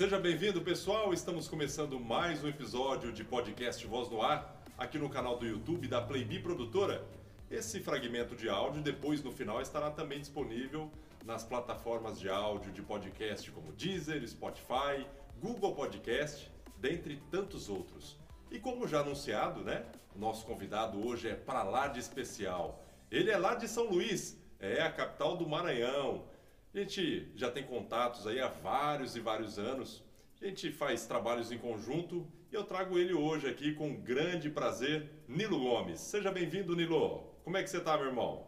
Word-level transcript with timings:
Seja 0.00 0.18
bem-vindo, 0.18 0.62
pessoal. 0.62 1.12
Estamos 1.12 1.46
começando 1.46 2.00
mais 2.00 2.42
um 2.42 2.48
episódio 2.48 3.12
de 3.12 3.22
podcast 3.22 3.86
Voz 3.86 4.08
no 4.08 4.22
Ar, 4.22 4.58
aqui 4.78 4.98
no 4.98 5.10
canal 5.10 5.36
do 5.36 5.46
YouTube 5.46 5.86
da 5.86 6.00
Playbi 6.00 6.38
Produtora. 6.38 7.06
Esse 7.50 7.80
fragmento 7.80 8.34
de 8.34 8.48
áudio, 8.48 8.80
depois 8.80 9.22
no 9.22 9.30
final, 9.30 9.60
estará 9.60 9.90
também 9.90 10.18
disponível 10.18 10.90
nas 11.22 11.44
plataformas 11.44 12.18
de 12.18 12.30
áudio 12.30 12.72
de 12.72 12.80
podcast 12.80 13.50
como 13.50 13.72
Deezer, 13.72 14.26
Spotify, 14.26 15.06
Google 15.38 15.74
Podcast, 15.74 16.50
dentre 16.78 17.22
tantos 17.30 17.68
outros. 17.68 18.16
E 18.50 18.58
como 18.58 18.88
já 18.88 19.00
anunciado, 19.00 19.60
né? 19.60 19.84
Nosso 20.16 20.46
convidado 20.46 21.06
hoje 21.06 21.28
é 21.28 21.34
para 21.34 21.62
lá 21.62 21.88
de 21.88 22.00
especial. 22.00 22.82
Ele 23.10 23.30
é 23.30 23.36
lá 23.36 23.54
de 23.54 23.68
São 23.68 23.90
Luís, 23.90 24.38
é 24.58 24.80
a 24.80 24.90
capital 24.90 25.36
do 25.36 25.46
Maranhão. 25.46 26.24
A 26.72 26.78
gente 26.78 27.32
já 27.34 27.50
tem 27.50 27.64
contatos 27.64 28.28
aí 28.28 28.40
há 28.40 28.46
vários 28.46 29.16
e 29.16 29.20
vários 29.20 29.58
anos. 29.58 30.04
A 30.40 30.46
gente 30.46 30.70
faz 30.70 31.04
trabalhos 31.04 31.50
em 31.50 31.58
conjunto 31.58 32.24
e 32.52 32.54
eu 32.54 32.62
trago 32.62 32.96
ele 32.96 33.12
hoje 33.12 33.48
aqui 33.48 33.74
com 33.74 34.00
grande 34.00 34.48
prazer, 34.48 35.10
Nilo 35.26 35.58
Gomes. 35.58 35.98
Seja 35.98 36.30
bem-vindo, 36.30 36.76
Nilo. 36.76 37.24
Como 37.42 37.56
é 37.56 37.62
que 37.64 37.68
você 37.68 37.78
está, 37.78 37.98
meu 37.98 38.06
irmão? 38.06 38.46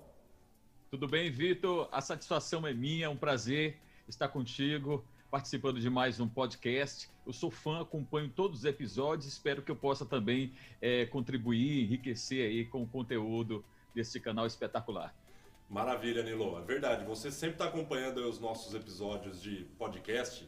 Tudo 0.89 1.09
bem, 1.09 1.33
Vitor? 1.33 1.89
A 1.91 2.01
satisfação 2.01 2.65
é 2.65 2.73
minha, 2.73 3.07
é 3.07 3.09
um 3.09 3.17
prazer 3.17 3.77
estar 4.07 4.29
contigo, 4.29 5.05
participando 5.29 5.81
de 5.81 5.91
mais 5.91 6.21
um 6.21 6.29
podcast. 6.29 7.11
Eu 7.27 7.33
sou 7.33 7.51
fã, 7.51 7.83
acompanho 7.83 8.29
todos 8.29 8.61
os 8.61 8.65
episódios, 8.65 9.27
espero 9.27 9.63
que 9.63 9.71
eu 9.73 9.77
possa 9.77 10.07
também 10.07 10.53
é, 10.81 11.07
contribuir, 11.07 11.83
enriquecer 11.83 12.49
aí 12.49 12.65
com 12.67 12.85
o 12.85 12.87
conteúdo 12.87 13.65
desse 13.93 14.21
canal 14.21 14.47
espetacular. 14.47 15.13
Maravilha, 15.73 16.23
Nilo. 16.23 16.59
É 16.59 16.61
verdade, 16.61 17.03
você 17.03 17.31
sempre 17.31 17.55
está 17.55 17.65
acompanhando 17.65 18.19
os 18.29 18.39
nossos 18.39 18.75
episódios 18.75 19.41
de 19.41 19.65
podcast 19.79 20.47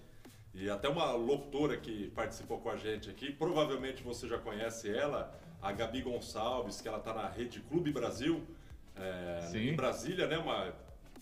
e 0.53 0.69
até 0.69 0.86
uma 0.86 1.12
locutora 1.12 1.78
que 1.78 2.11
participou 2.11 2.61
com 2.61 2.69
a 2.69 2.77
gente 2.77 3.08
aqui, 3.08 3.33
provavelmente 3.33 4.02
você 4.02 4.28
já 4.28 4.36
conhece 4.36 4.95
ela, 4.95 5.34
a 5.62 5.72
Gabi 5.72 6.02
Gonçalves, 6.02 6.83
que 6.83 6.89
ela 6.89 6.98
está 6.98 7.14
na 7.14 7.27
Rede 7.27 7.61
Clube 7.61 7.91
Brasil, 7.91 8.45
é, 8.95 9.56
em 9.56 9.75
Brasília, 9.75 10.27
né? 10.27 10.36
Uma 10.36 10.75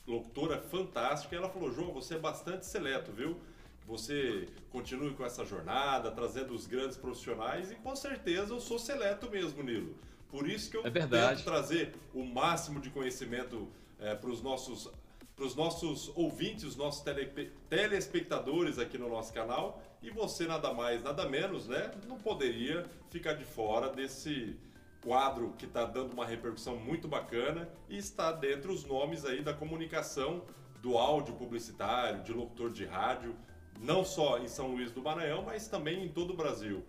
locutora 0.05 0.61
fantástica. 0.61 1.36
E 1.36 1.39
ela 1.39 1.48
falou, 1.48 1.73
João, 1.73 1.92
você 1.92 2.17
é 2.17 2.19
bastante 2.19 2.67
seleto, 2.67 3.12
viu? 3.12 3.41
Você 3.86 4.48
continue 4.70 5.14
com 5.14 5.25
essa 5.25 5.45
jornada, 5.45 6.11
trazendo 6.11 6.53
os 6.53 6.67
grandes 6.67 6.97
profissionais 6.97 7.70
e 7.70 7.77
com 7.77 7.95
certeza 7.95 8.53
eu 8.53 8.58
sou 8.58 8.80
seleto 8.80 9.30
mesmo, 9.30 9.62
Nilo. 9.62 9.95
Por 10.28 10.48
isso 10.48 10.70
que 10.73 10.77
eu 10.77 10.84
é 10.84 10.91
tento 10.91 11.45
trazer 11.45 11.95
o 12.12 12.25
máximo 12.25 12.80
de 12.80 12.91
conhecimento 12.91 13.69
é, 14.03 14.14
para 14.14 14.31
os 14.31 14.42
nossos 14.42 14.91
para 15.34 15.47
os 15.47 15.55
nossos 15.56 16.12
ouvintes, 16.14 16.62
os 16.62 16.77
nossos 16.77 17.03
tele, 17.03 17.50
telespectadores 17.69 18.78
aqui 18.78 18.98
no 18.98 19.08
nosso 19.08 19.33
canal. 19.33 19.83
E 20.03 20.11
você, 20.11 20.47
nada 20.47 20.75
mais, 20.75 21.03
nada 21.03 21.27
menos, 21.27 21.69
né? 21.69 21.91
Não 22.06 22.19
poderia 22.19 22.84
ficar 23.11 23.33
de 23.33 23.45
fora 23.45 23.89
desse 23.89 24.56
quadro 25.03 25.55
que 25.58 25.64
está 25.64 25.84
dando 25.84 26.12
uma 26.12 26.27
repercussão 26.27 26.77
muito 26.77 27.08
bacana 27.08 27.69
e 27.89 27.97
está 27.97 28.30
dentro 28.30 28.73
os 28.73 28.84
nomes 28.84 29.25
aí 29.25 29.42
da 29.42 29.55
comunicação 29.55 30.42
do 30.80 30.98
áudio 30.98 31.34
publicitário, 31.34 32.23
de 32.23 32.33
locutor 32.33 32.70
de 32.70 32.84
rádio, 32.84 33.34
não 33.80 34.05
só 34.05 34.39
em 34.39 34.48
São 34.48 34.69
Luís 34.69 34.92
do 34.92 35.00
Maranhão, 35.00 35.42
mas 35.42 35.67
também 35.67 36.05
em 36.05 36.08
todo 36.08 36.34
o 36.34 36.36
Brasil. 36.36 36.84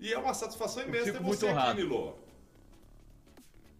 E 0.00 0.12
é 0.12 0.18
uma 0.18 0.34
satisfação 0.34 0.82
imensa 0.82 1.12
ter 1.12 1.22
você 1.22 1.48
aqui, 1.48 1.76
Nilo 1.76 2.18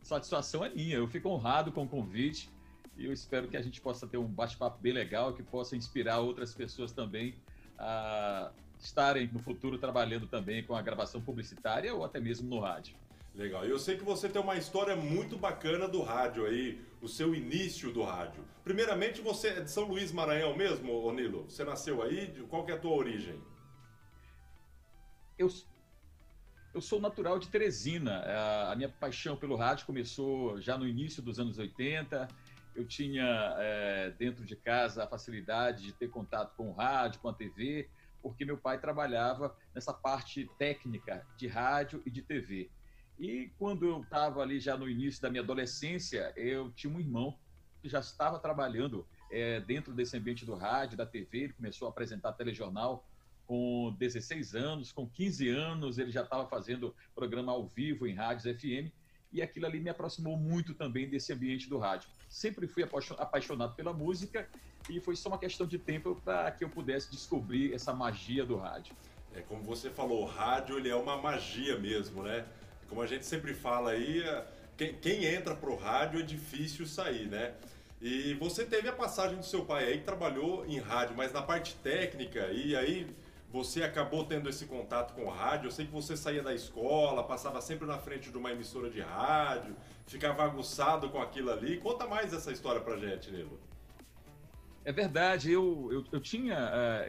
satisfação 0.02 0.64
é 0.64 0.70
minha. 0.70 0.96
Eu 0.96 1.06
fico 1.06 1.28
honrado 1.28 1.72
com 1.72 1.84
o 1.84 1.88
convite 1.88 2.50
e 2.96 3.06
eu 3.06 3.12
espero 3.12 3.48
que 3.48 3.56
a 3.56 3.62
gente 3.62 3.80
possa 3.80 4.06
ter 4.06 4.18
um 4.18 4.26
bate-papo 4.26 4.78
bem 4.80 4.92
legal, 4.92 5.32
que 5.32 5.42
possa 5.42 5.76
inspirar 5.76 6.20
outras 6.20 6.54
pessoas 6.54 6.92
também 6.92 7.34
a 7.78 8.50
estarem 8.78 9.28
no 9.32 9.38
futuro 9.38 9.78
trabalhando 9.78 10.26
também 10.26 10.62
com 10.62 10.74
a 10.74 10.82
gravação 10.82 11.20
publicitária 11.20 11.94
ou 11.94 12.04
até 12.04 12.20
mesmo 12.20 12.48
no 12.48 12.60
rádio. 12.60 12.94
Legal. 13.34 13.64
Eu 13.64 13.78
sei 13.78 13.96
que 13.96 14.02
você 14.02 14.28
tem 14.28 14.42
uma 14.42 14.56
história 14.56 14.96
muito 14.96 15.38
bacana 15.38 15.86
do 15.86 16.02
rádio 16.02 16.46
aí, 16.46 16.82
o 17.00 17.08
seu 17.08 17.34
início 17.34 17.92
do 17.92 18.02
rádio. 18.02 18.44
Primeiramente, 18.64 19.20
você 19.20 19.48
é 19.48 19.60
de 19.60 19.70
São 19.70 19.84
Luís 19.84 20.10
Maranhão 20.12 20.56
mesmo, 20.56 20.92
Onilo? 21.06 21.44
Você 21.44 21.64
nasceu 21.64 22.02
aí? 22.02 22.34
Qual 22.48 22.64
que 22.64 22.72
é 22.72 22.74
a 22.74 22.78
tua 22.78 22.92
origem? 22.92 23.40
Eu, 25.38 25.48
eu 26.72 26.80
sou 26.80 27.00
natural 27.00 27.38
de 27.38 27.48
Teresina. 27.48 28.22
A 28.70 28.76
minha 28.76 28.88
paixão 28.88 29.36
pelo 29.36 29.56
rádio 29.56 29.86
começou 29.86 30.60
já 30.60 30.78
no 30.78 30.86
início 30.86 31.22
dos 31.22 31.38
anos 31.40 31.58
80. 31.58 32.28
Eu 32.74 32.86
tinha 32.86 33.56
é, 33.58 34.10
dentro 34.10 34.44
de 34.44 34.54
casa 34.54 35.04
a 35.04 35.06
facilidade 35.06 35.82
de 35.84 35.92
ter 35.92 36.08
contato 36.08 36.54
com 36.56 36.70
o 36.70 36.72
rádio, 36.72 37.20
com 37.20 37.28
a 37.28 37.34
TV, 37.34 37.88
porque 38.22 38.44
meu 38.44 38.56
pai 38.56 38.78
trabalhava 38.78 39.56
nessa 39.74 39.92
parte 39.92 40.48
técnica 40.58 41.26
de 41.36 41.48
rádio 41.48 42.00
e 42.06 42.10
de 42.10 42.22
TV. 42.22 42.70
E 43.18 43.50
quando 43.58 43.84
eu 43.84 44.00
estava 44.00 44.40
ali 44.40 44.60
já 44.60 44.76
no 44.76 44.88
início 44.88 45.20
da 45.20 45.28
minha 45.28 45.42
adolescência, 45.42 46.32
eu 46.36 46.70
tinha 46.70 46.92
um 46.92 47.00
irmão 47.00 47.36
que 47.82 47.88
já 47.88 47.98
estava 47.98 48.38
trabalhando 48.38 49.06
é, 49.30 49.60
dentro 49.60 49.92
desse 49.92 50.16
ambiente 50.16 50.46
do 50.46 50.54
rádio, 50.54 50.96
da 50.96 51.06
TV, 51.06 51.38
ele 51.38 51.52
começou 51.52 51.88
a 51.88 51.90
apresentar 51.90 52.32
telejornal 52.32 53.04
com 53.50 53.92
16 53.98 54.54
anos, 54.54 54.92
com 54.92 55.08
15 55.08 55.48
anos, 55.48 55.98
ele 55.98 56.12
já 56.12 56.22
estava 56.22 56.46
fazendo 56.46 56.94
programa 57.16 57.50
ao 57.50 57.66
vivo 57.66 58.06
em 58.06 58.14
rádios 58.14 58.44
FM, 58.44 58.94
e 59.32 59.42
aquilo 59.42 59.66
ali 59.66 59.80
me 59.80 59.90
aproximou 59.90 60.36
muito 60.36 60.72
também 60.72 61.08
desse 61.08 61.32
ambiente 61.32 61.68
do 61.68 61.76
rádio. 61.76 62.08
Sempre 62.28 62.68
fui 62.68 62.84
apaixonado 63.18 63.74
pela 63.74 63.92
música 63.92 64.48
e 64.88 65.00
foi 65.00 65.16
só 65.16 65.30
uma 65.30 65.38
questão 65.38 65.66
de 65.66 65.80
tempo 65.80 66.14
para 66.24 66.48
que 66.52 66.62
eu 66.62 66.68
pudesse 66.68 67.10
descobrir 67.10 67.74
essa 67.74 67.92
magia 67.92 68.46
do 68.46 68.56
rádio. 68.56 68.94
É 69.34 69.40
como 69.40 69.64
você 69.64 69.90
falou, 69.90 70.22
o 70.22 70.26
rádio 70.26 70.78
ele 70.78 70.88
é 70.88 70.94
uma 70.94 71.16
magia 71.16 71.76
mesmo, 71.76 72.22
né? 72.22 72.46
Como 72.88 73.02
a 73.02 73.06
gente 73.08 73.26
sempre 73.26 73.52
fala 73.52 73.90
aí, 73.90 74.22
é, 74.22 74.46
quem, 74.76 74.94
quem 74.94 75.24
entra 75.24 75.56
pro 75.56 75.74
rádio 75.74 76.20
é 76.20 76.22
difícil 76.22 76.86
sair, 76.86 77.26
né? 77.26 77.52
E 78.00 78.32
você 78.34 78.64
teve 78.64 78.88
a 78.88 78.92
passagem 78.92 79.38
do 79.38 79.44
seu 79.44 79.64
pai 79.64 79.86
aí 79.86 79.98
que 79.98 80.04
trabalhou 80.04 80.64
em 80.66 80.78
rádio, 80.78 81.16
mas 81.16 81.32
na 81.32 81.42
parte 81.42 81.74
técnica, 81.82 82.46
e 82.52 82.76
aí 82.76 83.08
você 83.52 83.82
acabou 83.82 84.24
tendo 84.24 84.48
esse 84.48 84.66
contato 84.66 85.12
com 85.14 85.28
rádio. 85.28 85.66
Eu 85.66 85.70
sei 85.72 85.86
que 85.86 85.92
você 85.92 86.16
saía 86.16 86.42
da 86.42 86.54
escola, 86.54 87.24
passava 87.24 87.60
sempre 87.60 87.86
na 87.86 87.98
frente 87.98 88.30
de 88.30 88.38
uma 88.38 88.52
emissora 88.52 88.88
de 88.88 89.00
rádio, 89.00 89.76
ficava 90.06 90.44
aguçado 90.44 91.10
com 91.10 91.20
aquilo 91.20 91.50
ali. 91.50 91.78
Conta 91.78 92.06
mais 92.06 92.32
essa 92.32 92.52
história 92.52 92.80
pra 92.80 92.96
gente, 92.96 93.30
Nilo. 93.30 93.58
É 94.84 94.92
verdade, 94.92 95.52
eu, 95.52 95.88
eu, 95.92 96.04
eu 96.10 96.20
tinha 96.20 96.56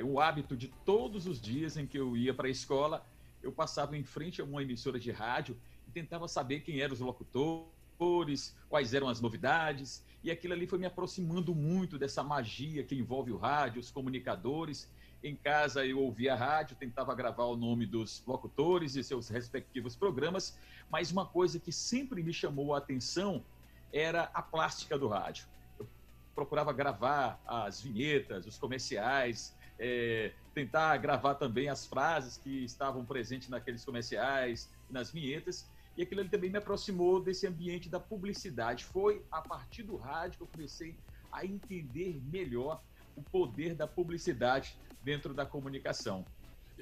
uh, 0.02 0.06
o 0.06 0.20
hábito 0.20 0.58
de 0.58 0.68
todos 0.68 1.26
os 1.26 1.40
dias 1.40 1.78
em 1.78 1.88
que 1.88 1.98
eu 1.98 2.18
ia 2.18 2.34
para 2.34 2.48
a 2.48 2.52
escola, 2.52 3.06
eu 3.42 3.52
passava 3.52 3.96
em 3.96 4.04
frente 4.04 4.42
a 4.42 4.44
uma 4.44 4.62
emissora 4.62 5.00
de 5.00 5.10
rádio 5.10 5.58
e 5.88 5.92
tentava 5.92 6.28
saber 6.28 6.62
quem 6.62 6.82
eram 6.82 6.94
os 6.94 7.00
locutores, 7.00 8.54
quais 8.68 8.94
eram 8.94 9.08
as 9.08 9.22
novidades, 9.22 10.04
e 10.22 10.30
aquilo 10.30 10.54
ali 10.54 10.68
foi 10.68 10.80
me 10.80 10.86
aproximando 10.86 11.56
muito 11.56 11.98
dessa 11.98 12.22
magia 12.22 12.84
que 12.84 12.94
envolve 12.94 13.32
o 13.32 13.38
rádio, 13.38 13.80
os 13.80 13.90
comunicadores, 13.90 14.90
em 15.24 15.36
casa 15.36 15.86
eu 15.86 16.00
ouvia 16.00 16.34
a 16.34 16.36
rádio, 16.36 16.76
tentava 16.76 17.14
gravar 17.14 17.46
o 17.46 17.56
nome 17.56 17.86
dos 17.86 18.24
locutores 18.26 18.96
e 18.96 19.04
seus 19.04 19.30
respectivos 19.30 19.96
programas, 19.96 20.58
mas 20.90 21.12
uma 21.12 21.26
coisa 21.26 21.60
que 21.60 21.72
sempre 21.72 22.24
me 22.24 22.34
chamou 22.34 22.74
a 22.74 22.80
atenção 22.80 23.44
era 23.94 24.24
a 24.34 24.42
plástica 24.42 24.98
do 24.98 25.08
rádio. 25.08 25.46
Eu 25.80 25.88
procurava 26.34 26.74
gravar 26.74 27.40
as 27.46 27.82
vinhetas, 27.82 28.48
os 28.48 28.58
comerciais, 28.58 29.56
é, 29.78 30.32
tentar 30.54 30.98
gravar 30.98 31.36
também 31.36 31.70
as 31.70 31.86
frases 31.86 32.38
que 32.38 32.64
estavam 32.64 33.06
presentes 33.06 33.50
naqueles 33.50 33.86
comerciais, 33.86 34.70
nas 34.90 35.12
vinhetas, 35.12 35.70
e 35.96 36.02
aquilo 36.02 36.28
também 36.30 36.50
me 36.50 36.58
aproximou 36.58 37.22
desse 37.22 37.46
ambiente 37.46 37.90
da 37.90 38.00
publicidade. 38.00 38.86
Foi 38.86 39.24
a 39.32 39.42
partir 39.42 39.84
do 39.84 39.98
rádio 39.98 40.38
que 40.38 40.44
eu 40.44 40.48
comecei 40.48 40.96
a 41.32 41.46
entender 41.46 42.22
melhor 42.32 42.82
o 43.16 43.22
poder 43.22 43.76
da 43.76 43.88
publicidade 43.88 44.78
dentro 45.04 45.34
da 45.34 45.46
comunicação. 45.46 46.26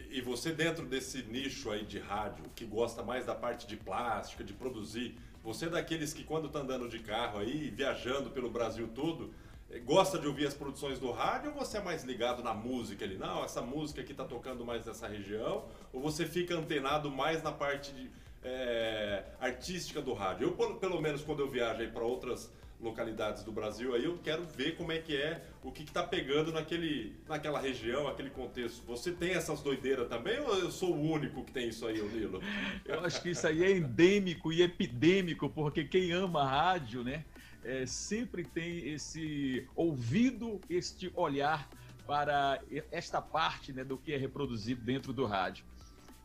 E 0.10 0.22
você 0.22 0.52
dentro 0.52 0.86
desse 0.86 1.24
nicho 1.24 1.70
aí 1.72 1.86
de 1.86 2.00
rádio, 2.00 2.46
que 2.56 2.66
gosta 2.66 3.04
mais 3.04 3.26
da 3.26 3.36
parte 3.36 3.68
de 3.68 3.76
plástica, 3.76 4.44
de 4.44 4.54
produzir, 4.54 5.18
você 5.44 5.66
é 5.66 5.70
daqueles 5.70 6.14
que 6.14 6.24
quando 6.24 6.48
está 6.48 6.60
andando 6.60 6.88
de 6.90 7.00
carro 7.00 7.40
aí, 7.40 7.70
viajando 7.70 8.30
pelo 8.30 8.50
Brasil 8.50 8.88
todo, 8.94 9.34
eh, 9.70 9.80
gosta 9.80 10.18
de 10.18 10.28
ouvir 10.28 10.48
as 10.48 10.54
produções 10.54 11.00
do 11.00 11.12
rádio 11.12 11.52
ou 11.52 11.58
você 11.58 11.78
é 11.78 11.82
mais 11.82 12.04
ligado 12.04 12.44
na 12.44 12.54
música 12.54 13.06
ali? 13.06 13.18
Não, 13.18 13.44
essa 13.44 13.62
música 13.62 14.02
aqui 14.02 14.12
está 14.12 14.26
tocando 14.26 14.66
mais 14.66 14.86
nessa 14.86 15.08
região, 15.08 15.66
ou 15.94 16.02
você 16.02 16.26
fica 16.26 16.56
antenado 16.56 17.10
mais 17.10 17.42
na 17.42 17.52
parte 17.52 17.92
de, 17.94 18.10
é, 18.44 19.24
artística 19.40 20.02
do 20.02 20.14
rádio? 20.14 20.56
Eu, 20.60 20.76
pelo 20.76 21.02
menos, 21.02 21.22
quando 21.24 21.40
eu 21.40 21.50
viajo 21.50 21.90
para 21.92 22.04
outras 22.04 22.52
localidades 22.80 23.44
do 23.44 23.52
Brasil 23.52 23.94
aí, 23.94 24.06
eu 24.06 24.18
quero 24.20 24.46
ver 24.46 24.76
como 24.78 24.92
é 24.92 25.00
que 25.00 25.16
é, 25.16 25.44
o 25.64 25.72
que 25.72 25.84
está 25.84 26.02
pegando 26.02 26.52
naquele, 26.52 27.16
naquela 27.28 27.60
região, 27.60 28.08
aquele 28.08 28.30
contexto. 28.30 28.86
Você 28.86 29.12
tem 29.12 29.32
essas 29.32 29.62
doideiras 29.62 30.08
também 30.08 30.40
ou 30.40 30.58
eu 30.58 30.72
sou 30.72 30.96
o 30.96 31.02
único 31.02 31.44
que 31.44 31.52
tem 31.52 31.70
isso 31.70 31.86
aí, 31.86 32.00
Lilo? 32.00 32.42
Eu 32.86 33.02
acho 33.02 33.22
que 33.22 33.30
isso 33.32 33.46
aí 33.46 33.64
é 33.64 33.72
endêmico 33.72 34.52
e 34.54 34.62
epidêmico, 34.62 35.50
porque 35.50 35.84
quem 35.84 36.12
ama 36.14 36.46
rádio, 36.46 37.04
né, 37.04 37.26
é, 37.64 37.86
sempre 37.86 38.44
tem 38.46 38.90
esse 38.90 39.68
ouvido, 39.76 40.62
este 40.70 41.12
olhar 41.16 41.70
para 42.08 42.60
esta 42.92 43.22
parte 43.22 43.74
né, 43.74 43.84
do 43.84 43.98
que 43.98 44.14
é 44.14 44.18
reproduzido 44.18 44.82
dentro 44.82 45.14
do 45.14 45.26
rádio. 45.26 45.66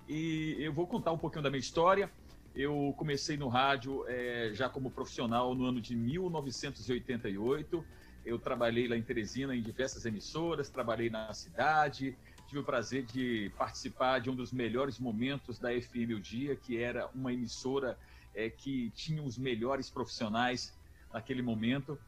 E 0.08 0.56
eu 0.58 0.72
vou 0.72 0.86
contar 0.86 1.12
um 1.12 1.18
pouquinho 1.18 1.42
da 1.42 1.50
minha 1.50 1.60
história. 1.60 2.10
Eu 2.54 2.94
comecei 2.96 3.36
no 3.36 3.48
rádio 3.48 4.04
é, 4.06 4.50
já 4.54 4.68
como 4.68 4.88
profissional 4.88 5.56
no 5.56 5.64
ano 5.64 5.80
de 5.80 5.96
1988. 5.96 7.84
Eu 8.24 8.38
trabalhei 8.38 8.86
lá 8.86 8.96
em 8.96 9.02
Teresina 9.02 9.56
em 9.56 9.60
diversas 9.60 10.06
emissoras, 10.06 10.70
trabalhei 10.70 11.10
na 11.10 11.32
cidade, 11.32 12.16
tive 12.46 12.60
o 12.60 12.64
prazer 12.64 13.04
de 13.06 13.50
participar 13.58 14.20
de 14.20 14.30
um 14.30 14.36
dos 14.36 14.52
melhores 14.52 15.00
momentos 15.00 15.58
da 15.58 15.70
FM 15.70 16.12
O 16.16 16.20
Dia, 16.20 16.54
que 16.54 16.78
era 16.78 17.08
uma 17.12 17.32
emissora 17.32 17.98
é, 18.32 18.48
que 18.48 18.90
tinha 18.90 19.20
os 19.20 19.36
melhores 19.36 19.90
profissionais 19.90 20.78
naquele 21.12 21.42
momento. 21.42 21.98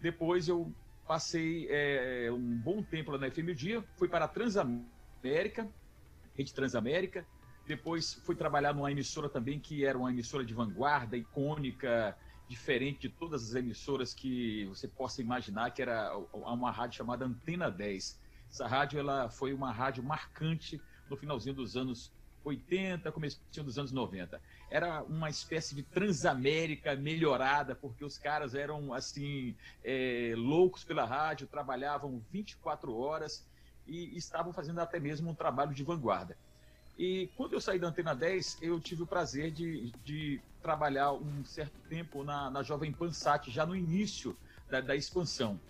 Depois 0.00 0.48
eu 0.48 0.74
passei 1.06 1.68
é, 1.70 2.28
um 2.32 2.58
bom 2.58 2.82
tempo 2.82 3.12
lá 3.12 3.18
na 3.18 3.30
FM 3.30 3.50
O 3.50 3.54
Dia, 3.54 3.84
fui 3.96 4.08
para 4.08 4.24
a 4.24 4.28
Transamérica, 4.28 5.70
Rede 6.34 6.52
Transamérica, 6.52 7.24
depois 7.66 8.14
fui 8.14 8.34
trabalhar 8.34 8.72
numa 8.74 8.90
emissora 8.90 9.28
também 9.28 9.58
que 9.58 9.84
era 9.84 9.98
uma 9.98 10.10
emissora 10.10 10.44
de 10.44 10.54
vanguarda, 10.54 11.16
icônica, 11.16 12.16
diferente 12.48 13.00
de 13.00 13.08
todas 13.08 13.42
as 13.42 13.54
emissoras 13.54 14.14
que 14.14 14.64
você 14.66 14.86
possa 14.86 15.20
imaginar, 15.20 15.70
que 15.72 15.82
era 15.82 16.16
uma 16.32 16.70
rádio 16.70 16.98
chamada 16.98 17.24
Antena 17.24 17.70
10. 17.70 18.20
Essa 18.48 18.66
rádio 18.66 19.00
ela 19.00 19.28
foi 19.28 19.52
uma 19.52 19.72
rádio 19.72 20.02
marcante 20.02 20.80
no 21.10 21.16
finalzinho 21.16 21.54
dos 21.54 21.76
anos 21.76 22.12
80, 22.44 23.10
começo 23.10 23.40
dos 23.52 23.78
anos 23.78 23.90
90. 23.90 24.40
Era 24.70 25.02
uma 25.02 25.28
espécie 25.28 25.74
de 25.74 25.82
transamérica 25.82 26.94
melhorada, 26.94 27.74
porque 27.74 28.04
os 28.04 28.16
caras 28.16 28.54
eram 28.54 28.94
assim 28.94 29.56
é, 29.82 30.32
loucos 30.36 30.84
pela 30.84 31.04
rádio, 31.04 31.48
trabalhavam 31.48 32.22
24 32.30 32.96
horas 32.96 33.44
e 33.86 34.16
estavam 34.16 34.52
fazendo 34.52 34.80
até 34.80 35.00
mesmo 35.00 35.30
um 35.30 35.34
trabalho 35.34 35.74
de 35.74 35.82
vanguarda. 35.82 36.36
E 36.98 37.30
quando 37.36 37.52
eu 37.52 37.60
saí 37.60 37.78
da 37.78 37.88
Antena 37.88 38.14
10, 38.14 38.62
eu 38.62 38.80
tive 38.80 39.02
o 39.02 39.06
prazer 39.06 39.50
de, 39.50 39.92
de 40.02 40.40
trabalhar 40.62 41.12
um 41.12 41.44
certo 41.44 41.78
tempo 41.88 42.24
na, 42.24 42.50
na 42.50 42.62
Jovem 42.62 42.92
Pan 42.92 43.12
Sat, 43.12 43.50
já 43.50 43.66
no 43.66 43.76
início 43.76 44.36
da, 44.68 44.80
da 44.80 44.96
expansão. 44.96 45.60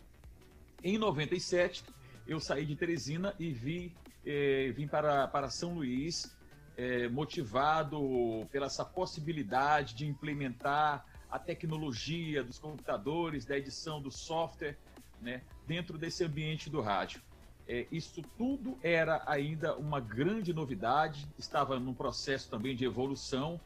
Em 0.83 0.99
97, 0.99 1.85
eu 2.27 2.39
saí 2.39 2.65
de 2.65 2.77
Teresina 2.77 3.35
e 3.41 3.51
vi, 3.51 3.97
eh, 4.25 4.73
vim 4.73 4.87
para, 4.87 5.27
para 5.27 5.51
São 5.51 5.75
Luís, 5.75 6.37
eh, 6.77 7.09
motivado 7.09 8.47
pela 8.53 8.67
essa 8.67 8.85
possibilidade 8.85 9.95
de 9.95 10.07
implementar 10.07 11.05
a 11.29 11.39
tecnologia 11.41 12.45
dos 12.45 12.59
computadores, 12.59 13.45
da 13.45 13.59
edição 13.59 14.01
do 14.01 14.13
software, 14.13 14.79
né, 15.21 15.43
dentro 15.67 15.99
desse 15.99 16.25
ambiente 16.25 16.71
do 16.71 16.81
rádio. 16.81 17.21
É, 17.69 17.87
isso 17.91 18.23
tudo 18.39 18.79
era 18.81 19.25
ainda 19.27 19.77
uma 19.77 19.99
grande 20.01 20.53
novidade, 20.55 21.27
estava 21.37 21.81
num 21.81 21.93
processo 21.93 22.49
também 22.49 22.77
de 22.77 22.85
evolução 22.85 23.61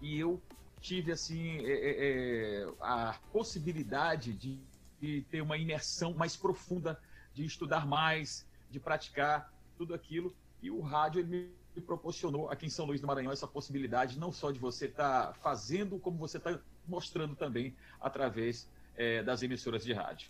e 0.00 0.18
eu 0.18 0.42
tive 0.80 1.12
assim 1.12 1.58
é, 1.58 1.70
é, 1.70 2.62
é, 2.62 2.68
a 2.80 3.16
possibilidade 3.32 4.32
de, 4.32 4.58
de, 5.00 5.22
ter 5.30 5.40
uma 5.40 5.56
imersão 5.56 6.12
mais 6.14 6.36
profunda, 6.36 7.00
de 7.32 7.44
estudar 7.44 7.86
mais, 7.86 8.44
de 8.70 8.80
praticar 8.80 9.52
tudo 9.76 9.94
aquilo 9.94 10.34
e 10.60 10.68
o 10.68 10.80
rádio 10.80 11.20
ele 11.20 11.54
me 11.76 11.82
proporcionou 11.82 12.50
aqui 12.50 12.66
em 12.66 12.70
São 12.70 12.86
Luís 12.86 13.00
do 13.00 13.06
Maranhão 13.06 13.30
essa 13.30 13.46
possibilidade 13.46 14.18
não 14.18 14.32
só 14.32 14.50
de 14.50 14.58
você 14.58 14.86
estar 14.86 15.28
tá 15.28 15.34
fazendo 15.34 15.96
como 16.00 16.18
você 16.18 16.38
está 16.38 16.58
mostrando 16.88 17.36
também 17.36 17.76
através 18.00 18.68
é, 18.96 19.22
das 19.22 19.42
emissoras 19.44 19.84
de 19.84 19.92
rádio 19.92 20.28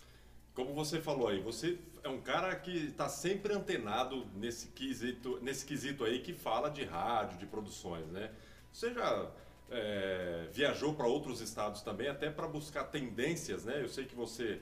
como 0.59 0.73
você 0.73 0.99
falou 0.99 1.29
aí, 1.29 1.39
você 1.39 1.77
é 2.03 2.09
um 2.09 2.19
cara 2.19 2.53
que 2.53 2.87
está 2.87 3.07
sempre 3.07 3.53
antenado 3.53 4.27
nesse 4.35 4.67
quesito, 4.67 5.39
nesse 5.41 5.65
quesito 5.65 6.03
aí 6.03 6.19
que 6.19 6.33
fala 6.33 6.69
de 6.69 6.83
rádio, 6.83 7.37
de 7.37 7.45
produções, 7.45 8.05
né? 8.07 8.29
Você 8.73 8.93
já 8.93 9.31
é, 9.71 10.49
viajou 10.51 10.93
para 10.93 11.07
outros 11.07 11.39
estados 11.39 11.81
também, 11.81 12.09
até 12.09 12.29
para 12.29 12.45
buscar 12.45 12.83
tendências, 12.85 13.63
né? 13.63 13.81
Eu 13.81 13.87
sei 13.87 14.03
que 14.03 14.15
você 14.15 14.59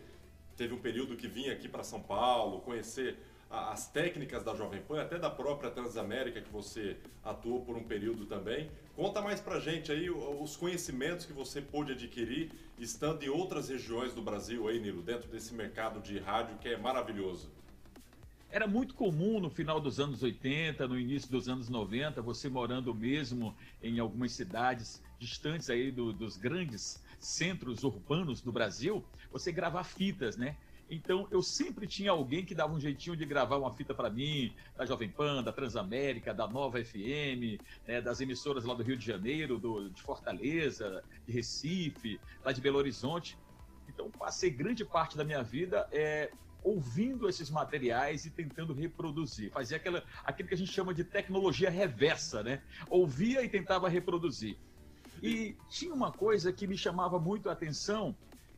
teve 0.55 0.71
um 0.71 0.79
período 0.79 1.15
que 1.15 1.27
vinha 1.27 1.51
aqui 1.51 1.67
para 1.67 1.83
São 1.83 1.99
Paulo, 1.99 2.61
conhecer 2.61 3.17
as 3.49 3.87
técnicas 3.87 4.43
da 4.43 4.53
Jovem 4.55 4.81
Pan, 4.81 5.01
até 5.01 5.17
da 5.17 5.29
própria 5.29 5.71
Transamérica 5.71 6.41
que 6.41 6.51
você 6.51 6.97
atuou 7.23 7.63
por 7.63 7.75
um 7.75 7.83
período 7.83 8.25
também. 8.25 8.69
Conta 8.95 9.21
mais 9.21 9.39
pra 9.39 9.59
gente 9.59 9.91
aí 9.91 10.09
os 10.09 10.57
conhecimentos 10.57 11.25
que 11.25 11.33
você 11.33 11.61
pôde 11.61 11.93
adquirir 11.93 12.51
estando 12.77 13.23
em 13.23 13.29
outras 13.29 13.69
regiões 13.69 14.13
do 14.13 14.21
Brasil 14.21 14.67
aí, 14.67 14.79
Nilo, 14.79 15.01
dentro 15.01 15.29
desse 15.29 15.53
mercado 15.53 15.99
de 15.99 16.19
rádio 16.19 16.57
que 16.57 16.67
é 16.67 16.77
maravilhoso. 16.77 17.49
Era 18.49 18.65
muito 18.65 18.93
comum 18.93 19.39
no 19.39 19.49
final 19.49 19.79
dos 19.79 19.99
anos 19.99 20.23
80, 20.23 20.87
no 20.87 20.97
início 20.97 21.29
dos 21.29 21.49
anos 21.49 21.67
90, 21.67 22.21
você 22.21 22.47
morando 22.47 22.93
mesmo 22.93 23.55
em 23.83 23.99
algumas 23.99 24.31
cidades 24.31 25.01
distantes 25.19 25.69
aí 25.69 25.91
do, 25.91 26.13
dos 26.13 26.37
grandes 26.37 27.01
centros 27.19 27.83
urbanos 27.83 28.41
do 28.41 28.51
Brasil, 28.51 29.03
você 29.31 29.51
gravar 29.51 29.83
fitas, 29.83 30.37
né? 30.37 30.55
Então 30.89 31.27
eu 31.31 31.41
sempre 31.41 31.85
tinha 31.85 32.11
alguém 32.11 32.45
que 32.45 32.55
dava 32.55 32.73
um 32.73 32.79
jeitinho 32.79 33.15
de 33.15 33.25
gravar 33.25 33.57
uma 33.57 33.73
fita 33.73 33.93
para 33.93 34.09
mim, 34.09 34.53
da 34.75 34.85
Jovem 34.85 35.09
Pan, 35.09 35.43
da 35.43 35.51
Transamérica, 35.51 36.33
da 36.33 36.47
Nova 36.47 36.83
FM, 36.83 37.59
né, 37.85 38.01
das 38.01 38.21
emissoras 38.21 38.63
lá 38.63 38.73
do 38.73 38.83
Rio 38.83 38.97
de 38.97 39.05
Janeiro, 39.05 39.57
do, 39.57 39.89
de 39.89 40.01
Fortaleza, 40.01 41.03
de 41.25 41.33
Recife, 41.33 42.19
lá 42.43 42.51
de 42.51 42.61
Belo 42.61 42.77
Horizonte. 42.77 43.37
Então 43.89 44.09
passei 44.11 44.49
grande 44.49 44.85
parte 44.85 45.17
da 45.17 45.23
minha 45.23 45.43
vida 45.43 45.87
é, 45.91 46.31
ouvindo 46.63 47.27
esses 47.27 47.49
materiais 47.49 48.25
e 48.25 48.29
tentando 48.29 48.73
reproduzir. 48.73 49.51
Fazia 49.51 49.77
aquela, 49.77 50.03
aquilo 50.23 50.47
que 50.47 50.55
a 50.55 50.57
gente 50.57 50.71
chama 50.71 50.93
de 50.93 51.03
tecnologia 51.03 51.69
reversa, 51.69 52.43
né? 52.43 52.61
Ouvia 52.89 53.43
e 53.43 53.49
tentava 53.49 53.89
reproduzir. 53.89 54.57
E 55.21 55.55
tinha 55.69 55.93
uma 55.93 56.11
coisa 56.11 56.53
que 56.53 56.67
me 56.67 56.77
chamava 56.77 57.19
muito 57.19 57.49
a 57.49 57.53
atenção, 57.53 58.15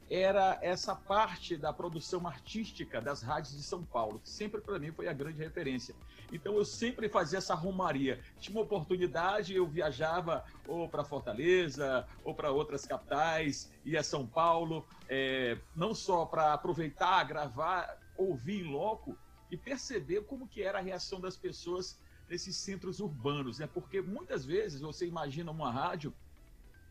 era 0.09 0.57
essa 0.61 0.95
parte 0.95 1.55
da 1.55 1.71
produção 1.71 2.25
artística 2.27 2.99
das 2.99 3.21
rádios 3.21 3.55
de 3.55 3.61
São 3.61 3.83
Paulo, 3.83 4.19
que 4.19 4.29
sempre 4.29 4.59
para 4.59 4.79
mim 4.79 4.91
foi 4.91 5.07
a 5.07 5.13
grande 5.13 5.37
referência. 5.37 5.95
Então 6.31 6.55
eu 6.55 6.65
sempre 6.65 7.07
fazia 7.07 7.37
essa 7.37 7.53
romaria. 7.53 8.19
Tinha 8.39 8.57
uma 8.57 8.63
oportunidade, 8.63 9.53
eu 9.53 9.67
viajava 9.67 10.43
ou 10.67 10.89
para 10.89 11.03
Fortaleza 11.03 12.07
ou 12.23 12.33
para 12.33 12.51
outras 12.51 12.85
capitais, 12.85 13.71
ia 13.85 14.01
São 14.01 14.25
Paulo, 14.25 14.85
é, 15.07 15.59
não 15.75 15.93
só 15.93 16.25
para 16.25 16.53
aproveitar, 16.53 17.23
gravar, 17.25 17.97
ouvir 18.17 18.61
em 18.61 18.71
loco 18.71 19.15
e 19.51 19.57
perceber 19.57 20.21
como 20.21 20.47
que 20.47 20.63
era 20.63 20.79
a 20.79 20.81
reação 20.81 21.19
das 21.19 21.37
pessoas 21.37 21.99
nesses 22.27 22.55
centros 22.57 22.99
urbanos, 22.99 23.59
né? 23.59 23.67
Porque 23.67 24.01
muitas 24.01 24.45
vezes 24.45 24.81
você 24.81 25.07
imagina 25.07 25.51
uma 25.51 25.71
rádio 25.71 26.13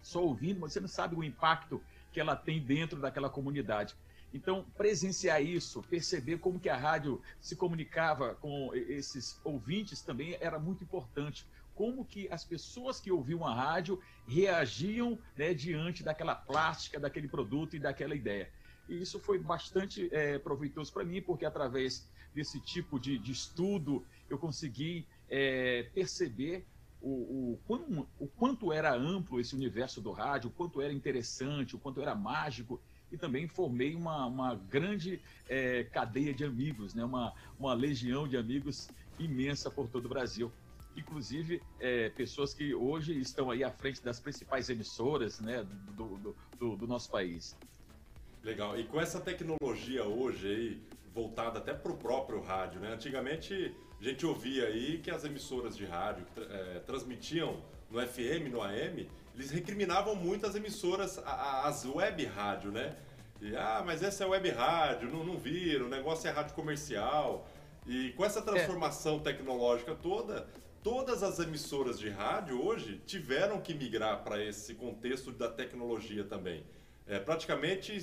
só 0.03 0.23
ouvindo, 0.23 0.61
mas 0.61 0.73
você 0.73 0.81
não 0.81 0.89
sabe 0.89 1.15
o 1.15 1.23
impacto 1.23 1.83
que 2.19 2.21
ela 2.21 2.35
tem 2.35 2.61
dentro 2.61 3.01
daquela 3.01 3.31
comunidade. 3.31 3.95
Então, 4.35 4.67
presenciar 4.77 5.41
isso, 5.41 5.85
perceber 5.85 6.39
como 6.39 6.59
que 6.59 6.69
a 6.69 6.77
rádio 6.77 7.23
se 7.41 7.55
comunicava 7.55 8.35
com 8.35 8.75
esses 8.75 9.41
ouvintes 9.45 10.03
também 10.03 10.37
era 10.41 10.59
muito 10.59 10.83
importante. 10.83 11.47
Como 11.77 12.05
que 12.05 12.29
as 12.29 12.45
pessoas 12.45 12.99
que 12.99 13.13
ouviam 13.13 13.47
a 13.47 13.55
rádio 13.55 14.03
reagiam 14.27 15.17
né, 15.37 15.55
diante 15.55 16.03
daquela 16.03 16.35
plástica, 16.35 16.99
daquele 16.99 17.29
produto 17.29 17.77
e 17.77 17.79
daquela 17.79 18.17
ideia. 18.17 18.51
E 18.89 19.01
isso 19.01 19.21
foi 19.21 19.39
bastante 19.39 20.09
é, 20.13 20.41
proveitoso 20.41 20.93
para 20.93 21.05
mim, 21.05 21.23
porque 21.23 21.45
através 21.45 22.11
desse 22.35 22.61
tipo 22.61 22.99
de, 22.99 23.17
de 23.17 23.31
estudo 23.31 24.05
eu 24.29 24.39
consegui 24.39 25.07
é, 25.31 25.85
perceber 25.95 26.67
o, 27.01 27.59
o, 27.69 28.07
o 28.19 28.27
quanto 28.27 28.73
era 28.73 28.95
amplo 28.95 29.41
esse 29.41 29.55
universo 29.55 30.01
do 30.01 30.11
rádio, 30.11 30.51
o 30.51 30.53
quanto 30.53 30.81
era 30.81 30.93
interessante, 30.93 31.77
o 31.77 31.79
quanto 31.79 32.01
era 32.01 32.15
mágico, 32.15 32.81
e 33.11 33.17
também 33.17 33.49
formei 33.49 33.95
uma, 33.95 34.27
uma 34.27 34.55
grande 34.55 35.21
é, 35.49 35.85
cadeia 35.85 36.35
de 36.35 36.45
amigos, 36.45 36.95
né? 36.95 37.05
uma, 37.05 37.33
uma 37.59 37.73
legião 37.73 38.29
de 38.29 38.37
amigos 38.37 38.89
imensa 39.19 39.71
por 39.71 39.89
todo 39.89 40.07
o 40.07 40.09
Brasil. 40.09 40.53
Inclusive, 40.97 41.63
é, 41.79 42.11
pessoas 42.11 42.53
que 42.53 42.75
hoje 42.75 43.19
estão 43.19 43.51
aí 43.51 43.63
à 43.63 43.71
frente 43.71 44.03
das 44.03 44.19
principais 44.19 44.69
emissoras 44.69 45.41
né, 45.41 45.65
do, 45.97 46.35
do, 46.59 46.77
do 46.77 46.87
nosso 46.87 47.11
país. 47.11 47.57
Legal. 48.43 48.79
E 48.79 48.85
com 48.85 49.01
essa 49.01 49.21
tecnologia 49.21 50.05
hoje 50.05 50.49
aí, 50.49 50.83
voltada 51.15 51.59
até 51.59 51.73
para 51.73 51.93
o 51.93 51.97
próprio 51.97 52.41
rádio, 52.41 52.81
né? 52.81 52.95
Antigamente 52.95 53.75
a 54.01 54.05
gente 54.05 54.25
ouvia 54.25 54.67
aí 54.67 54.99
que 54.99 55.11
as 55.11 55.25
emissoras 55.25 55.77
de 55.77 55.85
rádio 55.85 56.27
que 56.35 56.41
é, 56.41 56.81
transmitiam 56.87 57.61
no 57.91 58.01
FM, 58.01 58.51
no 58.51 58.63
AM, 58.63 59.09
eles 59.35 59.51
recriminavam 59.51 60.15
muito 60.15 60.47
as 60.47 60.55
emissoras, 60.55 61.19
as 61.19 61.85
web 61.85 62.25
rádio, 62.27 62.71
né? 62.71 62.97
E, 63.41 63.55
ah, 63.57 63.83
mas 63.85 64.03
essa 64.03 64.25
é 64.25 64.27
web 64.27 64.51
rádio, 64.51 65.11
não, 65.11 65.25
não 65.25 65.39
viram, 65.39 65.87
o 65.87 65.89
negócio 65.89 66.29
é 66.29 66.31
rádio 66.31 66.55
comercial. 66.55 67.49
E 67.87 68.13
com 68.13 68.25
essa 68.25 68.43
transformação 68.43 69.17
é. 69.17 69.21
tecnológica 69.21 69.95
toda, 69.95 70.49
todas 70.83 71.23
as 71.23 71.39
emissoras 71.39 71.99
de 71.99 72.09
rádio 72.09 72.63
hoje 72.65 73.01
tiveram 73.07 73.61
que 73.61 73.75
migrar 73.75 74.23
para 74.23 74.43
esse 74.45 74.75
contexto 74.75 75.31
da 75.31 75.49
tecnologia 75.49 76.25
também. 76.25 76.65
É, 77.07 77.19
praticamente 77.19 77.97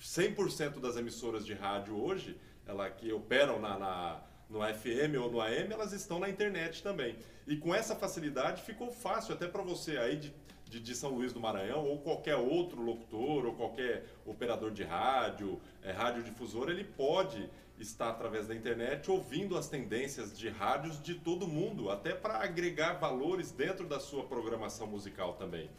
100% 0.00 0.80
das 0.80 0.96
emissoras 0.96 1.44
de 1.44 1.54
rádio 1.54 2.00
hoje 2.00 2.38
ela, 2.66 2.88
que 2.90 3.12
operam 3.12 3.60
na, 3.60 3.78
na, 3.78 4.20
no 4.48 4.60
FM 4.60 5.20
ou 5.20 5.30
no 5.30 5.40
AM, 5.40 5.72
elas 5.72 5.92
estão 5.92 6.18
na 6.18 6.28
internet 6.28 6.82
também. 6.82 7.16
E 7.46 7.56
com 7.56 7.74
essa 7.74 7.94
facilidade 7.94 8.62
ficou 8.62 8.90
fácil 8.90 9.34
até 9.34 9.46
para 9.46 9.62
você 9.62 9.98
aí 9.98 10.16
de, 10.16 10.34
de, 10.66 10.80
de, 10.80 10.94
São 10.94 11.10
Luís 11.10 11.32
do 11.32 11.40
Maranhão 11.40 11.84
ou 11.86 11.98
qualquer 11.98 12.36
outro 12.36 12.80
locutor 12.80 13.46
ou 13.46 13.54
qualquer 13.54 14.06
operador 14.24 14.70
de 14.70 14.84
rádio, 14.84 15.60
é, 15.82 15.92
radiodifusor, 15.92 16.70
ele 16.70 16.84
pode 16.84 17.48
estar 17.78 18.10
através 18.10 18.48
da 18.48 18.54
internet 18.54 19.10
ouvindo 19.10 19.56
as 19.56 19.68
tendências 19.68 20.36
de 20.36 20.48
rádios 20.48 21.00
de 21.00 21.14
todo 21.14 21.46
mundo, 21.46 21.90
até 21.90 22.12
para 22.12 22.42
agregar 22.42 22.94
valores 22.94 23.52
dentro 23.52 23.86
da 23.86 24.00
sua 24.00 24.24
programação 24.24 24.86
musical 24.86 25.34
também. 25.34 25.70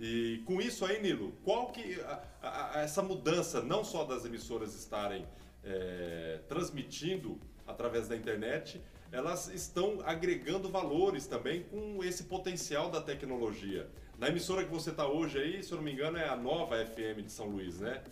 E 0.00 0.42
com 0.46 0.60
isso 0.60 0.84
aí, 0.84 1.00
Nilo, 1.00 1.32
qual 1.44 1.70
que 1.70 2.00
a, 2.00 2.22
a, 2.42 2.82
essa 2.82 3.02
mudança 3.02 3.62
não 3.62 3.84
só 3.84 4.04
das 4.04 4.24
emissoras 4.24 4.74
estarem 4.74 5.26
é, 5.62 6.40
transmitindo 6.48 7.38
através 7.72 8.08
da 8.08 8.16
internet, 8.16 8.80
elas 9.10 9.48
estão 9.48 10.00
agregando 10.04 10.68
valores 10.68 11.26
também 11.26 11.64
com 11.64 12.02
esse 12.02 12.24
potencial 12.24 12.90
da 12.90 13.00
tecnologia. 13.00 13.88
Na 14.18 14.28
emissora 14.28 14.64
que 14.64 14.70
você 14.70 14.90
está 14.90 15.06
hoje 15.06 15.38
aí, 15.38 15.62
se 15.62 15.72
eu 15.72 15.76
não 15.76 15.84
me 15.84 15.92
engano, 15.92 16.16
é 16.16 16.28
a 16.28 16.36
nova 16.36 16.76
FM 16.84 17.22
de 17.24 17.30
São 17.30 17.46
Luís, 17.46 17.78
né? 17.80 18.02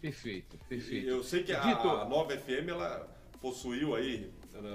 Perfeito, 0.00 0.58
perfeito. 0.68 1.06
Eu 1.06 1.22
sei 1.22 1.42
que 1.42 1.52
a, 1.52 1.62
a 1.62 2.04
nova 2.04 2.36
FM 2.36 2.68
ela 2.68 3.08
possuiu 3.40 3.94
aí, 3.94 4.30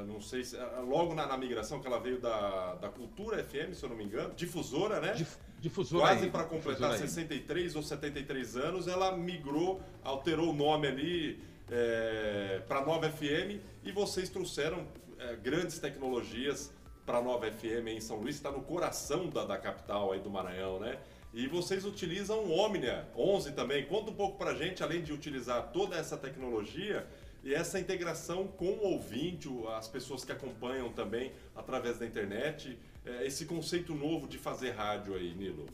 não 0.08 0.20
sei 0.20 0.44
se. 0.44 0.58
Logo 0.88 1.14
na, 1.14 1.28
na, 1.28 1.38
migração 1.38 1.80
que 1.80 1.88
ela 1.88 2.00
veio 2.00 2.20
da, 2.20 2.76
da 2.76 2.90
Cultura 2.90 3.44
FM, 3.44 3.74
se 3.74 3.84
eu 3.84 3.90
não 3.90 3.96
me 3.96 4.04
engano, 4.04 4.34
difusora, 4.34 5.00
né? 5.00 5.14
Dif, 5.14 5.38
difusora. 5.60 6.08
Quase 6.08 6.30
para 6.30 6.44
completar 6.46 6.98
63 6.98 7.76
ou 7.76 7.84
73 7.84 8.58
anos, 8.58 8.88
ela 8.88 9.16
migrou, 9.16 9.82
alterou 10.04 10.50
o 10.50 10.54
nome 10.54 10.88
ali 10.88 11.40
é, 11.72 12.62
para 12.68 12.80
a 12.80 12.86
nova 12.86 13.10
FM 13.10 13.62
e 13.84 13.92
vocês 13.92 14.30
trouxeram 14.30 14.88
é, 15.18 15.36
grandes 15.36 15.80
tecnologias 15.80 16.72
para 17.06 17.18
a 17.18 17.22
nova 17.22 17.52
FM 17.52 17.88
em 17.88 18.00
São 18.00 18.18
Luís, 18.18 18.36
está 18.36 18.52
no 18.52 18.62
coração 18.62 19.30
da, 19.30 19.44
da 19.44 19.58
capital 19.58 20.12
aí 20.12 20.20
do 20.20 20.30
Maranhão, 20.30 20.80
né? 20.80 21.00
E 21.34 21.48
vocês 21.48 21.86
utilizam 21.86 22.40
o 22.46 22.52
Omnia 22.52 23.08
11 23.16 23.52
também. 23.54 23.86
Conta 23.86 24.12
um 24.12 24.16
pouco 24.16 24.38
para 24.38 24.52
a 24.52 24.56
gente, 24.56 24.82
além 24.82 25.04
de 25.04 25.14
utilizar 25.14 25.72
toda 25.72 25.96
essa 25.96 26.18
tecnologia 26.18 27.08
e 27.44 27.54
essa 27.54 27.80
integração 27.80 28.48
com 28.48 28.66
o 28.66 28.94
ouvinte, 28.94 29.48
as 29.76 29.88
pessoas 29.88 30.24
que 30.24 30.32
acompanham 30.32 30.92
também 30.92 31.32
através 31.56 32.00
da 32.00 32.06
internet, 32.06 32.78
é, 33.06 33.26
esse 33.26 33.46
conceito 33.46 33.94
novo 33.94 34.28
de 34.28 34.38
fazer 34.38 34.72
rádio 34.72 35.16
aí, 35.16 35.34
Nilo. 35.34 35.68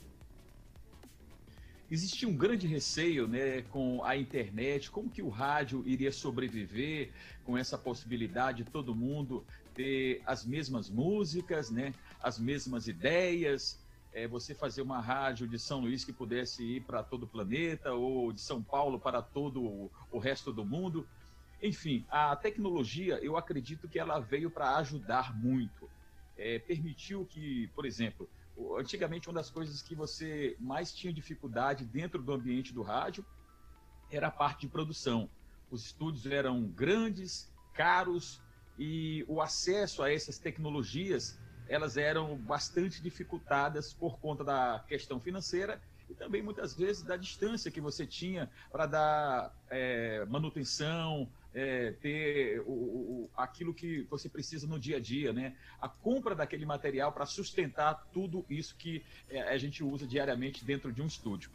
Existia 1.95 2.27
um 2.27 2.35
grande 2.35 2.67
receio 2.67 3.25
né, 3.25 3.61
com 3.61 4.03
a 4.03 4.17
internet, 4.17 4.91
como 4.91 5.09
que 5.09 5.21
o 5.21 5.29
rádio 5.29 5.81
iria 5.87 6.11
sobreviver 6.11 7.13
com 7.45 7.57
essa 7.57 7.77
possibilidade 7.77 8.65
de 8.65 8.69
todo 8.69 8.93
mundo 8.93 9.45
ter 9.73 10.21
as 10.25 10.45
mesmas 10.45 10.89
músicas, 10.89 11.71
né, 11.71 11.93
as 12.21 12.37
mesmas 12.37 12.89
ideias, 12.89 13.79
é, 14.11 14.27
você 14.27 14.53
fazer 14.53 14.81
uma 14.81 14.99
rádio 14.99 15.47
de 15.47 15.57
São 15.57 15.79
Luís 15.79 16.03
que 16.03 16.11
pudesse 16.11 16.61
ir 16.65 16.81
para 16.81 17.01
todo 17.01 17.23
o 17.23 17.27
planeta 17.27 17.93
ou 17.93 18.33
de 18.33 18.41
São 18.41 18.61
Paulo 18.61 18.99
para 18.99 19.21
todo 19.21 19.63
o, 19.63 19.89
o 20.11 20.19
resto 20.19 20.51
do 20.51 20.65
mundo. 20.65 21.07
Enfim, 21.63 22.05
a 22.09 22.35
tecnologia, 22.35 23.19
eu 23.23 23.37
acredito 23.37 23.87
que 23.87 23.97
ela 23.97 24.19
veio 24.19 24.51
para 24.51 24.75
ajudar 24.75 25.33
muito. 25.33 25.89
É, 26.37 26.59
permitiu 26.59 27.25
que, 27.25 27.69
por 27.73 27.85
exemplo, 27.85 28.29
antigamente 28.77 29.27
uma 29.27 29.35
das 29.35 29.49
coisas 29.49 29.81
que 29.81 29.95
você 29.95 30.55
mais 30.59 30.93
tinha 30.93 31.13
dificuldade 31.13 31.85
dentro 31.85 32.21
do 32.21 32.33
ambiente 32.33 32.73
do 32.73 32.81
rádio 32.81 33.25
era 34.09 34.27
a 34.27 34.31
parte 34.31 34.61
de 34.61 34.67
produção. 34.67 35.29
Os 35.69 35.85
estúdios 35.85 36.25
eram 36.25 36.63
grandes, 36.63 37.51
caros 37.73 38.41
e 38.77 39.25
o 39.27 39.41
acesso 39.41 40.03
a 40.03 40.11
essas 40.11 40.37
tecnologias 40.37 41.39
elas 41.67 41.97
eram 41.97 42.37
bastante 42.37 43.01
dificultadas 43.01 43.93
por 43.93 44.19
conta 44.19 44.43
da 44.43 44.83
questão 44.87 45.19
financeira 45.19 45.81
e 46.09 46.13
também 46.13 46.41
muitas 46.41 46.75
vezes 46.75 47.01
da 47.01 47.17
distância 47.17 47.71
que 47.71 47.81
você 47.81 48.05
tinha 48.05 48.49
para 48.71 48.85
dar 48.85 49.55
é, 49.69 50.23
manutenção, 50.25 51.27
é, 51.55 51.93
ter 51.93 52.59
o, 52.67 52.71
o, 52.71 53.29
aquilo 53.35 53.73
que 53.73 54.01
você 54.09 54.27
precisa 54.27 54.67
no 54.67 54.77
dia 54.77 54.97
a 54.97 54.99
dia, 54.99 55.31
né? 55.31 55.55
A 55.81 55.87
compra 55.87 56.35
daquele 56.35 56.65
material 56.65 57.13
para 57.13 57.25
sustentar 57.25 58.07
tudo 58.11 58.45
isso 58.49 58.75
que 58.75 59.01
é, 59.29 59.41
a 59.41 59.57
gente 59.57 59.81
usa 59.81 60.05
diariamente 60.05 60.65
dentro 60.65 60.91
de 60.91 61.01
um 61.01 61.07
estúdio. 61.07 61.49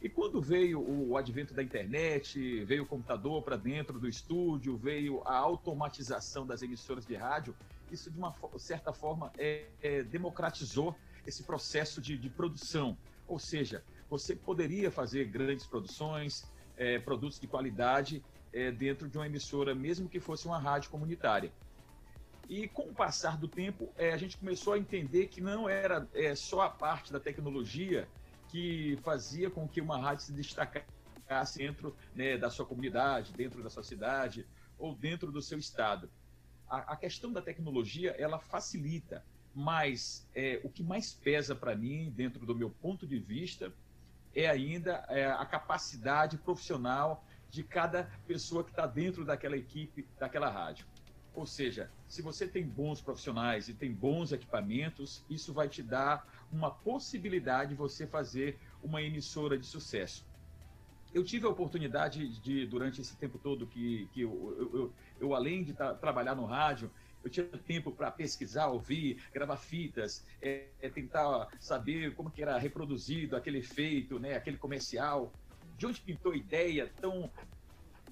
E 0.00 0.08
quando 0.08 0.40
veio 0.40 0.80
o 0.80 1.16
advento 1.16 1.54
da 1.54 1.62
internet, 1.62 2.62
veio 2.64 2.82
o 2.82 2.86
computador 2.86 3.42
para 3.42 3.56
dentro 3.56 3.98
do 3.98 4.08
estúdio, 4.08 4.76
veio 4.76 5.22
a 5.24 5.36
automatização 5.36 6.46
das 6.46 6.62
emissoras 6.62 7.06
de 7.06 7.14
rádio, 7.14 7.54
isso 7.90 8.10
de 8.10 8.18
uma 8.18 8.34
certa 8.56 8.92
forma 8.92 9.32
é, 9.38 9.66
é, 9.82 10.02
democratizou 10.02 10.94
esse 11.26 11.42
processo 11.42 12.00
de, 12.02 12.18
de, 12.18 12.28
produção. 12.28 12.96
Ou 13.26 13.38
seja, 13.38 13.82
você 14.10 14.36
poderia 14.36 14.90
fazer 14.90 15.24
grandes 15.26 15.66
produções, 15.66 16.44
é, 16.76 16.98
produtos 16.98 17.40
de 17.40 17.46
qualidade 17.46 18.22
é, 18.54 18.70
dentro 18.70 19.08
de 19.08 19.18
uma 19.18 19.26
emissora, 19.26 19.74
mesmo 19.74 20.08
que 20.08 20.18
fosse 20.18 20.46
uma 20.46 20.58
rádio 20.58 20.90
comunitária. 20.90 21.52
E 22.48 22.68
com 22.68 22.84
o 22.84 22.94
passar 22.94 23.36
do 23.36 23.48
tempo, 23.48 23.92
é, 23.96 24.12
a 24.12 24.16
gente 24.16 24.38
começou 24.38 24.72
a 24.72 24.78
entender 24.78 25.26
que 25.26 25.40
não 25.40 25.68
era 25.68 26.08
é, 26.14 26.34
só 26.34 26.62
a 26.62 26.70
parte 26.70 27.12
da 27.12 27.20
tecnologia 27.20 28.08
que 28.48 28.98
fazia 29.02 29.50
com 29.50 29.68
que 29.68 29.80
uma 29.80 29.98
rádio 29.98 30.24
se 30.24 30.32
destacasse 30.32 31.58
dentro 31.58 31.94
né, 32.14 32.38
da 32.38 32.48
sua 32.48 32.64
comunidade, 32.64 33.32
dentro 33.32 33.62
da 33.62 33.68
sua 33.68 33.82
cidade 33.82 34.46
ou 34.78 34.94
dentro 34.94 35.32
do 35.32 35.42
seu 35.42 35.58
estado 35.58 36.08
a, 36.68 36.92
a 36.92 36.96
questão 36.96 37.32
da 37.32 37.40
tecnologia 37.40 38.14
ela 38.18 38.38
facilita, 38.38 39.24
mas 39.54 40.28
é, 40.34 40.60
o 40.64 40.68
que 40.68 40.82
mais 40.82 41.12
pesa 41.12 41.54
para 41.54 41.76
mim, 41.76 42.12
dentro 42.14 42.44
do 42.44 42.54
meu 42.54 42.70
ponto 42.70 43.06
de 43.06 43.18
vista, 43.18 43.72
é 44.34 44.48
ainda 44.48 45.04
é, 45.08 45.26
a 45.26 45.46
capacidade 45.46 46.36
profissional 46.38 47.24
de 47.54 47.62
cada 47.62 48.10
pessoa 48.26 48.64
que 48.64 48.70
está 48.70 48.84
dentro 48.86 49.24
daquela 49.24 49.56
equipe, 49.56 50.06
daquela 50.18 50.50
rádio. 50.50 50.86
Ou 51.32 51.46
seja, 51.46 51.90
se 52.06 52.20
você 52.20 52.46
tem 52.46 52.64
bons 52.64 53.00
profissionais 53.00 53.68
e 53.68 53.74
tem 53.74 53.92
bons 53.92 54.32
equipamentos, 54.32 55.24
isso 55.30 55.52
vai 55.52 55.68
te 55.68 55.82
dar 55.82 56.26
uma 56.50 56.70
possibilidade 56.70 57.70
de 57.70 57.76
você 57.76 58.06
fazer 58.06 58.58
uma 58.82 59.00
emissora 59.02 59.56
de 59.56 59.66
sucesso. 59.66 60.26
Eu 61.12 61.24
tive 61.24 61.46
a 61.46 61.48
oportunidade 61.48 62.40
de, 62.40 62.66
durante 62.66 63.00
esse 63.00 63.16
tempo 63.16 63.38
todo 63.38 63.68
que, 63.68 64.08
que 64.12 64.22
eu, 64.22 64.70
eu, 64.74 64.92
eu 65.20 65.34
além 65.34 65.62
de 65.62 65.72
tra 65.72 65.94
trabalhar 65.94 66.34
no 66.34 66.44
rádio, 66.44 66.90
eu 67.24 67.30
tinha 67.30 67.46
tempo 67.46 67.90
para 67.90 68.10
pesquisar, 68.10 68.66
ouvir, 68.66 69.22
gravar 69.32 69.56
fitas, 69.56 70.24
é, 70.42 70.66
é, 70.80 70.90
tentar 70.90 71.48
saber 71.58 72.14
como 72.14 72.30
que 72.30 72.42
era 72.42 72.58
reproduzido 72.58 73.34
aquele 73.34 73.58
efeito, 73.58 74.18
né, 74.18 74.34
aquele 74.34 74.58
comercial. 74.58 75.32
De 75.76 75.86
onde 75.86 76.00
pintou 76.00 76.32
a 76.32 76.36
ideia 76.36 76.90
tão 77.00 77.30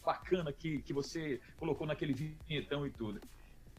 bacana 0.05 0.53
que, 0.53 0.83
que 0.83 0.93
você 0.93 1.41
colocou 1.57 1.87
naquele 1.87 2.13
vinhetão 2.13 2.87
e 2.87 2.91
tudo. 2.91 3.21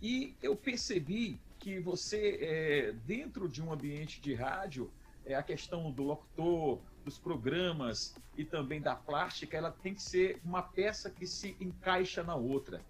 E 0.01 0.35
eu 0.41 0.55
percebi 0.55 1.39
que 1.59 1.79
você, 1.79 2.37
é, 2.41 2.91
dentro 3.05 3.47
de 3.47 3.61
um 3.61 3.71
ambiente 3.71 4.19
de 4.19 4.33
rádio, 4.33 4.91
é, 5.25 5.35
a 5.35 5.43
questão 5.43 5.91
do 5.91 6.03
locutor, 6.03 6.81
dos 7.03 7.17
programas 7.17 8.15
e 8.37 8.45
também 8.45 8.81
da 8.81 8.95
plástica, 8.95 9.57
ela 9.57 9.71
tem 9.71 9.93
que 9.93 10.01
ser 10.01 10.39
uma 10.43 10.61
peça 10.61 11.09
que 11.09 11.27
se 11.27 11.55
encaixa 11.59 12.23
na 12.23 12.35
outra. 12.35 12.81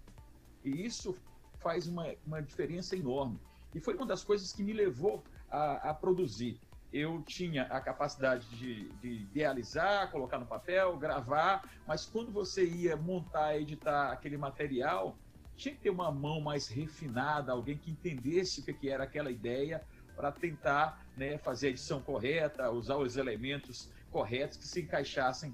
E 0.64 0.84
isso 0.84 1.14
faz 1.58 1.86
uma, 1.86 2.14
uma 2.26 2.40
diferença 2.42 2.96
enorme. 2.96 3.38
E 3.74 3.80
foi 3.80 3.94
uma 3.94 4.06
das 4.06 4.22
coisas 4.22 4.52
que 4.52 4.62
me 4.62 4.72
levou 4.72 5.22
a, 5.50 5.90
a 5.90 5.94
produzir. 5.94 6.58
Eu 6.94 7.20
tinha 7.22 7.64
a 7.64 7.80
capacidade 7.80 8.48
de, 8.50 8.88
de, 9.00 9.22
idealizar, 9.22 10.12
colocar 10.12 10.38
no 10.38 10.46
papel, 10.46 10.96
gravar, 10.96 11.68
mas 11.88 12.06
quando 12.06 12.30
você 12.30 12.64
ia 12.64 12.96
montar, 12.96 13.58
editar 13.58 14.12
aquele 14.12 14.36
material, 14.36 15.18
tinha 15.56 15.74
que 15.74 15.80
ter 15.80 15.90
uma 15.90 16.12
mão 16.12 16.40
mais 16.40 16.68
refinada, 16.68 17.50
alguém 17.50 17.76
que 17.76 17.90
entendesse 17.90 18.60
o 18.60 18.64
que 18.64 18.88
era 18.88 19.02
aquela 19.02 19.32
ideia, 19.32 19.82
para 20.14 20.30
tentar 20.30 21.04
né, 21.16 21.36
fazer 21.36 21.66
a 21.66 21.70
edição 21.70 22.00
correta, 22.00 22.70
usar 22.70 22.96
os 22.96 23.16
elementos 23.16 23.90
corretos 24.12 24.56
que 24.56 24.68
se 24.68 24.82
encaixassem 24.82 25.52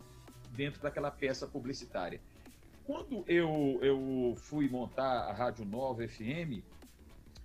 dentro 0.51 0.83
daquela 0.83 1.11
peça 1.11 1.47
publicitária. 1.47 2.21
Quando 2.85 3.25
eu, 3.27 3.79
eu 3.81 4.35
fui 4.37 4.69
montar 4.69 5.31
a 5.31 5.33
Rádio 5.33 5.65
Nova 5.65 6.07
FM, 6.07 6.63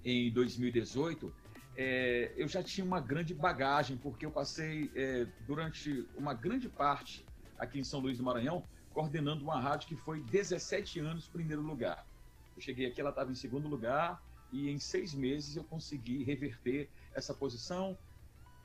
em 0.04 0.30
2018, 0.34 1.34
é, 1.78 2.34
eu 2.38 2.48
já 2.48 2.64
tinha 2.64 2.86
uma 2.86 3.02
grande 3.02 3.34
bagagem, 3.34 3.98
porque 3.98 4.26
eu 4.26 4.32
passei 4.32 4.92
é, 4.96 5.28
durante 5.46 6.08
uma 6.16 6.34
grande 6.34 6.70
parte 6.70 7.26
aqui 7.58 7.80
em 7.80 7.84
São 7.84 8.00
Luís 8.00 8.18
do 8.18 8.24
Maranhão 8.24 8.64
coordenando 8.94 9.44
uma 9.44 9.60
rádio 9.60 9.90
que 9.90 9.96
foi 9.98 10.22
17 10.22 11.02
anos 11.02 11.28
primeiro 11.28 11.62
lugar. 11.62 12.08
Eu 12.56 12.62
cheguei 12.62 12.86
aqui, 12.86 13.02
ela 13.02 13.10
estava 13.10 13.30
em 13.30 13.36
segundo 13.36 13.68
lugar, 13.68 14.24
e 14.54 14.70
em 14.70 14.80
seis 14.80 15.14
meses 15.14 15.58
eu 15.58 15.66
consegui 15.66 16.24
reverter 16.24 16.90
essa 17.14 17.34
posição, 17.34 17.98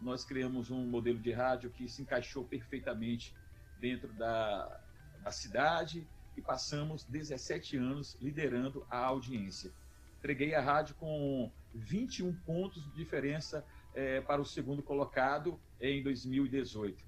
nós 0.01 0.25
criamos 0.25 0.71
um 0.71 0.87
modelo 0.87 1.19
de 1.19 1.33
rádio 1.33 1.71
que 1.71 1.89
se 1.89 2.03
encaixou 2.03 2.45
perfeitamente 2.45 3.35
dentro 3.81 4.13
da, 4.13 4.81
da 5.21 5.33
cidade, 5.33 6.07
e 6.37 6.41
passamos 6.41 7.03
17 7.05 7.77
anos 7.77 8.17
liderando 8.21 8.87
a 8.89 8.99
audiência. 8.99 9.73
Entreguei 10.19 10.55
a 10.55 10.61
rádio 10.61 10.95
com 10.95 11.51
21 11.75 12.33
pontos 12.41 12.83
de 12.85 12.91
diferença 12.93 13.65
é, 13.95 14.21
para 14.21 14.41
o 14.41 14.45
segundo 14.45 14.83
colocado 14.83 15.61
em 15.81 16.03
2018. 16.03 17.05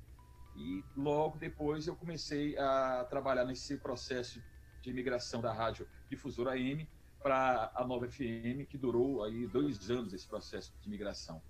E 0.56 0.84
logo 0.96 1.38
depois 1.38 1.86
eu 1.86 1.96
comecei 1.96 2.56
a 2.58 3.06
trabalhar 3.08 3.44
nesse 3.44 3.78
processo 3.78 4.42
de 4.82 4.92
migração 4.92 5.40
da 5.40 5.52
rádio 5.52 5.88
difusora 6.08 6.52
AM 6.52 6.88
para 7.22 7.70
a 7.74 7.86
nova 7.86 8.08
FM, 8.08 8.66
que 8.68 8.76
durou 8.76 9.22
aí 9.22 9.46
dois 9.46 9.90
anos 9.90 10.12
esse 10.12 10.26
processo 10.26 10.74
de 10.80 10.90
migração. 10.90 11.40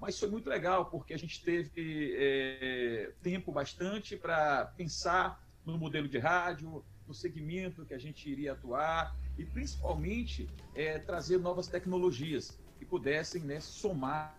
Mas 0.00 0.18
foi 0.18 0.30
muito 0.30 0.48
legal, 0.48 0.86
porque 0.86 1.12
a 1.12 1.18
gente 1.18 1.44
teve 1.44 2.14
é, 2.16 3.12
tempo 3.22 3.52
bastante 3.52 4.16
para 4.16 4.66
pensar 4.76 5.44
no 5.64 5.76
modelo 5.76 6.08
de 6.08 6.18
rádio, 6.18 6.82
no 7.10 7.14
segmento 7.14 7.84
que 7.84 7.92
a 7.92 7.98
gente 7.98 8.30
iria 8.30 8.52
atuar 8.52 9.16
e 9.36 9.44
principalmente 9.44 10.48
é, 10.76 10.96
trazer 10.96 11.38
novas 11.38 11.66
tecnologias 11.66 12.56
que 12.78 12.86
pudessem 12.86 13.42
né, 13.42 13.58
somar 13.58 14.38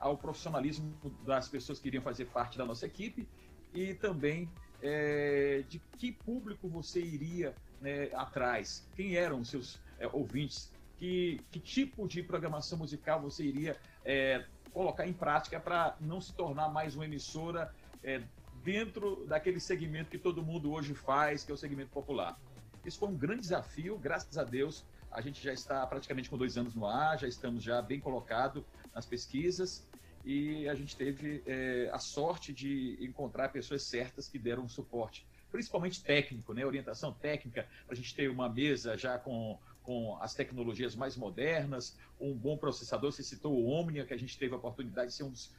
ao 0.00 0.16
profissionalismo 0.16 0.90
das 1.26 1.48
pessoas 1.48 1.78
que 1.78 1.86
iriam 1.88 2.02
fazer 2.02 2.24
parte 2.26 2.56
da 2.56 2.64
nossa 2.64 2.86
equipe 2.86 3.28
e 3.74 3.92
também 3.92 4.50
é, 4.80 5.62
de 5.68 5.78
que 5.98 6.10
público 6.10 6.66
você 6.66 6.98
iria 6.98 7.54
né, 7.78 8.08
atrás, 8.14 8.88
quem 8.96 9.14
eram 9.14 9.40
os 9.40 9.50
seus 9.50 9.78
é, 9.98 10.06
ouvintes, 10.06 10.72
que, 10.96 11.40
que, 11.50 11.60
tipo 11.60 12.08
de 12.08 12.22
programação 12.22 12.78
musical 12.78 13.20
você 13.20 13.44
iria 13.44 13.76
é, 14.02 14.46
colocar 14.72 15.06
em 15.06 15.12
prática 15.12 15.60
para 15.60 15.94
não 16.00 16.22
se 16.22 16.32
tornar 16.32 16.70
mais 16.70 16.96
uma 16.96 17.04
emissora 17.04 17.70
é, 18.02 18.22
dentro 18.68 19.24
daquele 19.24 19.58
segmento 19.58 20.10
que 20.10 20.18
todo 20.18 20.42
mundo 20.42 20.70
hoje 20.70 20.92
faz, 20.92 21.42
que 21.42 21.50
é 21.50 21.54
o 21.54 21.56
segmento 21.56 21.90
popular. 21.90 22.38
Isso 22.84 22.98
foi 22.98 23.08
um 23.08 23.16
grande 23.16 23.40
desafio, 23.40 23.96
graças 23.98 24.36
a 24.36 24.44
Deus, 24.44 24.84
a 25.10 25.22
gente 25.22 25.42
já 25.42 25.54
está 25.54 25.86
praticamente 25.86 26.28
com 26.28 26.36
dois 26.36 26.58
anos 26.58 26.74
no 26.74 26.84
ar, 26.84 27.18
já 27.18 27.26
estamos 27.26 27.64
já 27.64 27.80
bem 27.80 27.98
colocado 27.98 28.62
nas 28.94 29.06
pesquisas 29.06 29.88
e 30.22 30.68
a 30.68 30.74
gente 30.74 30.94
teve 30.94 31.42
é, 31.46 31.88
a 31.94 31.98
sorte 31.98 32.52
de 32.52 32.98
encontrar 33.00 33.48
pessoas 33.48 33.84
certas 33.84 34.28
que 34.28 34.38
deram 34.38 34.68
suporte, 34.68 35.26
principalmente 35.50 36.04
técnico, 36.04 36.52
né, 36.52 36.66
orientação 36.66 37.10
técnica, 37.10 37.66
para 37.86 37.94
a 37.94 37.96
gente 37.96 38.14
ter 38.14 38.28
uma 38.28 38.50
mesa 38.50 38.98
já 38.98 39.18
com, 39.18 39.58
com 39.82 40.18
as 40.20 40.34
tecnologias 40.34 40.94
mais 40.94 41.16
modernas, 41.16 41.96
um 42.20 42.34
bom 42.34 42.58
processador. 42.58 43.12
Você 43.12 43.22
citou 43.22 43.54
o 43.54 43.70
Omnia, 43.70 44.04
que 44.04 44.12
a 44.12 44.18
gente 44.18 44.36
teve 44.36 44.52
a 44.52 44.58
oportunidade 44.58 45.08
de 45.08 45.14
ser 45.14 45.22
um 45.22 45.30
dos 45.30 45.50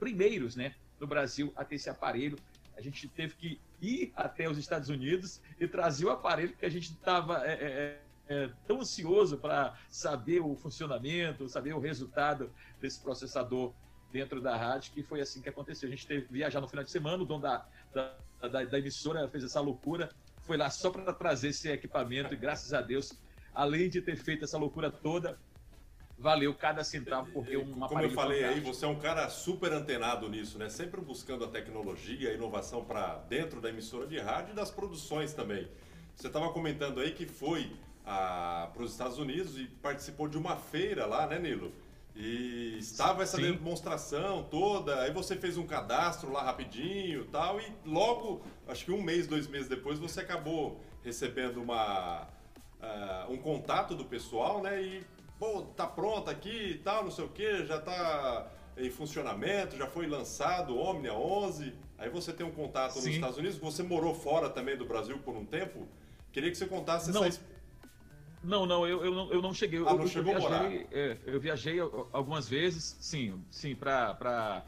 primeiros 0.00 0.56
né, 0.56 0.74
no 1.00 1.06
Brasil 1.06 1.52
a 1.56 1.64
ter 1.64 1.76
esse 1.76 1.90
aparelho. 1.90 2.38
A 2.76 2.80
gente 2.80 3.08
teve 3.08 3.34
que 3.34 3.60
ir 3.80 4.12
até 4.14 4.48
os 4.48 4.58
Estados 4.58 4.88
Unidos 4.88 5.40
e 5.58 5.66
trazer 5.66 6.06
o 6.06 6.10
aparelho 6.10 6.54
que 6.56 6.64
a 6.64 6.68
gente 6.68 6.92
estava 6.92 7.44
é, 7.46 7.52
é, 7.52 8.00
é, 8.28 8.50
tão 8.66 8.80
ansioso 8.80 9.38
para 9.38 9.76
saber 9.90 10.40
o 10.40 10.54
funcionamento, 10.54 11.48
saber 11.48 11.74
o 11.74 11.80
resultado 11.80 12.50
desse 12.80 13.00
processador 13.00 13.72
dentro 14.12 14.40
da 14.40 14.56
rádio, 14.56 14.92
que 14.92 15.02
foi 15.02 15.20
assim 15.20 15.40
que 15.40 15.48
aconteceu. 15.48 15.88
A 15.88 15.90
gente 15.90 16.06
teve 16.06 16.26
que 16.26 16.32
viajar 16.32 16.60
no 16.60 16.68
final 16.68 16.84
de 16.84 16.90
semana, 16.90 17.22
o 17.22 17.26
dono 17.26 17.42
da, 17.42 17.66
da, 17.92 18.14
da, 18.48 18.64
da 18.64 18.78
emissora 18.78 19.28
fez 19.28 19.44
essa 19.44 19.60
loucura, 19.60 20.10
foi 20.42 20.56
lá 20.56 20.70
só 20.70 20.90
para 20.90 21.12
trazer 21.12 21.48
esse 21.48 21.68
equipamento 21.68 22.32
e 22.32 22.36
graças 22.36 22.72
a 22.72 22.80
Deus, 22.80 23.12
além 23.54 23.90
de 23.90 24.00
ter 24.00 24.16
feito 24.16 24.44
essa 24.44 24.56
loucura 24.56 24.90
toda, 24.90 25.38
valeu 26.18 26.52
cada 26.54 26.82
centavo, 26.82 27.30
porque 27.32 27.56
uma 27.56 27.88
Como 27.88 28.02
eu 28.02 28.10
falei 28.10 28.40
fantástico. 28.40 28.66
aí, 28.66 28.74
você 28.74 28.84
é 28.84 28.88
um 28.88 28.98
cara 28.98 29.28
super 29.28 29.72
antenado 29.72 30.28
nisso, 30.28 30.58
né? 30.58 30.68
Sempre 30.68 31.00
buscando 31.00 31.44
a 31.44 31.48
tecnologia, 31.48 32.30
a 32.30 32.34
inovação 32.34 32.84
para 32.84 33.16
dentro 33.28 33.60
da 33.60 33.68
emissora 33.68 34.06
de 34.06 34.18
rádio 34.18 34.52
e 34.52 34.54
das 34.56 34.70
produções 34.70 35.32
também. 35.32 35.68
Você 36.16 36.26
estava 36.26 36.50
comentando 36.50 37.00
aí 37.00 37.12
que 37.12 37.26
foi 37.26 37.72
para 38.04 38.82
os 38.82 38.90
Estados 38.90 39.18
Unidos 39.18 39.58
e 39.58 39.66
participou 39.82 40.28
de 40.28 40.36
uma 40.36 40.56
feira 40.56 41.06
lá, 41.06 41.26
né, 41.26 41.38
Nilo? 41.38 41.72
E 42.16 42.76
estava 42.78 43.22
essa 43.22 43.36
Sim. 43.36 43.52
demonstração 43.52 44.42
toda, 44.50 45.02
aí 45.02 45.12
você 45.12 45.36
fez 45.36 45.56
um 45.56 45.64
cadastro 45.64 46.32
lá 46.32 46.42
rapidinho 46.42 47.26
tal, 47.26 47.60
e 47.60 47.72
logo, 47.84 48.42
acho 48.66 48.84
que 48.84 48.90
um 48.90 49.00
mês, 49.00 49.28
dois 49.28 49.46
meses 49.46 49.68
depois, 49.68 50.00
você 50.00 50.20
acabou 50.20 50.80
recebendo 51.04 51.62
uma, 51.62 52.22
uh, 52.80 53.32
um 53.32 53.36
contato 53.36 53.94
do 53.94 54.04
pessoal, 54.04 54.60
né? 54.60 54.82
E, 54.82 55.06
pô, 55.38 55.62
tá 55.62 55.86
pronto 55.86 56.30
aqui 56.30 56.72
e 56.72 56.78
tal, 56.78 57.04
não 57.04 57.10
sei 57.10 57.24
o 57.24 57.28
que, 57.28 57.64
já 57.64 57.80
tá 57.80 58.50
em 58.76 58.90
funcionamento, 58.90 59.76
já 59.76 59.86
foi 59.86 60.06
lançado 60.06 60.74
o 60.74 60.78
Omnia 60.78 61.14
11. 61.14 61.74
Aí 61.96 62.08
você 62.08 62.32
tem 62.32 62.46
um 62.46 62.50
contato 62.50 62.92
Sim. 62.92 62.98
nos 62.98 63.08
Estados 63.08 63.38
Unidos, 63.38 63.58
você 63.58 63.82
morou 63.82 64.14
fora 64.14 64.48
também 64.48 64.76
do 64.76 64.84
Brasil 64.84 65.18
por 65.18 65.36
um 65.36 65.44
tempo. 65.44 65.88
Queria 66.32 66.50
que 66.50 66.56
você 66.56 66.66
contasse 66.66 67.10
não. 67.10 67.24
essa 67.24 67.40
não, 68.42 68.66
não, 68.66 68.86
eu, 68.86 69.04
eu, 69.04 69.14
não, 69.14 69.32
eu 69.32 69.42
não 69.42 69.52
cheguei. 69.52 69.80
Ah, 69.80 69.90
eu, 69.90 69.96
não 69.96 70.02
eu, 70.02 70.08
chegou 70.08 70.32
eu 70.32 70.40
viajei, 70.40 70.86
é, 70.92 71.16
eu 71.26 71.40
viajei 71.40 71.80
algumas 72.12 72.48
vezes, 72.48 72.96
sim, 73.00 73.42
sim, 73.50 73.74
para. 73.74 74.62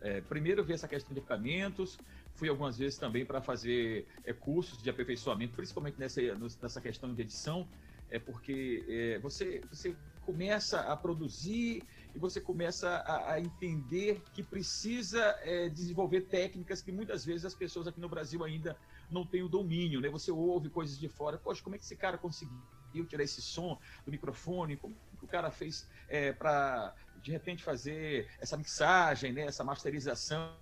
É, 0.00 0.20
primeiro 0.22 0.64
ver 0.64 0.74
essa 0.74 0.88
questão 0.88 1.12
de 1.12 1.20
equipamentos, 1.20 1.96
fui 2.34 2.48
algumas 2.48 2.76
vezes 2.76 2.98
também 2.98 3.24
para 3.24 3.40
fazer 3.40 4.06
é, 4.24 4.32
cursos 4.32 4.82
de 4.82 4.90
aperfeiçoamento, 4.90 5.54
principalmente 5.54 5.96
nessa, 5.98 6.20
nessa 6.60 6.80
questão 6.80 7.14
de 7.14 7.22
edição, 7.22 7.68
é 8.12 8.18
porque 8.18 8.84
é, 8.86 9.18
você, 9.20 9.62
você 9.70 9.96
começa 10.20 10.80
a 10.80 10.96
produzir 10.96 11.82
e 12.14 12.18
você 12.18 12.40
começa 12.40 12.88
a, 12.98 13.32
a 13.32 13.40
entender 13.40 14.22
que 14.34 14.42
precisa 14.42 15.20
é, 15.40 15.70
desenvolver 15.70 16.20
técnicas 16.22 16.82
que 16.82 16.92
muitas 16.92 17.24
vezes 17.24 17.46
as 17.46 17.54
pessoas 17.54 17.88
aqui 17.88 17.98
no 17.98 18.10
Brasil 18.10 18.44
ainda 18.44 18.76
não 19.10 19.26
tem 19.26 19.42
o 19.42 19.48
domínio, 19.48 20.00
né? 20.00 20.10
Você 20.10 20.30
ouve 20.30 20.68
coisas 20.68 20.98
de 20.98 21.08
fora, 21.08 21.38
poxa, 21.38 21.62
como 21.62 21.74
é 21.74 21.78
que 21.78 21.84
esse 21.84 21.96
cara 21.96 22.18
conseguiu 22.18 23.06
tirar 23.08 23.24
esse 23.24 23.40
som 23.40 23.78
do 24.04 24.12
microfone? 24.12 24.76
Como 24.76 24.94
que 25.18 25.24
o 25.24 25.28
cara 25.28 25.50
fez 25.50 25.88
é, 26.06 26.32
para, 26.32 26.94
de 27.22 27.32
repente, 27.32 27.64
fazer 27.64 28.28
essa 28.38 28.58
mixagem, 28.58 29.32
né? 29.32 29.42
essa 29.42 29.64
masterização? 29.64 30.54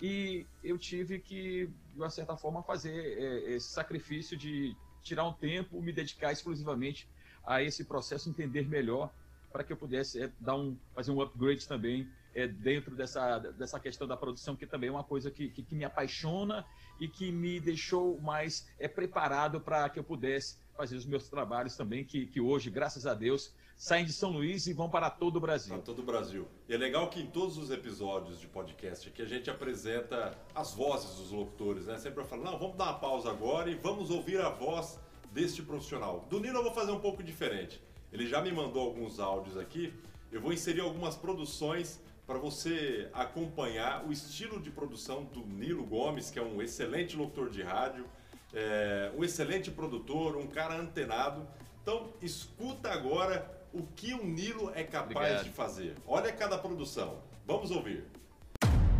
E 0.00 0.46
eu 0.64 0.78
tive 0.78 1.18
que, 1.18 1.66
de 1.92 1.98
uma 1.98 2.08
certa 2.08 2.34
forma, 2.34 2.62
fazer 2.62 2.94
é, 2.94 3.52
esse 3.52 3.68
sacrifício 3.68 4.38
de 4.38 4.74
tirar 5.02 5.26
um 5.26 5.32
tempo, 5.32 5.80
me 5.80 5.92
dedicar 5.92 6.32
exclusivamente 6.32 7.08
a 7.44 7.62
esse 7.62 7.84
processo, 7.84 8.28
entender 8.28 8.68
melhor, 8.68 9.10
para 9.52 9.64
que 9.64 9.72
eu 9.72 9.76
pudesse 9.76 10.22
é, 10.22 10.30
dar 10.38 10.56
um, 10.56 10.76
fazer 10.94 11.10
um 11.10 11.20
upgrade 11.20 11.66
também 11.66 12.08
é, 12.34 12.46
dentro 12.46 12.94
dessa, 12.94 13.38
dessa 13.38 13.80
questão 13.80 14.06
da 14.06 14.16
produção, 14.16 14.54
que 14.54 14.66
também 14.66 14.88
é 14.88 14.92
uma 14.92 15.04
coisa 15.04 15.30
que, 15.30 15.48
que, 15.48 15.62
que 15.62 15.74
me 15.74 15.84
apaixona 15.84 16.64
e 17.00 17.08
que 17.08 17.32
me 17.32 17.58
deixou 17.58 18.20
mais 18.20 18.68
é, 18.78 18.86
preparado 18.86 19.60
para 19.60 19.88
que 19.88 19.98
eu 19.98 20.04
pudesse 20.04 20.56
fazer 20.76 20.96
os 20.96 21.04
meus 21.04 21.28
trabalhos 21.28 21.76
também, 21.76 22.04
que, 22.04 22.26
que 22.26 22.40
hoje, 22.40 22.70
graças 22.70 23.06
a 23.06 23.14
Deus, 23.14 23.52
saem 23.80 24.04
de 24.04 24.12
São 24.12 24.30
Luís 24.30 24.66
e 24.66 24.74
vão 24.74 24.90
para 24.90 25.08
todo 25.08 25.36
o 25.36 25.40
Brasil. 25.40 25.72
Para 25.72 25.82
todo 25.82 26.00
o 26.00 26.04
Brasil. 26.04 26.46
E 26.68 26.74
é 26.74 26.76
legal 26.76 27.08
que 27.08 27.18
em 27.18 27.26
todos 27.26 27.56
os 27.56 27.70
episódios 27.70 28.38
de 28.38 28.46
podcast 28.46 29.10
que 29.10 29.22
a 29.22 29.24
gente 29.24 29.48
apresenta 29.48 30.36
as 30.54 30.74
vozes 30.74 31.16
dos 31.16 31.30
locutores, 31.30 31.86
né? 31.86 31.96
Sempre 31.96 32.20
eu 32.20 32.26
falo, 32.26 32.44
não, 32.44 32.58
vamos 32.58 32.76
dar 32.76 32.84
uma 32.84 32.98
pausa 32.98 33.30
agora 33.30 33.70
e 33.70 33.74
vamos 33.74 34.10
ouvir 34.10 34.38
a 34.38 34.50
voz 34.50 35.00
deste 35.32 35.62
profissional. 35.62 36.26
Do 36.28 36.38
Nino 36.38 36.58
eu 36.58 36.62
vou 36.62 36.74
fazer 36.74 36.92
um 36.92 37.00
pouco 37.00 37.22
diferente. 37.22 37.82
Ele 38.12 38.26
já 38.26 38.42
me 38.42 38.52
mandou 38.52 38.82
alguns 38.82 39.18
áudios 39.18 39.56
aqui. 39.56 39.94
Eu 40.30 40.42
vou 40.42 40.52
inserir 40.52 40.82
algumas 40.82 41.16
produções 41.16 42.02
para 42.26 42.38
você 42.38 43.08
acompanhar 43.14 44.04
o 44.06 44.12
estilo 44.12 44.60
de 44.60 44.70
produção 44.70 45.24
do 45.24 45.40
Nilo 45.40 45.86
Gomes, 45.86 46.30
que 46.30 46.38
é 46.38 46.42
um 46.42 46.60
excelente 46.60 47.16
locutor 47.16 47.48
de 47.48 47.62
rádio, 47.62 48.04
é, 48.52 49.10
um 49.16 49.24
excelente 49.24 49.70
produtor, 49.70 50.36
um 50.36 50.48
cara 50.48 50.78
antenado. 50.78 51.48
Então, 51.82 52.12
escuta 52.20 52.90
agora 52.90 53.58
o 53.72 53.82
que 53.94 54.14
o 54.14 54.24
Nilo 54.24 54.70
é 54.74 54.82
capaz 54.82 55.16
Obrigado. 55.16 55.44
de 55.44 55.50
fazer. 55.50 55.96
Olha 56.06 56.32
cada 56.32 56.58
produção. 56.58 57.18
Vamos 57.46 57.70
ouvir. 57.70 58.04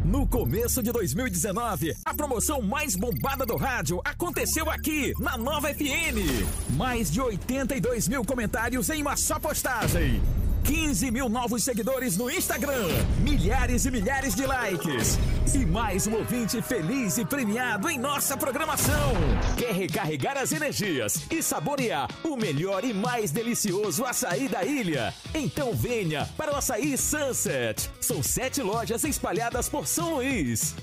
No 0.04 0.26
começo 0.26 0.82
de 0.82 0.90
2019, 0.90 1.94
a 2.04 2.14
promoção 2.14 2.62
mais 2.62 2.96
bombada 2.96 3.44
do 3.44 3.56
rádio 3.56 4.00
aconteceu 4.04 4.68
aqui, 4.70 5.12
na 5.20 5.36
Nova 5.36 5.72
FM. 5.72 6.74
Mais 6.76 7.10
de 7.12 7.20
82 7.20 8.08
mil 8.08 8.24
comentários 8.24 8.88
em 8.90 9.02
uma 9.02 9.16
só 9.16 9.38
postagem. 9.38 10.20
15 10.64 11.10
mil 11.10 11.28
novos 11.28 11.62
seguidores 11.62 12.16
no 12.16 12.30
Instagram, 12.30 12.88
milhares 13.20 13.84
e 13.86 13.90
milhares 13.90 14.34
de 14.34 14.46
likes. 14.46 15.18
E 15.54 15.66
mais 15.66 16.06
um 16.06 16.14
ouvinte 16.14 16.62
feliz 16.62 17.18
e 17.18 17.24
premiado 17.24 17.88
em 17.88 17.98
nossa 17.98 18.36
programação. 18.36 19.12
Quer 19.56 19.72
recarregar 19.72 20.36
as 20.36 20.52
energias 20.52 21.26
e 21.30 21.42
saborear 21.42 22.08
o 22.22 22.36
melhor 22.36 22.84
e 22.84 22.94
mais 22.94 23.30
delicioso 23.30 24.04
açaí 24.04 24.48
da 24.48 24.64
ilha? 24.64 25.12
Então 25.34 25.74
venha 25.74 26.28
para 26.36 26.52
o 26.52 26.56
Açaí 26.56 26.96
Sunset. 26.96 27.90
São 28.00 28.22
sete 28.22 28.62
lojas 28.62 29.04
espalhadas 29.04 29.68
por 29.68 29.86
São 29.86 30.14
Luís. 30.14 30.74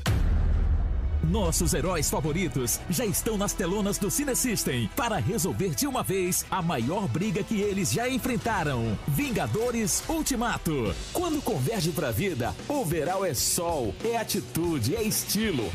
Nossos 1.23 1.73
heróis 1.73 2.09
favoritos 2.09 2.79
já 2.89 3.05
estão 3.05 3.37
nas 3.37 3.53
telonas 3.53 3.97
do 3.97 4.09
System 4.09 4.89
para 4.95 5.17
resolver 5.17 5.69
de 5.69 5.87
uma 5.87 6.03
vez 6.03 6.45
a 6.49 6.61
maior 6.61 7.07
briga 7.07 7.43
que 7.43 7.61
eles 7.61 7.91
já 7.91 8.07
enfrentaram. 8.07 8.97
Vingadores 9.07 10.03
Ultimato. 10.07 10.93
Quando 11.11 11.41
converge 11.41 11.91
pra 11.91 12.11
vida, 12.11 12.55
o 12.67 12.77
Overall 12.77 13.25
é 13.25 13.33
sol, 13.33 13.93
é 14.05 14.17
atitude, 14.17 14.95
é 14.95 15.03
estilo. 15.03 15.69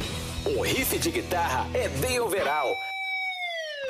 Um 0.46 0.60
riff 0.62 0.98
de 0.98 1.10
guitarra 1.10 1.68
é 1.74 1.88
bem 1.88 2.20
overall. 2.20 2.74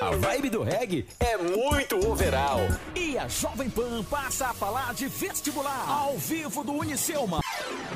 A 0.00 0.10
vibe 0.16 0.50
do 0.50 0.62
reggae 0.62 1.06
é 1.20 1.36
muito 1.36 1.96
overall. 2.08 2.60
E 2.96 3.16
a 3.16 3.28
Jovem 3.28 3.70
Pan 3.70 4.02
passa 4.02 4.48
a 4.48 4.54
falar 4.54 4.94
de 4.94 5.06
vestibular 5.06 5.88
ao 5.88 6.16
vivo 6.18 6.64
do 6.64 6.72
Unicelma. 6.72 7.41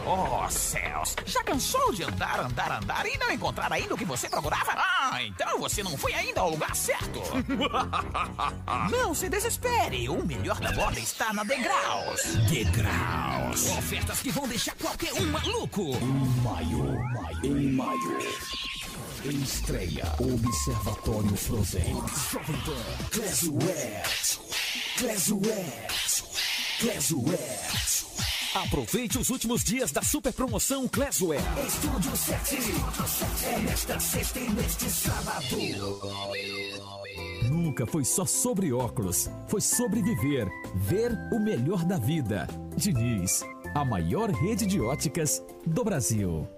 Oh, 0.05 0.49
céus! 0.51 1.17
Já 1.25 1.43
cansou 1.43 1.93
de 1.93 2.03
andar, 2.05 2.41
andar, 2.41 2.73
andar 2.73 3.07
e 3.07 3.17
não 3.19 3.31
encontrar 3.31 3.73
ainda 3.73 3.95
o 3.95 3.99
que 3.99 4.05
você 4.05 4.29
procurava? 4.29 4.73
Ah, 4.77 5.23
então 5.23 5.59
você 5.59 5.83
não 5.83 5.97
foi 5.97 6.13
ainda 6.15 6.41
ao 6.41 6.51
lugar 6.51 6.75
certo. 6.75 7.21
não 8.91 9.15
se 9.15 9.29
desespere, 9.29 10.09
o 10.09 10.25
melhor 10.25 10.59
da 10.61 10.73
moda 10.73 10.99
está 10.99 11.33
na 11.33 11.45
Degraus. 11.45 12.23
Degraus. 12.49 13.67
Ofertas 13.79 14.21
que 14.21 14.31
vão 14.31 14.47
deixar 14.49 14.75
qualquer 14.77 15.13
um 15.15 15.27
maluco. 15.27 15.83
Em 15.83 16.43
maio, 16.43 16.99
maio, 17.13 17.59
em 17.59 17.73
maio. 17.73 18.19
Estreia 19.25 20.05
Observatório 20.21 21.37
Frozen. 21.37 22.03
Jovem 22.31 22.57
Pan. 22.61 23.09
Class 23.11 23.43
West. 23.49 24.39
Class 24.99 25.31
West. 25.33 26.25
Class 26.81 27.13
West. 27.13 28.36
Aproveite 28.57 29.19
os 29.19 29.29
últimos 29.29 29.63
dias 29.63 29.93
da 29.93 30.01
super 30.01 30.33
promoção 30.33 30.89
Classware. 30.89 31.43
Estúdio 31.67 32.17
7. 32.17 32.57
É 33.45 33.59
nesta 33.59 34.01
sexta 34.01 34.39
e 34.39 34.49
neste 34.49 34.89
sábado. 34.89 35.59
Nunca 37.51 37.85
foi 37.85 38.03
só 38.03 38.25
sobre 38.25 38.73
óculos. 38.73 39.29
Foi 39.47 39.61
sobre 39.61 40.01
viver. 40.01 40.49
Ver 40.75 41.13
o 41.35 41.39
melhor 41.39 41.85
da 41.85 41.99
vida. 41.99 42.47
Diniz, 42.75 43.45
a 43.75 43.85
maior 43.85 44.31
rede 44.31 44.65
de 44.65 44.81
óticas 44.81 45.45
do 45.67 45.85
Brasil. 45.85 46.49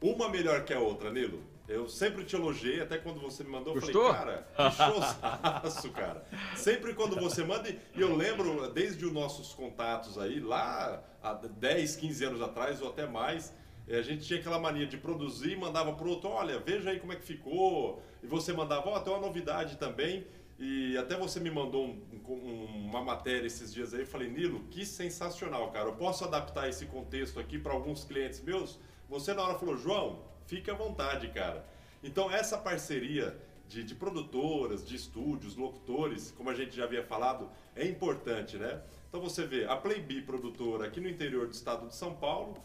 Uma 0.00 0.28
melhor 0.28 0.64
que 0.64 0.72
a 0.72 0.78
outra, 0.78 1.12
Nilo. 1.12 1.53
Eu 1.66 1.88
sempre 1.88 2.24
te 2.24 2.36
elogiei, 2.36 2.82
até 2.82 2.98
quando 2.98 3.20
você 3.20 3.42
me 3.42 3.50
mandou, 3.50 3.74
eu 3.74 3.80
Gostou? 3.80 4.12
falei, 4.12 4.36
cara, 4.54 4.70
que 4.70 4.76
showzaço, 4.76 5.90
cara. 5.92 6.24
Sempre 6.56 6.92
quando 6.92 7.16
você 7.16 7.42
manda, 7.42 7.70
e 7.70 8.00
eu 8.00 8.14
lembro 8.14 8.70
desde 8.70 9.04
os 9.06 9.12
nossos 9.12 9.54
contatos 9.54 10.18
aí, 10.18 10.40
lá 10.40 11.02
há 11.22 11.32
10, 11.32 11.96
15 11.96 12.24
anos 12.26 12.42
atrás 12.42 12.82
ou 12.82 12.90
até 12.90 13.06
mais, 13.06 13.54
eh, 13.88 13.98
a 13.98 14.02
gente 14.02 14.26
tinha 14.26 14.40
aquela 14.40 14.58
mania 14.58 14.86
de 14.86 14.98
produzir 14.98 15.52
e 15.52 15.56
mandava 15.56 15.94
pro 15.94 16.10
outro, 16.10 16.28
olha, 16.28 16.58
veja 16.58 16.90
aí 16.90 17.00
como 17.00 17.14
é 17.14 17.16
que 17.16 17.24
ficou. 17.24 18.02
E 18.22 18.26
você 18.26 18.52
mandava, 18.52 18.90
ó, 18.90 18.96
oh, 18.96 19.00
tem 19.00 19.12
uma 19.12 19.26
novidade 19.26 19.76
também. 19.76 20.26
E 20.58 20.96
até 20.98 21.16
você 21.16 21.40
me 21.40 21.50
mandou 21.50 21.86
um, 21.86 22.02
um, 22.28 22.88
uma 22.88 23.02
matéria 23.02 23.46
esses 23.46 23.72
dias 23.72 23.92
aí, 23.92 24.00
eu 24.00 24.06
falei, 24.06 24.28
Nilo, 24.28 24.60
que 24.70 24.84
sensacional, 24.84 25.70
cara. 25.70 25.88
Eu 25.88 25.96
posso 25.96 26.24
adaptar 26.24 26.68
esse 26.68 26.84
contexto 26.86 27.40
aqui 27.40 27.58
para 27.58 27.72
alguns 27.72 28.04
clientes 28.04 28.40
meus? 28.40 28.78
Você 29.08 29.34
na 29.34 29.42
hora 29.42 29.58
falou, 29.58 29.76
João, 29.76 30.22
Fique 30.46 30.70
à 30.70 30.74
vontade, 30.74 31.28
cara. 31.28 31.64
Então, 32.02 32.30
essa 32.30 32.58
parceria 32.58 33.36
de, 33.68 33.82
de, 33.82 33.94
produtoras, 33.94 34.86
de 34.86 34.94
estúdios, 34.94 35.56
locutores, 35.56 36.32
como 36.36 36.50
a 36.50 36.54
gente 36.54 36.76
já 36.76 36.84
havia 36.84 37.02
falado, 37.02 37.48
é 37.74 37.86
importante, 37.86 38.56
né? 38.56 38.82
Então, 39.08 39.20
você 39.20 39.46
vê 39.46 39.64
a 39.64 39.76
Playbee 39.76 40.22
produtora 40.22 40.86
aqui 40.86 41.00
no 41.00 41.08
interior 41.08 41.46
do 41.46 41.52
estado 41.52 41.88
de 41.88 41.94
São 41.94 42.14
Paulo, 42.14 42.62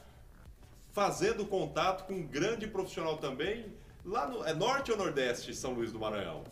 fazendo 0.91 1.45
contato 1.45 2.05
com 2.05 2.13
um 2.13 2.27
grande 2.27 2.67
profissional 2.67 3.17
também, 3.17 3.73
lá 4.03 4.27
no. 4.27 4.43
É 4.43 4.53
norte 4.53 4.91
ou 4.91 4.97
nordeste 4.97 5.53
São 5.53 5.73
Luís 5.73 5.91
do 5.91 5.99
Maranhão? 5.99 6.43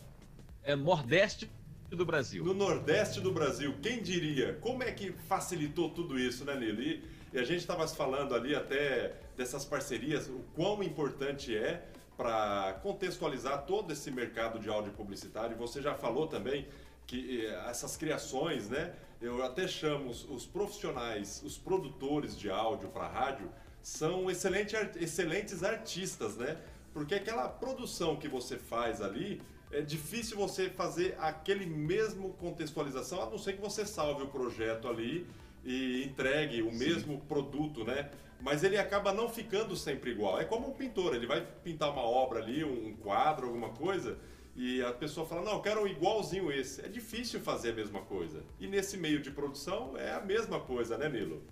É 0.62 0.74
nordeste 0.74 1.50
do 1.90 2.04
Brasil. 2.04 2.44
No 2.44 2.54
nordeste 2.54 3.20
do 3.20 3.32
Brasil, 3.32 3.74
quem 3.82 4.02
diria? 4.02 4.54
Como 4.60 4.82
é 4.82 4.92
que 4.92 5.12
facilitou 5.12 5.90
tudo 5.90 6.18
isso, 6.18 6.44
né, 6.44 6.54
Nilo? 6.54 6.82
E, 6.82 7.02
e 7.32 7.38
a 7.38 7.44
gente 7.44 7.60
estava 7.60 7.86
falando 7.88 8.34
ali 8.34 8.54
até 8.54 9.14
dessas 9.38 9.64
parcerias, 9.64 10.28
o 10.28 10.40
quão 10.54 10.82
importante 10.82 11.56
é 11.56 11.86
para 12.16 12.80
contextualizar 12.82 13.64
todo 13.64 13.92
esse 13.92 14.10
mercado 14.10 14.58
de 14.58 14.68
áudio 14.68 14.92
publicitário. 14.92 15.56
Você 15.56 15.80
já 15.80 15.94
falou 15.94 16.26
também 16.26 16.66
que 17.06 17.46
eh, 17.46 17.70
essas 17.70 17.96
criações, 17.96 18.68
né? 18.68 18.92
Eu 19.22 19.42
até 19.44 19.68
chamo 19.68 20.10
os, 20.10 20.28
os 20.28 20.44
profissionais, 20.44 21.40
os 21.44 21.56
produtores 21.56 22.36
de 22.36 22.50
áudio 22.50 22.88
para 22.88 23.06
rádio, 23.06 23.48
são 23.80 24.28
excelente, 24.28 24.74
excelentes 24.96 25.62
artistas, 25.62 26.36
né? 26.36 26.58
Porque 26.92 27.14
aquela 27.14 27.48
produção 27.48 28.16
que 28.16 28.26
você 28.26 28.58
faz 28.58 29.00
ali, 29.00 29.40
é 29.70 29.80
difícil 29.80 30.36
você 30.36 30.68
fazer 30.68 31.16
aquele 31.20 31.64
mesmo 31.64 32.30
contextualização, 32.34 33.22
a 33.22 33.30
não 33.30 33.38
ser 33.38 33.52
que 33.52 33.60
você 33.60 33.86
salve 33.86 34.24
o 34.24 34.28
projeto 34.28 34.88
ali 34.88 35.24
e 35.64 36.04
entregue 36.04 36.62
o 36.62 36.72
Sim. 36.72 36.78
mesmo 36.78 37.20
produto, 37.28 37.84
né? 37.84 38.10
Mas 38.40 38.62
ele 38.62 38.78
acaba 38.78 39.12
não 39.12 39.28
ficando 39.28 39.76
sempre 39.76 40.10
igual. 40.10 40.40
É 40.40 40.44
como 40.44 40.68
um 40.68 40.72
pintor, 40.72 41.14
ele 41.14 41.26
vai 41.26 41.44
pintar 41.64 41.90
uma 41.90 42.02
obra 42.02 42.40
ali, 42.40 42.64
um 42.64 42.96
quadro, 42.96 43.46
alguma 43.46 43.70
coisa, 43.70 44.18
e 44.54 44.82
a 44.82 44.92
pessoa 44.92 45.26
fala, 45.26 45.42
não, 45.42 45.52
eu 45.52 45.62
quero 45.62 45.86
igualzinho 45.86 46.50
esse. 46.50 46.84
É 46.84 46.88
difícil 46.88 47.40
fazer 47.40 47.70
a 47.70 47.74
mesma 47.74 48.00
coisa. 48.02 48.42
E 48.58 48.66
nesse 48.66 48.96
meio 48.96 49.20
de 49.20 49.30
produção 49.30 49.96
é 49.96 50.12
a 50.12 50.20
mesma 50.20 50.60
coisa, 50.60 50.98
né, 50.98 51.08
Nilo? 51.08 51.42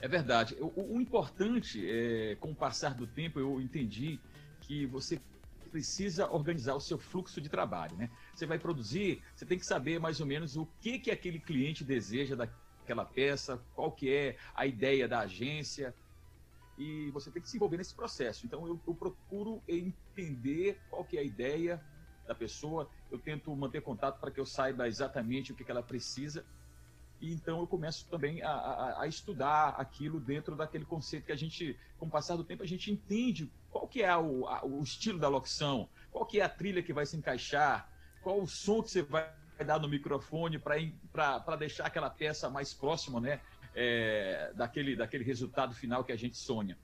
É 0.00 0.06
verdade. 0.06 0.56
O, 0.60 0.94
o 0.94 1.00
importante, 1.00 1.84
é, 1.88 2.36
com 2.36 2.52
o 2.52 2.54
passar 2.54 2.94
do 2.94 3.06
tempo, 3.06 3.40
eu 3.40 3.60
entendi 3.60 4.20
que 4.60 4.86
você 4.86 5.20
precisa 5.72 6.30
organizar 6.30 6.74
o 6.74 6.80
seu 6.80 6.98
fluxo 6.98 7.40
de 7.40 7.48
trabalho, 7.48 7.96
né? 7.96 8.08
Você 8.34 8.46
vai 8.46 8.58
produzir, 8.58 9.22
você 9.34 9.44
tem 9.44 9.58
que 9.58 9.66
saber 9.66 9.98
mais 9.98 10.20
ou 10.20 10.26
menos 10.26 10.56
o 10.56 10.66
que 10.80 10.98
que 10.98 11.10
aquele 11.10 11.38
cliente 11.38 11.84
deseja 11.84 12.36
daquela 12.88 13.04
peça, 13.04 13.60
qual 13.74 13.92
que 13.92 14.10
é 14.10 14.36
a 14.54 14.66
ideia 14.66 15.06
da 15.06 15.20
agência, 15.20 15.94
e 16.78 17.10
você 17.10 17.30
tem 17.30 17.42
que 17.42 17.50
se 17.50 17.56
envolver 17.56 17.76
nesse 17.76 17.94
processo. 17.94 18.46
Então 18.46 18.66
eu, 18.66 18.80
eu 18.86 18.94
procuro 18.94 19.62
entender 19.68 20.80
qual 20.88 21.04
que 21.04 21.18
é 21.18 21.20
a 21.20 21.24
ideia 21.24 21.84
da 22.26 22.34
pessoa, 22.34 22.88
eu 23.10 23.18
tento 23.18 23.54
manter 23.54 23.82
contato 23.82 24.18
para 24.18 24.30
que 24.30 24.40
eu 24.40 24.46
saiba 24.46 24.88
exatamente 24.88 25.52
o 25.52 25.54
que, 25.54 25.64
que 25.64 25.70
ela 25.70 25.82
precisa. 25.82 26.46
E 27.20 27.32
então 27.32 27.60
eu 27.60 27.66
começo 27.66 28.06
também 28.08 28.42
a, 28.42 28.50
a, 28.50 29.02
a, 29.02 29.06
estudar 29.06 29.70
aquilo 29.70 30.20
dentro 30.20 30.54
daquele 30.54 30.84
conceito 30.84 31.26
que 31.26 31.32
a 31.32 31.36
gente, 31.36 31.76
com 31.98 32.06
o 32.06 32.10
passar 32.10 32.36
do 32.36 32.44
tempo, 32.44 32.62
a 32.62 32.66
gente 32.66 32.90
entende 32.90 33.50
qual 33.70 33.88
que 33.88 34.02
é 34.02 34.16
o, 34.16 34.46
a, 34.46 34.64
o 34.64 34.82
estilo 34.82 35.18
da 35.18 35.28
locução, 35.28 35.88
qual 36.10 36.24
que 36.24 36.40
é 36.40 36.44
a 36.44 36.48
trilha 36.48 36.82
que 36.82 36.92
vai 36.92 37.04
se 37.04 37.16
encaixar, 37.16 37.90
qual 38.22 38.40
o 38.40 38.46
som 38.46 38.82
que 38.82 38.90
você 38.90 39.02
vai 39.02 39.28
dar 39.64 39.78
no 39.80 39.88
microfone 39.88 40.58
para 40.58 41.56
deixar 41.58 41.86
aquela 41.86 42.10
peça 42.10 42.48
mais 42.48 42.72
próxima 42.72 43.20
né, 43.20 43.40
é, 43.74 44.52
daquele, 44.54 44.96
daquele 44.96 45.24
resultado 45.24 45.74
final 45.74 46.04
que 46.04 46.12
a 46.12 46.16
gente 46.16 46.36
sonha. 46.36 46.78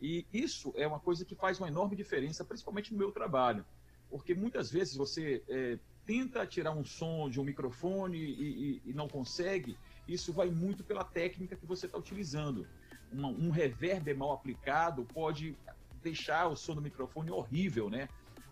E 0.00 0.26
isso 0.32 0.72
é 0.76 0.86
uma 0.86 1.00
coisa 1.00 1.24
que 1.24 1.34
faz 1.34 1.58
uma 1.58 1.68
enorme 1.68 1.96
diferença, 1.96 2.44
principalmente 2.44 2.92
no 2.92 2.98
meu 2.98 3.10
trabalho, 3.10 3.64
porque 4.08 4.34
muitas 4.34 4.70
vezes 4.70 4.96
você 4.96 5.42
é, 5.48 5.78
tenta 6.06 6.46
tirar 6.46 6.72
um 6.72 6.84
som 6.84 7.28
de 7.28 7.40
um 7.40 7.44
microfone 7.44 8.16
e, 8.16 8.80
e, 8.86 8.90
e 8.90 8.92
não 8.92 9.08
consegue, 9.08 9.76
isso 10.06 10.32
vai 10.32 10.48
muito 10.50 10.82
pela 10.84 11.04
técnica 11.04 11.56
que 11.56 11.66
você 11.66 11.86
está 11.86 11.98
utilizando. 11.98 12.66
Uma, 13.12 13.28
um 13.28 13.50
reverb 13.50 14.14
mal 14.14 14.32
aplicado 14.32 15.04
pode 15.12 15.56
deixar 16.02 16.48
o 16.48 16.56
som 16.56 16.74
do 16.74 16.80
microfone 16.80 17.30
horrível, 17.30 17.90
né? 17.90 18.08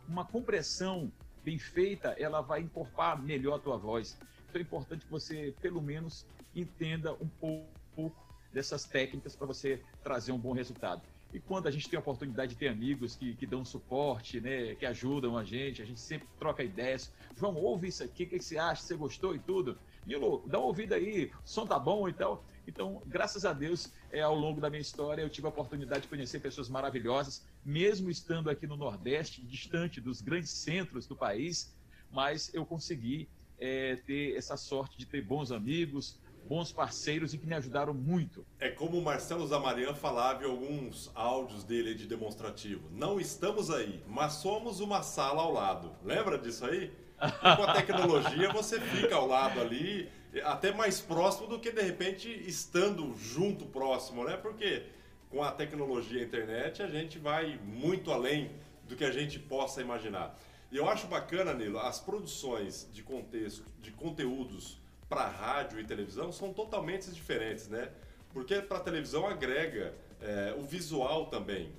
Uma 0.08 0.24
compressão 0.24 1.10
bem 1.46 1.60
feita, 1.60 2.08
ela 2.18 2.40
vai 2.40 2.60
encorpar 2.60 3.22
melhor 3.22 3.54
a 3.54 3.58
tua 3.60 3.76
voz. 3.76 4.18
Então 4.48 4.60
é 4.60 4.62
importante 4.62 5.04
que 5.04 5.10
você, 5.10 5.54
pelo 5.62 5.80
menos, 5.80 6.26
entenda 6.52 7.12
um 7.14 7.28
pouco, 7.28 8.12
dessas 8.52 8.84
técnicas 8.84 9.36
para 9.36 9.46
você 9.46 9.80
trazer 10.02 10.32
um 10.32 10.38
bom 10.38 10.52
resultado. 10.52 11.02
E 11.32 11.38
quando 11.38 11.68
a 11.68 11.70
gente 11.70 11.88
tem 11.88 11.96
a 11.96 12.00
oportunidade 12.00 12.54
de 12.54 12.58
ter 12.58 12.68
amigos 12.68 13.14
que, 13.14 13.36
que 13.36 13.46
dão 13.46 13.64
suporte, 13.64 14.40
né, 14.40 14.74
que 14.74 14.86
ajudam 14.86 15.36
a 15.36 15.44
gente, 15.44 15.82
a 15.82 15.84
gente 15.84 16.00
sempre 16.00 16.26
troca 16.38 16.64
ideias. 16.64 17.12
João, 17.36 17.54
ouve 17.54 17.88
isso 17.88 18.02
aqui, 18.02 18.24
o 18.24 18.28
que, 18.28 18.38
que 18.38 18.44
você 18.44 18.58
acha? 18.58 18.82
Você 18.82 18.96
gostou 18.96 19.34
e 19.34 19.38
tudo? 19.38 19.78
Nilo, 20.04 20.42
dá 20.46 20.58
uma 20.58 20.66
ouvida 20.66 20.96
aí, 20.96 21.26
o 21.26 21.48
som 21.48 21.66
tá 21.66 21.78
bom 21.78 22.08
e 22.08 22.12
tal. 22.12 22.44
Então, 22.66 23.02
graças 23.06 23.44
a 23.44 23.52
Deus, 23.52 23.92
é, 24.10 24.20
ao 24.20 24.34
longo 24.34 24.60
da 24.60 24.68
minha 24.68 24.80
história, 24.80 25.22
eu 25.22 25.28
tive 25.28 25.46
a 25.46 25.50
oportunidade 25.50 26.02
de 26.02 26.08
conhecer 26.08 26.40
pessoas 26.40 26.68
maravilhosas, 26.68 27.44
mesmo 27.66 28.08
estando 28.08 28.48
aqui 28.48 28.64
no 28.64 28.76
Nordeste, 28.76 29.44
distante 29.44 30.00
dos 30.00 30.22
grandes 30.22 30.50
centros 30.50 31.06
do 31.06 31.16
país, 31.16 31.76
mas 32.12 32.54
eu 32.54 32.64
consegui 32.64 33.28
é, 33.58 33.96
ter 33.96 34.36
essa 34.36 34.56
sorte 34.56 34.96
de 34.96 35.04
ter 35.04 35.20
bons 35.20 35.50
amigos, 35.50 36.20
bons 36.48 36.70
parceiros 36.70 37.34
e 37.34 37.38
que 37.38 37.46
me 37.46 37.54
ajudaram 37.54 37.92
muito. 37.92 38.46
É 38.60 38.70
como 38.70 38.96
o 38.96 39.02
Marcelo 39.02 39.44
Zamarian 39.44 39.94
falava 39.94 40.44
em 40.44 40.46
alguns 40.46 41.10
áudios 41.12 41.64
dele 41.64 41.92
de 41.94 42.06
demonstrativo. 42.06 42.88
Não 42.92 43.18
estamos 43.18 43.68
aí, 43.68 44.00
mas 44.06 44.34
somos 44.34 44.78
uma 44.78 45.02
sala 45.02 45.42
ao 45.42 45.52
lado. 45.52 45.90
Lembra 46.04 46.38
disso 46.38 46.64
aí? 46.64 46.92
E 47.20 47.56
com 47.56 47.62
a 47.64 47.72
tecnologia 47.72 48.52
você 48.52 48.80
fica 48.80 49.16
ao 49.16 49.26
lado 49.26 49.60
ali, 49.60 50.08
até 50.44 50.72
mais 50.72 51.00
próximo 51.00 51.48
do 51.48 51.58
que 51.58 51.72
de 51.72 51.82
repente 51.82 52.28
estando 52.46 53.16
junto 53.16 53.66
próximo, 53.66 54.22
né? 54.24 54.36
Porque 54.36 54.84
com 55.36 55.42
a 55.42 55.52
tecnologia 55.52 56.20
e 56.20 56.22
a 56.22 56.24
internet 56.24 56.82
a 56.82 56.86
gente 56.86 57.18
vai 57.18 57.60
muito 57.62 58.10
além 58.10 58.50
do 58.88 58.96
que 58.96 59.04
a 59.04 59.10
gente 59.10 59.38
possa 59.38 59.82
imaginar. 59.82 60.34
E 60.72 60.78
eu 60.78 60.88
acho 60.88 61.06
bacana, 61.08 61.52
Nilo, 61.52 61.78
as 61.78 62.00
produções 62.00 62.88
de 62.90 63.02
contexto, 63.02 63.62
de 63.82 63.90
conteúdos 63.90 64.80
para 65.10 65.26
rádio 65.26 65.78
e 65.78 65.84
televisão 65.84 66.32
são 66.32 66.54
totalmente 66.54 67.10
diferentes, 67.10 67.68
né? 67.68 67.90
Porque 68.32 68.62
para 68.62 68.80
televisão 68.80 69.26
agrega 69.26 69.94
é, 70.22 70.54
o 70.58 70.62
visual 70.62 71.26
também. 71.26 71.70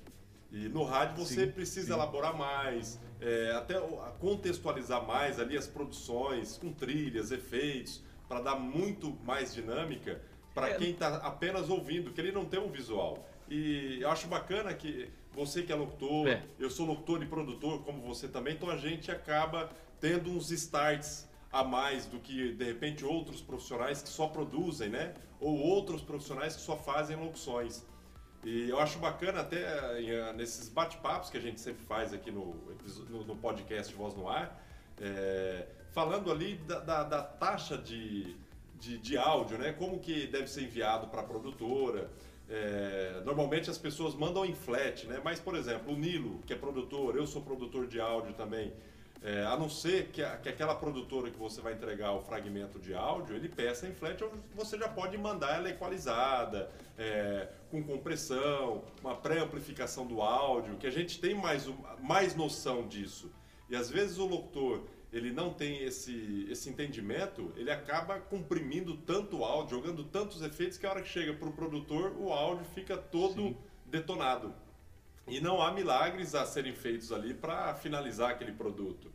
E 0.52 0.68
no 0.68 0.84
rádio 0.84 1.16
você 1.16 1.46
sim, 1.46 1.50
precisa 1.50 1.88
sim. 1.88 1.92
elaborar 1.94 2.36
mais, 2.36 2.96
é, 3.20 3.50
até 3.56 3.74
contextualizar 4.20 5.04
mais 5.04 5.40
ali 5.40 5.56
as 5.56 5.66
produções, 5.66 6.56
com 6.56 6.72
trilhas, 6.72 7.32
efeitos, 7.32 8.04
para 8.28 8.40
dar 8.40 8.54
muito 8.54 9.18
mais 9.24 9.52
dinâmica 9.52 10.20
para 10.54 10.70
é. 10.70 10.74
quem 10.74 10.90
está 10.90 11.16
apenas 11.16 11.68
ouvindo, 11.68 12.12
que 12.12 12.20
ele 12.20 12.30
não 12.30 12.44
tem 12.44 12.60
um 12.60 12.70
visual. 12.70 13.28
E 13.50 13.98
eu 14.00 14.10
acho 14.10 14.26
bacana 14.28 14.72
que 14.74 15.10
você 15.32 15.62
que 15.62 15.72
é 15.72 15.74
locutor, 15.74 16.28
é. 16.28 16.42
eu 16.58 16.70
sou 16.70 16.86
locutor 16.86 17.22
e 17.22 17.26
produtor, 17.26 17.82
como 17.84 18.02
você 18.02 18.28
também, 18.28 18.54
então 18.54 18.68
a 18.68 18.76
gente 18.76 19.10
acaba 19.10 19.70
tendo 20.00 20.30
uns 20.30 20.50
starts 20.50 21.28
a 21.50 21.64
mais 21.64 22.06
do 22.06 22.18
que 22.18 22.52
de 22.52 22.64
repente 22.64 23.04
outros 23.04 23.40
profissionais 23.40 24.02
que 24.02 24.08
só 24.08 24.28
produzem, 24.28 24.90
né? 24.90 25.14
Ou 25.40 25.56
outros 25.58 26.02
profissionais 26.02 26.56
que 26.56 26.62
só 26.62 26.76
fazem 26.76 27.16
locuções. 27.16 27.84
E 28.44 28.68
eu 28.68 28.78
acho 28.78 28.98
bacana 28.98 29.40
até 29.40 29.56
eh, 29.56 30.32
nesses 30.34 30.68
bate-papos 30.68 31.30
que 31.30 31.36
a 31.36 31.40
gente 31.40 31.60
sempre 31.60 31.84
faz 31.84 32.12
aqui 32.12 32.30
no, 32.30 32.54
no, 33.08 33.24
no 33.24 33.36
podcast 33.36 33.92
Voz 33.94 34.14
no 34.14 34.28
Ar, 34.28 34.62
é, 35.00 35.66
falando 35.92 36.30
ali 36.30 36.56
da, 36.58 36.80
da, 36.80 37.02
da 37.02 37.22
taxa 37.22 37.76
de, 37.76 38.36
de, 38.78 38.98
de, 38.98 39.16
áudio, 39.16 39.58
né? 39.58 39.72
Como 39.72 39.98
que 39.98 40.26
deve 40.26 40.46
ser 40.46 40.62
enviado 40.62 41.08
para 41.08 41.20
a 41.22 41.24
produtora. 41.24 42.10
É, 42.50 43.20
normalmente 43.24 43.68
as 43.68 43.76
pessoas 43.76 44.14
mandam 44.14 44.44
em 44.44 44.54
flat, 44.54 45.06
né? 45.06 45.20
Mas, 45.22 45.38
por 45.38 45.54
exemplo, 45.54 45.92
o 45.92 45.96
Nilo, 45.96 46.40
que 46.46 46.52
é 46.52 46.56
produtor, 46.56 47.14
eu 47.16 47.26
sou 47.26 47.42
produtor 47.42 47.86
de 47.86 48.00
áudio 48.00 48.32
também. 48.32 48.72
É, 49.20 49.44
a 49.44 49.56
não 49.56 49.68
ser 49.68 50.06
que, 50.12 50.22
a, 50.22 50.36
que, 50.36 50.48
aquela 50.48 50.74
produtora 50.76 51.28
que 51.28 51.38
você 51.38 51.60
vai 51.60 51.72
entregar 51.72 52.12
o 52.12 52.20
fragmento 52.20 52.78
de 52.78 52.94
áudio, 52.94 53.34
ele 53.34 53.48
peça 53.48 53.86
em 53.86 53.92
flat, 53.92 54.24
você 54.54 54.78
já 54.78 54.88
pode 54.88 55.18
mandar 55.18 55.56
ela 55.56 55.68
equalizada, 55.68 56.70
é, 56.96 57.48
com 57.68 57.82
compressão, 57.82 58.84
uma 59.02 59.16
pré-amplificação 59.16 60.06
do 60.06 60.22
áudio, 60.22 60.76
que 60.76 60.86
a 60.86 60.90
gente 60.90 61.20
tem 61.20 61.34
mais, 61.34 61.68
mais 62.00 62.36
noção 62.36 62.86
disso. 62.86 63.30
E 63.68 63.74
às 63.74 63.90
vezes 63.90 64.18
o 64.18 64.26
locutor 64.26 64.84
ele 65.12 65.32
não 65.32 65.52
tem 65.52 65.82
esse, 65.82 66.46
esse 66.50 66.68
entendimento, 66.68 67.52
ele 67.56 67.70
acaba 67.70 68.20
comprimindo 68.20 68.96
tanto 68.96 69.38
o 69.38 69.44
áudio, 69.44 69.78
jogando 69.78 70.04
tantos 70.04 70.42
efeitos, 70.42 70.76
que 70.76 70.86
a 70.86 70.90
hora 70.90 71.02
que 71.02 71.08
chega 71.08 71.32
para 71.32 71.48
o 71.48 71.52
produtor, 71.52 72.14
o 72.18 72.32
áudio 72.32 72.64
fica 72.74 72.96
todo 72.96 73.42
Sim. 73.42 73.56
detonado. 73.86 74.54
E 75.26 75.40
não 75.40 75.62
há 75.62 75.72
milagres 75.72 76.34
a 76.34 76.44
serem 76.44 76.74
feitos 76.74 77.12
ali 77.12 77.32
para 77.34 77.74
finalizar 77.74 78.30
aquele 78.30 78.52
produto. 78.52 79.10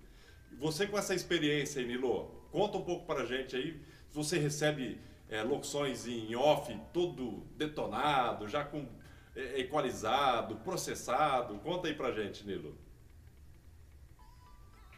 Você 0.60 0.88
com 0.88 0.98
essa 0.98 1.14
experiência 1.14 1.82
aí, 1.82 1.88
Nilo, 1.88 2.26
conta 2.52 2.78
um 2.78 2.84
pouco 2.84 3.06
para 3.06 3.22
a 3.22 3.26
gente 3.26 3.56
aí, 3.56 3.80
você 4.12 4.38
recebe 4.38 5.00
é, 5.30 5.42
locuções 5.42 6.08
em 6.08 6.36
off 6.36 6.76
todo 6.92 7.44
detonado, 7.56 8.48
já 8.48 8.64
com 8.64 8.88
é, 9.36 9.60
equalizado, 9.60 10.56
processado, 10.58 11.58
conta 11.60 11.88
aí 11.88 11.94
para 11.94 12.10
a 12.10 12.12
gente, 12.12 12.46
Nilo. 12.46 12.78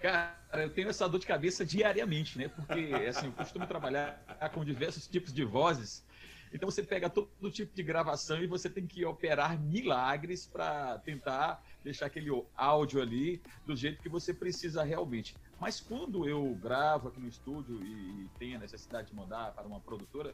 Cara, 0.01 0.37
eu 0.61 0.69
tenho 0.69 0.89
essa 0.89 1.07
dor 1.07 1.19
de 1.19 1.25
cabeça 1.25 1.65
diariamente, 1.65 2.37
né? 2.37 2.47
Porque, 2.47 2.93
assim, 3.07 3.27
eu 3.27 3.31
costumo 3.31 3.65
trabalhar 3.65 4.19
com 4.53 4.63
diversos 4.63 5.07
tipos 5.07 5.33
de 5.33 5.43
vozes. 5.43 6.05
Então, 6.53 6.69
você 6.69 6.83
pega 6.83 7.09
todo 7.09 7.51
tipo 7.51 7.75
de 7.75 7.83
gravação 7.83 8.41
e 8.41 8.47
você 8.47 8.69
tem 8.69 8.85
que 8.85 9.03
operar 9.05 9.59
milagres 9.59 10.45
para 10.45 10.99
tentar 10.99 11.63
deixar 11.83 12.05
aquele 12.05 12.29
áudio 12.55 13.01
ali 13.01 13.41
do 13.65 13.75
jeito 13.75 14.01
que 14.01 14.09
você 14.09 14.33
precisa 14.33 14.83
realmente. 14.83 15.35
Mas 15.59 15.81
quando 15.81 16.27
eu 16.27 16.55
gravo 16.61 17.09
aqui 17.09 17.19
no 17.19 17.27
estúdio 17.27 17.83
e 17.83 18.29
tenho 18.37 18.57
a 18.57 18.59
necessidade 18.59 19.09
de 19.09 19.15
mandar 19.15 19.51
para 19.53 19.67
uma 19.67 19.79
produtora, 19.79 20.33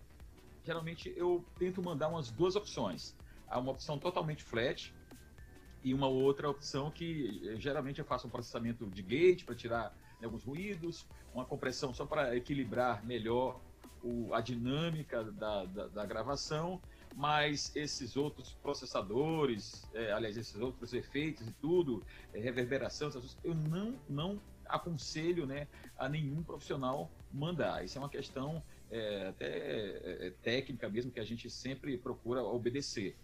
geralmente 0.63 1.11
eu 1.15 1.45
tento 1.57 1.81
mandar 1.81 2.09
umas 2.09 2.29
duas 2.29 2.55
opções. 2.55 3.15
Há 3.47 3.59
uma 3.59 3.71
opção 3.71 3.97
totalmente 3.97 4.43
flat, 4.43 4.93
e 5.83 5.93
uma 5.93 6.07
outra 6.07 6.49
opção 6.49 6.91
que 6.91 7.41
eh, 7.43 7.59
geralmente 7.59 7.99
eu 7.99 8.05
faço 8.05 8.27
um 8.27 8.29
processamento 8.29 8.85
de 8.89 9.01
gate 9.01 9.43
para 9.43 9.55
tirar 9.55 9.95
alguns 10.25 10.43
ruídos, 10.43 11.07
uma 11.33 11.45
compressão 11.45 11.93
só 11.93 12.05
para 12.05 12.35
equilibrar 12.35 13.05
melhor 13.05 13.59
o, 14.03 14.33
a 14.33 14.41
dinâmica 14.41 15.23
da, 15.23 15.65
da, 15.65 15.87
da, 15.87 16.05
gravação, 16.05 16.81
mas 17.15 17.75
esses 17.75 18.15
outros 18.15 18.53
processadores, 18.61 19.87
é, 19.93 20.11
aliás, 20.11 20.37
esses 20.37 20.59
outros 20.59 20.93
efeitos 20.93 21.47
e 21.47 21.51
tudo, 21.53 22.03
é, 22.33 22.39
reverberação, 22.39 23.09
eu 23.43 23.53
não, 23.53 23.95
não 24.09 24.41
aconselho 24.65 25.45
né, 25.45 25.67
a 25.97 26.07
nenhum 26.07 26.41
profissional 26.43 27.11
mandar. 27.31 27.83
Isso 27.83 27.97
é 27.97 28.01
uma 28.01 28.09
questão 28.09 28.63
é, 28.89 29.27
até 29.27 30.33
técnica 30.41 30.89
mesmo 30.89 31.11
que 31.11 31.19
a 31.19 31.25
gente 31.25 31.49
sempre 31.49 31.97
procura 31.97 32.43
obedecer. 32.43 33.15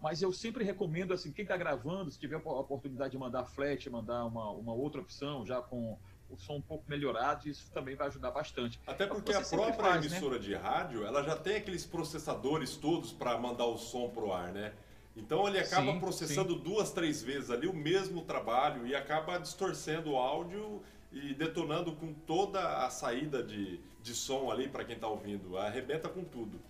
Mas 0.00 0.22
eu 0.22 0.32
sempre 0.32 0.64
recomendo, 0.64 1.12
assim, 1.12 1.30
quem 1.30 1.42
está 1.42 1.56
gravando, 1.56 2.10
se 2.10 2.18
tiver 2.18 2.36
a 2.36 2.38
oportunidade 2.38 3.12
de 3.12 3.18
mandar 3.18 3.44
flat, 3.44 3.88
mandar 3.90 4.24
uma, 4.24 4.50
uma 4.50 4.72
outra 4.72 5.00
opção, 5.00 5.44
já 5.44 5.60
com 5.60 5.98
o 6.30 6.36
som 6.36 6.56
um 6.56 6.62
pouco 6.62 6.84
melhorado, 6.88 7.48
isso 7.48 7.70
também 7.72 7.96
vai 7.96 8.06
ajudar 8.06 8.30
bastante. 8.30 8.80
Até 8.86 9.06
porque 9.06 9.32
a 9.32 9.42
própria 9.42 9.74
faz, 9.74 10.00
né? 10.00 10.06
emissora 10.06 10.36
né? 10.36 10.40
de 10.40 10.54
rádio, 10.54 11.04
ela 11.04 11.22
já 11.22 11.36
tem 11.36 11.56
aqueles 11.56 11.84
processadores 11.84 12.76
todos 12.76 13.12
para 13.12 13.36
mandar 13.36 13.66
o 13.66 13.76
som 13.76 14.08
pro 14.08 14.32
ar, 14.32 14.52
né? 14.52 14.72
Então 15.16 15.46
ele 15.46 15.58
acaba 15.58 15.92
sim, 15.92 16.00
processando 16.00 16.54
sim. 16.54 16.60
duas, 16.60 16.92
três 16.92 17.22
vezes 17.22 17.50
ali 17.50 17.66
o 17.66 17.74
mesmo 17.74 18.22
trabalho 18.22 18.86
e 18.86 18.94
acaba 18.94 19.38
distorcendo 19.38 20.12
o 20.12 20.16
áudio 20.16 20.80
e 21.12 21.34
detonando 21.34 21.92
com 21.96 22.12
toda 22.12 22.84
a 22.84 22.90
saída 22.90 23.42
de, 23.42 23.80
de 24.00 24.14
som 24.14 24.50
ali 24.50 24.68
para 24.68 24.84
quem 24.84 24.94
está 24.94 25.08
ouvindo. 25.08 25.58
Arrebenta 25.58 26.08
com 26.08 26.22
tudo. 26.22 26.60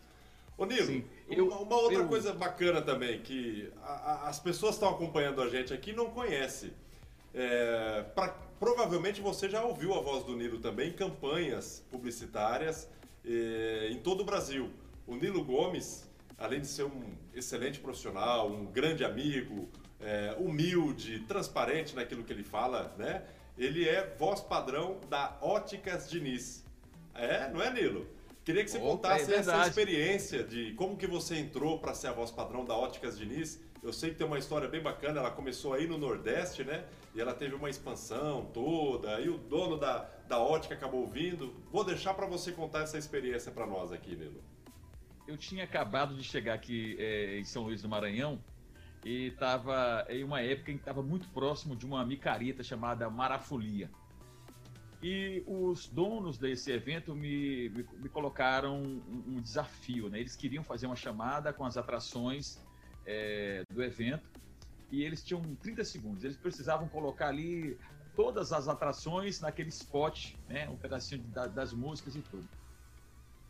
Ô 0.60 0.66
Nilo, 0.66 1.02
eu, 1.26 1.46
uma, 1.46 1.60
uma, 1.60 1.76
outra 1.76 2.00
eu... 2.00 2.06
coisa 2.06 2.34
bacana 2.34 2.82
também, 2.82 3.22
que 3.22 3.72
a, 3.82 3.92
a, 3.92 4.28
as 4.28 4.38
pessoas 4.38 4.76
que 4.76 4.84
estão 4.84 4.90
acompanhando 4.90 5.40
a 5.40 5.48
gente 5.48 5.72
aqui 5.72 5.90
não 5.94 6.10
conhecem. 6.10 6.70
É, 7.32 8.04
pra, 8.14 8.28
provavelmente 8.58 9.22
você 9.22 9.48
já 9.48 9.64
ouviu 9.64 9.94
a 9.94 10.02
voz 10.02 10.22
do 10.22 10.36
Nilo 10.36 10.58
também 10.58 10.90
em 10.90 10.92
campanhas 10.92 11.82
publicitárias 11.90 12.90
é, 13.24 13.88
em 13.90 14.00
todo 14.00 14.20
o 14.20 14.24
Brasil. 14.24 14.70
O 15.06 15.16
Nilo 15.16 15.42
Gomes, 15.42 16.06
além 16.36 16.60
de 16.60 16.66
ser 16.66 16.84
um 16.84 17.04
excelente 17.34 17.80
profissional, 17.80 18.50
um 18.50 18.66
grande 18.66 19.02
amigo, 19.02 19.66
é, 19.98 20.36
humilde, 20.38 21.20
transparente 21.20 21.96
naquilo 21.96 22.22
que 22.22 22.34
ele 22.34 22.44
fala, 22.44 22.94
né? 22.98 23.24
Ele 23.56 23.88
é 23.88 24.14
voz 24.18 24.42
padrão 24.42 25.00
da 25.08 25.38
Óticas 25.40 26.10
Diniz. 26.10 26.66
É, 27.14 27.48
não 27.48 27.62
é, 27.62 27.72
Nilo? 27.72 28.19
Queria 28.44 28.64
que 28.64 28.70
você 28.70 28.78
Opa, 28.78 28.88
contasse 28.88 29.32
é 29.32 29.36
essa 29.36 29.66
experiência 29.66 30.42
de 30.42 30.72
como 30.72 30.96
que 30.96 31.06
você 31.06 31.36
entrou 31.36 31.78
para 31.78 31.94
ser 31.94 32.08
a 32.08 32.12
voz 32.12 32.30
padrão 32.30 32.64
da 32.64 32.74
Óticas 32.74 33.18
Diniz. 33.18 33.60
Eu 33.82 33.92
sei 33.92 34.10
que 34.10 34.16
tem 34.16 34.26
uma 34.26 34.38
história 34.38 34.68
bem 34.68 34.82
bacana, 34.82 35.20
ela 35.20 35.30
começou 35.30 35.72
aí 35.72 35.86
no 35.86 35.96
Nordeste, 35.96 36.64
né? 36.64 36.84
E 37.14 37.20
ela 37.20 37.34
teve 37.34 37.54
uma 37.54 37.68
expansão 37.68 38.46
toda, 38.52 39.20
e 39.20 39.28
o 39.28 39.38
dono 39.38 39.78
da, 39.78 40.08
da 40.28 40.38
ótica 40.38 40.74
acabou 40.74 41.06
vindo. 41.06 41.54
Vou 41.72 41.82
deixar 41.82 42.14
para 42.14 42.26
você 42.26 42.52
contar 42.52 42.80
essa 42.80 42.98
experiência 42.98 43.50
para 43.50 43.66
nós 43.66 43.90
aqui, 43.90 44.14
Nilo. 44.14 44.42
Eu 45.26 45.36
tinha 45.36 45.64
acabado 45.64 46.14
de 46.14 46.22
chegar 46.22 46.54
aqui 46.54 46.96
é, 46.98 47.38
em 47.38 47.44
São 47.44 47.62
Luís 47.62 47.80
do 47.80 47.88
Maranhão 47.88 48.38
e 49.04 49.28
estava 49.28 50.06
em 50.08 50.22
uma 50.22 50.40
época 50.42 50.70
em 50.70 50.74
que 50.74 50.82
estava 50.82 51.02
muito 51.02 51.28
próximo 51.28 51.74
de 51.74 51.86
uma 51.86 52.04
micareta 52.04 52.62
chamada 52.62 53.08
Marafolia. 53.08 53.90
E 55.02 55.42
os 55.46 55.86
donos 55.88 56.36
desse 56.36 56.70
evento 56.70 57.14
me, 57.14 57.70
me, 57.70 57.86
me 57.98 58.08
colocaram 58.08 58.82
um, 58.82 59.24
um, 59.28 59.40
desafio, 59.40 60.10
né? 60.10 60.20
Eles 60.20 60.36
queriam 60.36 60.62
fazer 60.62 60.86
uma 60.86 60.96
chamada 60.96 61.52
com 61.54 61.64
as 61.64 61.78
atrações 61.78 62.58
é, 63.06 63.64
do 63.72 63.82
evento 63.82 64.28
e 64.90 65.02
eles 65.02 65.24
tinham 65.24 65.42
30 65.62 65.84
segundos. 65.84 66.22
Eles 66.22 66.36
precisavam 66.36 66.86
colocar 66.86 67.28
ali 67.28 67.78
todas 68.14 68.52
as 68.52 68.68
atrações 68.68 69.40
naquele 69.40 69.70
spot, 69.70 70.34
né? 70.46 70.68
Um 70.68 70.76
pedacinho 70.76 71.22
da, 71.24 71.46
das 71.46 71.72
músicas 71.72 72.14
e 72.14 72.20
tudo. 72.20 72.46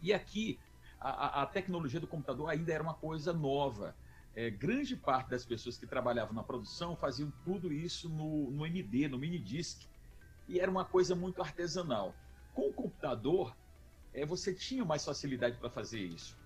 E 0.00 0.12
aqui 0.12 0.56
a, 1.00 1.42
a, 1.42 1.46
tecnologia 1.46 1.98
do 1.98 2.06
computador 2.06 2.48
ainda 2.48 2.72
era 2.72 2.82
uma 2.82 2.94
coisa 2.94 3.32
nova. 3.32 3.96
É, 4.36 4.50
grande 4.50 4.94
parte 4.94 5.30
das 5.30 5.44
pessoas 5.44 5.76
que 5.76 5.84
trabalhavam 5.84 6.32
na 6.32 6.44
produção 6.44 6.94
faziam 6.94 7.32
tudo 7.44 7.72
isso 7.72 8.08
no, 8.08 8.52
no 8.52 8.64
MD, 8.64 9.08
no 9.08 9.18
mini 9.18 9.40
disc 9.40 9.90
e 10.50 10.58
era 10.58 10.70
uma 10.70 10.84
coisa 10.84 11.14
muito 11.14 11.40
artesanal. 11.40 12.12
Com 12.52 12.68
o 12.68 12.72
computador, 12.72 13.56
é, 14.12 14.26
você 14.26 14.52
tinha 14.52 14.84
mais 14.84 15.04
facilidade 15.04 15.56
para 15.56 15.70
fazer 15.70 16.00
isso. 16.00 16.36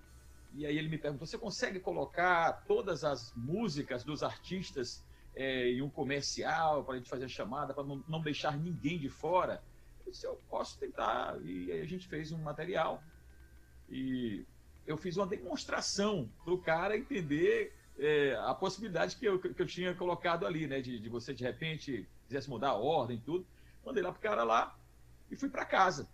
E 0.53 0.63
aí 0.65 0.77
ele 0.77 0.87
me 0.87 0.97
perguntou: 0.97 1.25
você 1.25 1.39
consegue 1.39 1.79
colocar 1.79 2.63
todas 2.67 3.03
as 3.03 3.33
músicas 3.35 4.03
dos 4.03 4.21
artistas 4.21 5.03
é, 5.35 5.71
em 5.71 5.81
um 5.81 5.89
comercial 5.89 6.83
para 6.83 6.93
a 6.93 6.97
gente 6.97 7.09
fazer 7.09 7.25
a 7.25 7.27
chamada, 7.27 7.73
para 7.73 7.83
não, 7.83 8.03
não, 8.07 8.21
deixar 8.21 8.55
ninguém 8.55 8.99
de 8.99 9.09
fora? 9.09 9.63
Eu 10.05 10.11
disse: 10.11 10.27
eu 10.27 10.39
posso 10.49 10.77
tentar. 10.77 11.37
E 11.43 11.71
aí 11.71 11.81
a 11.81 11.87
gente 11.87 12.07
fez 12.07 12.31
um 12.31 12.37
material 12.37 13.03
e 13.89 14.45
eu 14.85 14.97
fiz 14.97 15.17
uma 15.17 15.25
demonstração 15.25 16.29
para 16.43 16.53
o 16.53 16.59
cara 16.59 16.95
entender 16.95 17.73
é, 17.97 18.35
a 18.35 18.53
possibilidade 18.53 19.15
que 19.15 19.25
eu, 19.25 19.39
que 19.39 19.59
eu 19.59 19.65
tinha 19.65 19.95
colocado 19.95 20.45
ali, 20.45 20.67
né? 20.67 20.79
De, 20.79 20.99
de 20.99 21.09
você 21.09 21.33
de 21.33 21.43
repente 21.43 22.07
quisesse 22.27 22.47
mudar 22.47 22.69
a 22.69 22.75
ordem 22.75 23.19
tudo. 23.19 23.47
Mandei 23.85 24.03
lá 24.03 24.11
pro 24.11 24.21
cara 24.21 24.43
lá 24.43 24.75
e 25.29 25.35
fui 25.35 25.49
para 25.49 25.65
casa. 25.65 26.07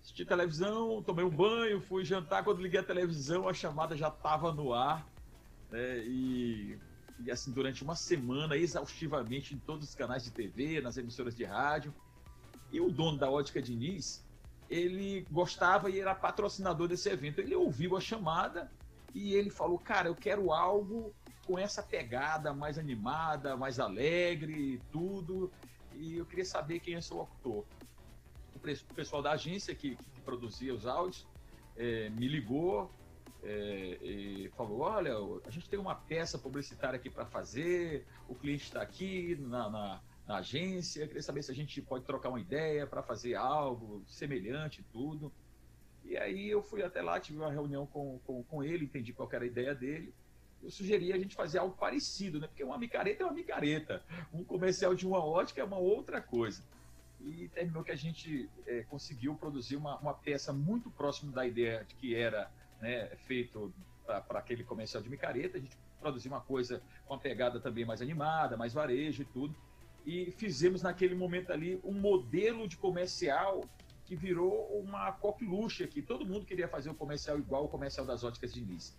Assisti 0.00 0.24
televisão, 0.24 1.02
tomei 1.02 1.24
um 1.24 1.30
banho, 1.30 1.80
fui 1.80 2.04
jantar. 2.04 2.44
Quando 2.44 2.62
liguei 2.62 2.80
a 2.80 2.84
televisão, 2.84 3.48
a 3.48 3.54
chamada 3.54 3.96
já 3.96 4.08
estava 4.08 4.52
no 4.52 4.72
ar. 4.72 5.06
Né? 5.70 5.98
E 6.04 6.78
e 7.24 7.30
assim 7.30 7.52
durante 7.52 7.82
uma 7.82 7.94
semana 7.94 8.56
exaustivamente 8.56 9.54
em 9.54 9.58
todos 9.58 9.88
os 9.88 9.94
canais 9.94 10.24
de 10.24 10.30
TV, 10.30 10.80
nas 10.80 10.96
emissoras 10.96 11.36
de 11.36 11.44
rádio. 11.44 11.94
E 12.72 12.80
o 12.80 12.90
dono 12.90 13.18
da 13.18 13.30
Ótica 13.30 13.60
Diniz, 13.60 14.24
ele 14.68 15.26
gostava 15.30 15.90
e 15.90 16.00
era 16.00 16.14
patrocinador 16.14 16.88
desse 16.88 17.08
evento. 17.08 17.40
Ele 17.40 17.54
ouviu 17.54 17.96
a 17.96 18.00
chamada 18.00 18.70
e 19.14 19.34
ele 19.34 19.50
falou: 19.50 19.78
"Cara, 19.78 20.08
eu 20.08 20.14
quero 20.14 20.52
algo 20.52 21.14
com 21.46 21.58
essa 21.58 21.82
pegada 21.82 22.52
mais 22.52 22.78
animada, 22.78 23.56
mais 23.56 23.78
alegre, 23.78 24.80
tudo. 24.90 25.52
E 26.02 26.16
eu 26.16 26.26
queria 26.26 26.44
saber 26.44 26.80
quem 26.80 26.96
é 26.96 27.00
seu 27.00 27.16
locutor. 27.16 27.64
O 28.56 28.94
pessoal 28.94 29.22
da 29.22 29.30
agência 29.30 29.72
que, 29.72 29.94
que 29.94 30.20
produzia 30.22 30.74
os 30.74 30.84
áudios 30.84 31.24
é, 31.76 32.10
me 32.10 32.26
ligou 32.26 32.90
é, 33.40 33.98
e 34.02 34.48
falou: 34.56 34.80
Olha, 34.80 35.14
a 35.46 35.50
gente 35.50 35.70
tem 35.70 35.78
uma 35.78 35.94
peça 35.94 36.36
publicitária 36.36 36.96
aqui 36.96 37.08
para 37.08 37.24
fazer, 37.24 38.04
o 38.28 38.34
cliente 38.34 38.64
está 38.64 38.82
aqui 38.82 39.36
na, 39.36 39.70
na, 39.70 40.00
na, 40.26 40.36
agência, 40.38 41.06
queria 41.06 41.22
saber 41.22 41.44
se 41.44 41.52
a 41.52 41.54
gente 41.54 41.80
pode 41.80 42.04
trocar 42.04 42.30
uma 42.30 42.40
ideia 42.40 42.84
para 42.84 43.00
fazer 43.00 43.36
algo 43.36 44.02
semelhante 44.08 44.84
tudo. 44.92 45.32
E 46.04 46.16
aí 46.16 46.50
eu 46.50 46.64
fui 46.64 46.82
até 46.82 47.00
lá, 47.00 47.20
tive 47.20 47.38
uma 47.38 47.50
reunião 47.50 47.86
com, 47.86 48.18
com, 48.26 48.42
com 48.42 48.64
ele, 48.64 48.86
entendi 48.86 49.12
qual 49.12 49.28
era 49.32 49.44
a 49.44 49.46
ideia 49.46 49.72
dele. 49.72 50.12
Eu 50.62 50.70
sugeri 50.70 51.12
a 51.12 51.18
gente 51.18 51.34
fazer 51.34 51.58
algo 51.58 51.76
parecido, 51.76 52.38
né? 52.38 52.46
Porque 52.46 52.62
uma 52.62 52.78
micareta 52.78 53.22
é 53.22 53.26
uma 53.26 53.32
micareta, 53.32 54.02
um 54.32 54.44
comercial 54.44 54.94
de 54.94 55.06
uma 55.06 55.24
ótica 55.24 55.60
é 55.60 55.64
uma 55.64 55.78
outra 55.78 56.20
coisa 56.20 56.62
e 57.24 57.48
terminou 57.48 57.84
que 57.84 57.92
a 57.92 57.96
gente 57.96 58.48
é, 58.66 58.82
conseguiu 58.84 59.34
produzir 59.34 59.76
uma, 59.76 59.96
uma, 59.98 60.14
peça 60.14 60.52
muito 60.52 60.90
próxima 60.90 61.32
da 61.32 61.46
ideia 61.46 61.84
de 61.84 61.94
que 61.94 62.14
era 62.14 62.50
né, 62.80 63.06
feito 63.26 63.72
para 64.04 64.38
aquele 64.38 64.64
comercial 64.64 65.02
de 65.02 65.08
micareta. 65.08 65.56
A 65.56 65.60
gente 65.60 65.76
produziu 66.00 66.32
uma 66.32 66.40
coisa 66.40 66.82
com 67.06 67.14
uma 67.14 67.20
pegada 67.20 67.60
também 67.60 67.84
mais 67.84 68.02
animada, 68.02 68.56
mais 68.56 68.72
varejo 68.72 69.22
e 69.22 69.24
tudo. 69.26 69.54
E 70.04 70.32
fizemos 70.32 70.82
naquele 70.82 71.14
momento 71.14 71.52
ali 71.52 71.80
um 71.84 71.92
modelo 71.92 72.66
de 72.66 72.76
comercial 72.76 73.64
que 74.04 74.16
virou 74.16 74.66
uma 74.80 75.12
coqueluche 75.12 75.84
aqui. 75.84 76.02
Todo 76.02 76.26
mundo 76.26 76.44
queria 76.44 76.66
fazer 76.66 76.90
o 76.90 76.94
comercial 76.94 77.38
igual 77.38 77.64
o 77.64 77.68
comercial 77.68 78.04
das 78.04 78.24
óticas 78.24 78.52
de 78.52 78.60
Nice. 78.60 78.94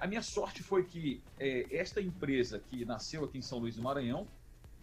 A 0.00 0.06
minha 0.06 0.22
sorte 0.22 0.62
foi 0.62 0.84
que 0.84 1.22
é, 1.38 1.76
esta 1.76 2.00
empresa 2.00 2.58
que 2.58 2.86
nasceu 2.86 3.22
aqui 3.22 3.36
em 3.36 3.42
São 3.42 3.58
Luís 3.58 3.76
do 3.76 3.82
Maranhão, 3.82 4.26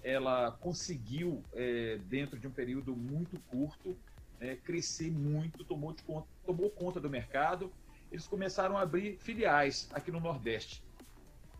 ela 0.03 0.51
conseguiu, 0.51 1.43
é, 1.53 1.97
dentro 2.05 2.37
de 2.37 2.45
um 2.45 2.51
período 2.51 2.95
muito 2.95 3.39
curto, 3.49 3.97
é, 4.39 4.55
crescer 4.55 5.11
muito, 5.11 5.65
tomou, 5.65 5.95
conta, 6.05 6.27
tomou 6.45 6.69
conta 6.69 6.99
do 6.99 7.09
mercado. 7.09 7.73
Eles 8.11 8.27
começaram 8.27 8.77
a 8.77 8.81
abrir 8.81 9.17
filiais 9.17 9.89
aqui 9.91 10.11
no 10.11 10.19
Nordeste. 10.19 10.83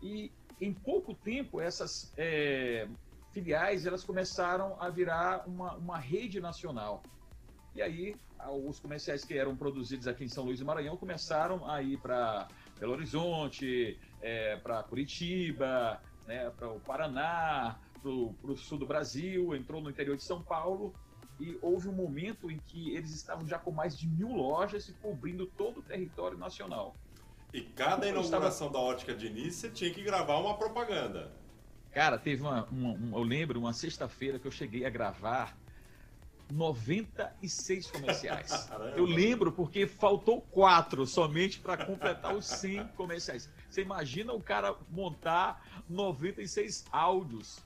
E 0.00 0.30
em 0.60 0.72
pouco 0.72 1.12
tempo, 1.12 1.60
essas 1.60 2.12
é, 2.16 2.88
filiais 3.32 3.86
elas 3.86 4.04
começaram 4.04 4.80
a 4.80 4.88
virar 4.88 5.48
uma, 5.48 5.74
uma 5.74 5.98
rede 5.98 6.40
nacional. 6.40 7.02
E 7.74 7.82
aí, 7.82 8.14
os 8.64 8.78
comerciais 8.78 9.24
que 9.24 9.36
eram 9.36 9.56
produzidos 9.56 10.06
aqui 10.06 10.24
em 10.24 10.28
São 10.28 10.44
Luís 10.44 10.60
do 10.60 10.64
Maranhão 10.64 10.96
começaram 10.96 11.68
a 11.68 11.82
ir 11.82 11.98
para 11.98 12.46
Belo 12.78 12.92
Horizonte, 12.92 13.98
é, 14.22 14.56
para 14.56 14.82
Curitiba, 14.82 16.00
né, 16.26 16.50
para 16.50 16.68
o 16.70 16.80
Paraná, 16.80 17.78
para 18.00 18.10
o 18.10 18.56
sul 18.56 18.78
do 18.78 18.86
Brasil, 18.86 19.54
entrou 19.54 19.80
no 19.80 19.90
interior 19.90 20.16
de 20.16 20.22
São 20.22 20.42
Paulo 20.42 20.94
e 21.40 21.58
houve 21.62 21.88
um 21.88 21.92
momento 21.92 22.50
em 22.50 22.58
que 22.58 22.94
eles 22.94 23.14
estavam 23.14 23.46
já 23.46 23.58
com 23.58 23.70
mais 23.70 23.96
de 23.96 24.08
mil 24.08 24.32
lojas 24.32 24.88
e 24.88 24.92
cobrindo 24.94 25.46
todo 25.46 25.78
o 25.78 25.82
território 25.82 26.36
nacional. 26.36 26.94
E 27.52 27.62
cada 27.62 28.08
inauguração 28.08 28.66
estava... 28.66 28.72
da 28.72 28.78
ótica 28.78 29.14
de 29.14 29.26
início 29.26 29.70
tinha 29.70 29.92
que 29.92 30.02
gravar 30.02 30.38
uma 30.38 30.56
propaganda. 30.56 31.32
Cara, 31.92 32.18
teve 32.18 32.42
uma, 32.42 32.64
uma, 32.66 32.92
uma 32.92 33.18
eu 33.18 33.22
lembro, 33.22 33.58
uma 33.58 33.72
sexta-feira 33.72 34.38
que 34.38 34.46
eu 34.46 34.50
cheguei 34.50 34.84
a 34.84 34.90
gravar 34.90 35.56
96 36.50 37.90
comerciais. 37.90 38.70
Eu 38.96 39.04
lembro 39.04 39.52
porque 39.52 39.86
faltou 39.86 40.40
quatro 40.40 41.06
somente 41.06 41.60
para 41.60 41.84
completar 41.84 42.34
os 42.34 42.46
100 42.46 42.88
comerciais. 42.88 43.50
Você 43.68 43.82
imagina 43.82 44.32
o 44.32 44.40
cara 44.40 44.74
montar 44.90 45.62
96 45.88 46.86
áudios 46.90 47.62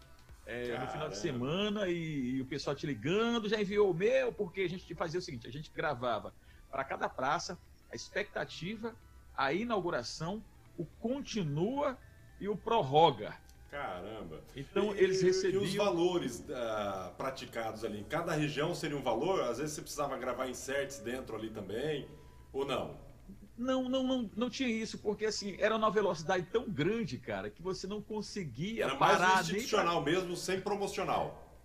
é, 0.47 0.77
no 0.79 0.87
final 0.89 1.09
de 1.09 1.17
semana 1.17 1.89
e, 1.89 2.37
e, 2.37 2.41
o 2.41 2.45
pessoal 2.45 2.75
te 2.75 2.87
ligando, 2.87 3.49
já 3.49 3.61
enviou 3.61 3.91
o 3.91 3.95
meu, 3.95 4.33
porque 4.33 4.63
a 4.63 4.69
gente 4.69 4.93
fazia 4.95 5.21
o 5.21 5.23
seguinte: 5.23 5.47
a 5.47 5.53
gente 5.53 5.71
gravava 5.71 6.35
para 6.71 6.83
cada 6.85 7.09
praça 7.09 7.59
a 7.91 7.95
expectativa, 7.95 8.95
a 9.37 9.53
inauguração, 9.53 10.43
o 10.77 10.85
continua 10.85 11.97
e 12.41 12.49
o 12.49 12.57
prorroga. 12.57 13.37
Caramba! 13.73 14.45
Então 14.55 14.95
e, 14.95 15.03
eles 15.03 15.23
recebiam. 15.23 15.63
E 15.63 15.67
os 15.67 15.75
valores 15.75 16.41
uh, 16.41 17.15
praticados 17.17 17.83
ali? 17.85 18.01
Em 18.01 18.05
cada 18.05 18.33
região 18.33 18.75
seria 18.75 18.99
um 18.99 19.03
valor? 19.03 19.41
Às 19.45 19.57
vezes 19.57 19.75
você 19.75 19.81
precisava 19.81 20.19
gravar 20.19 20.47
inserts 20.47 20.99
dentro 20.99 21.35
ali 21.35 21.49
também, 21.49 22.07
ou 22.53 22.67
não? 22.67 23.01
Não, 23.57 23.89
não, 23.89 24.03
não, 24.03 24.31
não 24.37 24.51
tinha 24.51 24.69
isso, 24.69 24.99
porque 24.99 25.25
assim, 25.25 25.57
era 25.59 25.75
uma 25.75 25.91
velocidade 25.91 26.47
tão 26.53 26.69
grande, 26.69 27.17
cara, 27.17 27.49
que 27.49 27.63
você 27.63 27.87
não 27.87 28.03
conseguia 28.03 28.85
era 28.85 28.97
parar. 28.97 29.37
Mais 29.37 29.49
institucional 29.49 30.03
pra... 30.03 30.13
mesmo, 30.13 30.37
sem 30.37 30.61
promocional. 30.61 31.59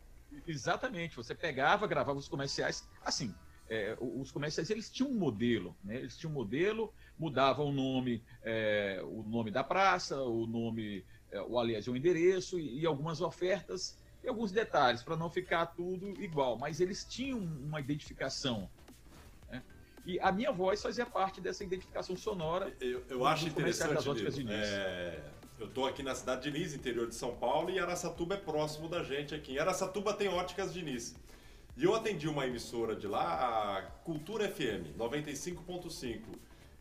Exatamente, 0.48 1.16
você 1.16 1.36
pegava, 1.36 1.88
gravava 1.88 2.18
os 2.18 2.28
comerciais, 2.30 2.88
assim, 3.04 3.34
é, 3.70 3.98
os 4.00 4.32
comerciais 4.32 4.70
eles 4.70 4.90
tinham 4.90 5.12
um 5.12 5.16
modelo, 5.16 5.76
né? 5.84 5.98
Eles 5.98 6.18
tinham 6.18 6.32
um 6.32 6.36
modelo, 6.36 6.94
mudavam 7.20 7.68
o 7.68 7.72
nome, 7.72 8.24
é, 8.42 9.02
o 9.04 9.24
nome 9.24 9.52
da 9.52 9.64
praça, 9.64 10.22
o 10.22 10.48
nome, 10.48 11.04
é, 11.38 11.42
o 11.42 11.60
aliás, 11.60 11.88
o 11.88 11.96
endereço 11.96 12.60
e, 12.60 12.82
e 12.82 12.86
algumas 12.86 13.22
ofertas 13.22 13.98
e 14.24 14.28
alguns 14.28 14.52
detalhes 14.52 15.04
para 15.04 15.16
não 15.16 15.30
ficar 15.30 15.68
tudo 15.68 16.22
igual, 16.22 16.58
mas 16.58 16.80
eles 16.80 17.06
tinham 17.06 17.40
uma 17.40 17.80
identificação. 17.80 18.70
E 20.08 20.18
a 20.22 20.32
minha 20.32 20.54
voz 20.54 20.82
fazia 20.82 21.06
parte 21.06 21.42
dessa 21.42 21.66
identificação 21.66 22.16
sonora. 22.16 22.74
Eu, 22.80 23.04
eu 23.10 23.26
acho 23.26 23.46
interessante. 23.46 23.92
É, 24.50 25.22
eu 25.60 25.68
estou 25.68 25.86
aqui 25.86 26.02
na 26.02 26.16
cidade 26.16 26.44
de 26.44 26.52
Diniz, 26.52 26.74
interior 26.74 27.08
de 27.08 27.16
São 27.16 27.36
Paulo, 27.36 27.70
e 27.70 27.78
Araçatuba 27.78 28.36
é 28.36 28.38
próximo 28.38 28.88
da 28.88 29.04
gente 29.04 29.36
aqui. 29.36 29.56
Em 29.56 29.60
Araçatuba 29.60 30.14
tem 30.14 30.30
óticas 30.30 30.74
Diniz. 30.74 31.14
E 31.76 31.84
eu 31.84 31.94
atendi 31.94 32.26
uma 32.26 32.48
emissora 32.48 32.96
de 32.96 33.06
lá, 33.06 33.78
a 33.78 33.82
Cultura 34.06 34.50
FM 34.50 34.96
95.5. 34.98 36.22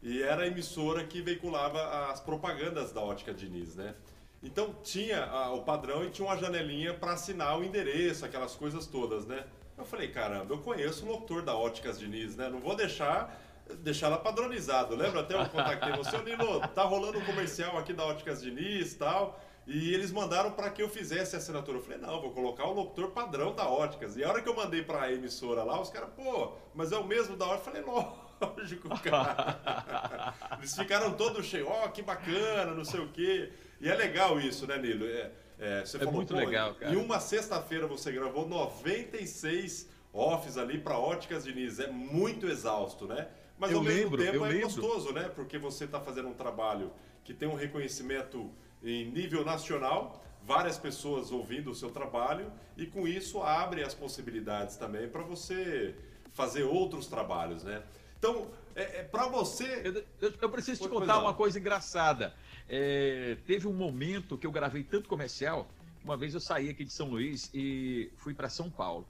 E 0.03 0.23
era 0.23 0.45
a 0.45 0.47
emissora 0.47 1.05
que 1.05 1.21
veiculava 1.21 2.11
as 2.13 2.21
propagandas 2.21 2.93
da 2.93 3.01
ótica 3.01 3.35
Diniz, 3.35 3.75
né? 3.75 3.97
Então 4.43 4.75
tinha 4.83 5.25
a, 5.25 5.53
o 5.53 5.63
padrão 5.63 6.05
e 6.05 6.11
tinha 6.11 6.27
uma 6.27 6.37
janelinha 6.37 6.95
para 6.95 7.13
assinar 7.13 7.59
o 7.59 7.65
endereço, 7.65 8.25
aquelas 8.25 8.55
coisas 8.55 8.87
todas, 8.87 9.27
né? 9.27 9.45
Eu 9.77 9.85
falei, 9.85 10.09
caramba, 10.09 10.55
eu 10.55 10.59
conheço 10.59 11.05
o 11.05 11.09
locutor 11.09 11.43
da 11.43 11.55
Óticas 11.55 11.99
Diniz, 11.99 12.37
né? 12.37 12.49
Não 12.49 12.61
vou 12.61 12.75
deixar 12.75 13.43
deixar 13.81 14.07
ela 14.07 14.19
padronizado. 14.19 14.95
Lembra 14.95 15.21
até 15.21 15.35
eu 15.35 15.49
contactei 15.49 15.93
você, 15.93 16.17
Nilo, 16.19 16.61
tá 16.69 16.83
rolando 16.85 17.19
um 17.19 17.25
comercial 17.25 17.77
aqui 17.77 17.93
da 17.93 18.05
Óticas 18.05 18.41
Diniz 18.41 18.93
e 18.93 18.97
tal. 18.97 19.41
E 19.67 19.93
eles 19.93 20.13
mandaram 20.13 20.53
para 20.53 20.71
que 20.71 20.81
eu 20.81 20.89
fizesse 20.89 21.35
a 21.35 21.39
assinatura. 21.39 21.79
Eu 21.79 21.83
falei, 21.83 21.99
não, 21.99 22.21
vou 22.21 22.31
colocar 22.31 22.65
o 22.67 22.73
locutor 22.73 23.11
padrão 23.11 23.53
da 23.53 23.69
Óticas. 23.69 24.17
E 24.17 24.23
a 24.23 24.29
hora 24.29 24.41
que 24.41 24.49
eu 24.49 24.55
mandei 24.55 24.83
para 24.83 25.03
a 25.03 25.13
emissora 25.13 25.65
lá, 25.65 25.81
os 25.81 25.91
caras, 25.91 26.11
pô, 26.15 26.53
mas 26.73 26.93
é 26.93 26.97
o 26.97 27.05
mesmo 27.05 27.37
da 27.37 27.47
Óticas. 27.47 27.75
Eu 27.75 27.85
falei, 27.85 28.07
lógico, 28.41 28.89
cara. 29.01 30.35
eles 30.59 30.77
ficaram 30.77 31.13
todos 31.15 31.45
cheios, 31.47 31.69
ó, 31.69 31.85
oh, 31.85 31.89
que 31.91 32.01
bacana, 32.01 32.73
não 32.73 32.85
sei 32.85 33.01
o 33.01 33.09
quê. 33.09 33.53
E 33.81 33.89
é 33.89 33.95
legal 33.95 34.41
isso, 34.41 34.67
né, 34.67 34.79
Nilo? 34.79 35.07
É, 35.07 35.31
é, 35.59 35.85
você 35.85 35.97
é 35.97 36.01
falou, 36.01 36.15
muito 36.15 36.35
legal, 36.35 36.75
cara. 36.75 36.93
Em 36.93 36.97
uma 36.97 37.21
sexta-feira 37.21 37.87
você 37.87 38.13
gravou 38.13 38.49
96 38.49 39.89
offs 40.13 40.57
ali 40.57 40.79
para 40.79 40.99
Óticas 40.99 41.45
Diniz. 41.45 41.79
É 41.79 41.91
muito 41.91 42.47
exausto, 42.47 43.07
né? 43.07 43.29
Mas 43.59 43.71
eu 43.71 43.79
ao 43.79 43.85
lembro, 43.85 44.19
mesmo 44.19 44.33
tempo 44.33 44.45
é 44.45 44.49
lembro. 44.49 44.67
gostoso, 44.67 45.13
né? 45.13 45.31
Porque 45.35 45.59
você 45.59 45.85
está 45.85 46.01
fazendo 46.01 46.29
um 46.29 46.35
trabalho 46.35 46.93
que 47.25 47.33
tem 47.33 47.49
um 47.49 47.55
reconhecimento 47.55 48.51
em 48.83 49.11
nível 49.11 49.45
nacional, 49.45 50.23
várias 50.43 50.79
pessoas 50.79 51.33
ouvindo 51.33 51.71
o 51.71 51.75
seu 51.75 51.91
trabalho 51.91 52.53
e 52.77 52.87
com 52.87 53.09
isso 53.09 53.43
abre 53.43 53.83
as 53.83 53.95
possibilidades 53.95 54.77
também 54.77 55.09
para 55.09 55.23
você 55.23 55.95
fazer 56.33 56.63
outros 56.65 57.07
trabalhos, 57.07 57.65
né? 57.65 57.83
Então, 58.19 58.49
é, 58.75 59.01
é 59.01 59.03
para 59.03 59.27
você. 59.27 59.83
Eu, 59.85 60.29
eu, 60.29 60.35
eu 60.41 60.51
preciso 60.51 60.83
te 60.83 60.89
contar 60.89 61.19
uma 61.19 61.35
coisa 61.35 61.59
engraçada. 61.59 62.35
É, 62.69 63.37
teve 63.47 63.69
um 63.69 63.73
momento 63.73 64.37
que 64.37 64.47
eu 64.47 64.53
gravei 64.53 64.83
tanto 64.83 65.09
comercial, 65.09 65.69
uma 66.03 66.17
vez 66.17 66.35
eu 66.35 66.41
saí 66.41 66.69
aqui 66.69 66.85
de 66.85 66.93
São 66.93 67.11
Luís 67.11 67.51
e 67.53 68.11
fui 68.17 68.35
para 68.35 68.49
São 68.49 68.71
Paulo. 68.71 69.07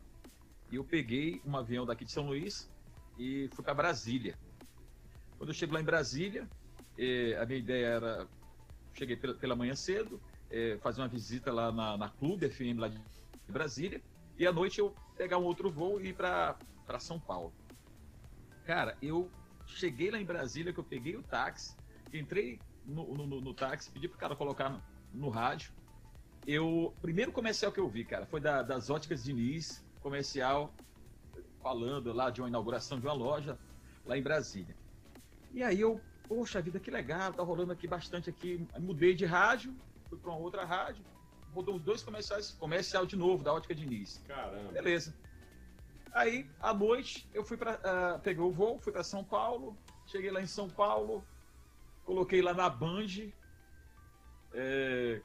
E 0.70 0.76
eu 0.76 0.84
peguei 0.84 1.40
um 1.44 1.56
avião 1.56 1.86
daqui 1.86 2.04
de 2.04 2.12
São 2.12 2.26
Luís 2.26 2.70
e 3.18 3.48
fui 3.52 3.64
para 3.64 3.74
Brasília. 3.74 4.36
Quando 5.38 5.50
eu 5.50 5.54
chego 5.54 5.74
lá 5.74 5.80
em 5.80 5.84
Brasília, 5.84 6.48
é, 6.98 7.36
a 7.36 7.46
minha 7.46 7.58
ideia 7.58 7.86
era 7.86 8.28
cheguei 8.94 9.16
pela, 9.16 9.34
pela 9.34 9.54
manhã 9.54 9.74
cedo, 9.74 10.20
é, 10.50 10.78
fazer 10.78 11.02
uma 11.02 11.08
visita 11.08 11.52
lá 11.52 11.70
na, 11.70 11.96
na 11.96 12.08
Clube 12.08 12.48
FM 12.48 12.78
lá 12.78 12.88
de 12.88 12.98
Brasília, 13.48 14.00
e 14.38 14.46
à 14.46 14.52
noite 14.52 14.78
eu 14.78 14.94
pegar 15.16 15.38
um 15.38 15.44
outro 15.44 15.70
voo 15.70 16.00
e 16.00 16.08
ir 16.08 16.14
para 16.14 16.56
São 16.98 17.20
Paulo. 17.20 17.52
Cara, 18.64 18.96
eu 19.00 19.30
cheguei 19.66 20.10
lá 20.10 20.18
em 20.18 20.24
Brasília, 20.24 20.72
que 20.72 20.80
eu 20.80 20.84
peguei 20.84 21.16
o 21.16 21.22
táxi, 21.22 21.76
entrei 22.12 22.58
no, 22.86 23.26
no, 23.26 23.40
no 23.40 23.54
táxi, 23.54 23.90
pedi 23.90 24.08
pro 24.08 24.18
cara 24.18 24.36
colocar 24.36 24.68
no, 24.68 24.82
no 25.12 25.28
rádio. 25.28 25.72
Eu, 26.46 26.94
primeiro 27.02 27.32
comercial 27.32 27.72
que 27.72 27.80
eu 27.80 27.88
vi, 27.88 28.04
cara, 28.04 28.24
foi 28.26 28.40
da, 28.40 28.62
das 28.62 28.88
óticas 28.88 29.24
Diniz, 29.24 29.84
comercial 30.00 30.72
falando 31.60 32.12
lá 32.12 32.30
de 32.30 32.40
uma 32.40 32.48
inauguração 32.48 33.00
de 33.00 33.06
uma 33.06 33.12
loja 33.12 33.58
lá 34.04 34.16
em 34.16 34.22
Brasília. 34.22 34.76
E 35.52 35.62
aí 35.62 35.80
eu, 35.80 36.00
poxa 36.28 36.62
vida, 36.62 36.78
que 36.78 36.90
legal, 36.90 37.32
tá 37.32 37.42
rolando 37.42 37.72
aqui 37.72 37.88
bastante 37.88 38.30
aqui. 38.30 38.64
Mudei 38.78 39.14
de 39.14 39.24
rádio, 39.24 39.74
fui 40.08 40.16
para 40.16 40.30
uma 40.30 40.38
outra 40.38 40.64
rádio, 40.64 41.04
rodou 41.52 41.74
os 41.74 41.82
dois 41.82 42.02
comerciais, 42.04 42.52
comercial 42.52 43.04
de 43.04 43.16
novo, 43.16 43.42
da 43.42 43.52
ótica 43.52 43.74
Diniz. 43.74 44.22
Caramba. 44.28 44.70
Beleza. 44.70 45.12
Aí, 46.12 46.48
à 46.60 46.72
noite, 46.72 47.28
eu 47.34 47.44
fui 47.44 47.56
para. 47.56 47.74
Uh, 47.74 48.20
peguei 48.20 48.42
o 48.42 48.50
voo, 48.50 48.78
fui 48.78 48.92
para 48.92 49.02
São 49.02 49.24
Paulo. 49.24 49.76
Cheguei 50.06 50.30
lá 50.30 50.40
em 50.40 50.46
São 50.46 50.68
Paulo, 50.68 51.26
coloquei 52.06 52.40
lá 52.40 52.54
na 52.54 52.70
Band. 52.70 53.30
É, 54.54 55.20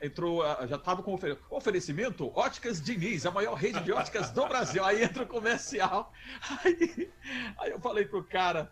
entrou, 0.00 0.44
já 0.68 0.76
estava 0.76 1.02
com 1.02 1.14
ofer 1.14 1.36
oferecimento 1.50 2.30
Óticas 2.38 2.80
Diniz, 2.80 3.26
a 3.26 3.30
maior 3.32 3.54
rede 3.54 3.80
de 3.80 3.90
óticas 3.90 4.30
do 4.30 4.46
Brasil. 4.46 4.84
Aí 4.84 5.02
entra 5.02 5.24
o 5.24 5.26
comercial. 5.26 6.12
Aí, 6.64 7.10
aí 7.58 7.70
eu 7.70 7.80
falei 7.80 8.04
pro 8.04 8.22
cara, 8.22 8.70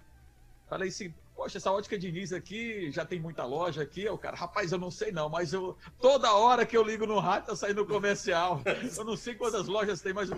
falei 0.68 0.88
assim, 0.88 1.12
Poxa, 1.37 1.59
essa 1.59 1.70
ótica 1.70 1.99
Diniz 1.99 2.32
aqui 2.32 2.91
já 2.91 3.05
tem 3.05 3.20
muita 3.20 3.45
loja 3.45 3.82
aqui. 3.82 4.09
O 4.09 4.16
cara, 4.16 4.34
rapaz, 4.34 4.72
eu 4.72 4.78
não 4.78 4.91
sei 4.91 5.12
não, 5.12 5.28
mas 5.28 5.53
eu 5.53 5.76
toda 6.01 6.32
hora 6.32 6.64
que 6.64 6.74
eu 6.74 6.82
ligo 6.82 7.07
no 7.07 7.18
rádio 7.18 7.49
tá 7.49 7.57
saindo 7.57 7.84
comercial. 7.84 8.62
Eu 8.97 9.05
não 9.05 9.16
sei 9.16 9.34
quantas 9.34 9.66
lojas 9.66 10.01
tem, 10.01 10.14
mas 10.14 10.30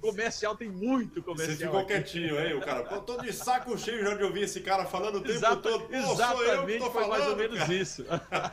comercial 0.00 0.56
tem 0.56 0.70
muito 0.70 1.20
comercial. 1.20 1.56
Você 1.56 1.64
ficou 1.64 1.80
aqui. 1.80 1.88
quietinho, 1.88 2.38
hein, 2.38 2.54
o 2.54 2.60
cara? 2.60 2.84
Pô, 2.84 3.00
tô 3.00 3.20
de 3.20 3.32
saco 3.32 3.76
cheio 3.76 4.04
já 4.04 4.14
de 4.14 4.22
ouvir 4.22 4.42
esse 4.42 4.60
cara 4.60 4.84
falando 4.84 5.16
o 5.16 5.20
tempo 5.22 5.56
todo. 5.56 5.92
Exatamente, 5.92 6.90
falando, 6.90 7.08
mais 7.08 7.26
ou 7.26 7.36
menos 7.36 7.58
cara. 7.58 7.74
isso. 7.74 8.04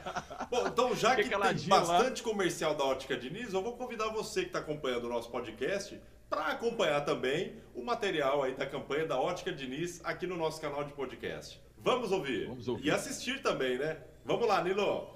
Bom, 0.49 0.67
então 0.67 0.95
já 0.95 1.15
que 1.15 1.23
tem 1.23 1.67
bastante 1.67 2.23
lá. 2.23 2.29
comercial 2.29 2.73
da 2.73 2.83
ótica 2.83 3.15
Diniz, 3.15 3.53
eu 3.53 3.61
vou 3.61 3.77
convidar 3.77 4.09
você 4.09 4.41
que 4.41 4.47
está 4.47 4.59
acompanhando 4.59 5.05
o 5.05 5.09
nosso 5.09 5.29
podcast 5.29 6.01
para 6.31 6.47
acompanhar 6.47 7.01
também 7.01 7.57
o 7.75 7.83
material 7.83 8.41
aí 8.41 8.55
da 8.55 8.65
campanha 8.65 9.05
da 9.05 9.19
Ótica 9.19 9.51
Diniz 9.51 9.99
aqui 10.01 10.25
no 10.25 10.37
nosso 10.37 10.61
canal 10.61 10.81
de 10.81 10.93
podcast. 10.93 11.61
Vamos 11.83 12.11
ouvir. 12.11 12.47
Vamos 12.47 12.67
ouvir. 12.67 12.85
E 12.85 12.91
assistir 12.91 13.41
também, 13.41 13.77
né? 13.77 13.97
Vamos 14.25 14.47
lá, 14.47 14.63
Nilo. 14.63 15.07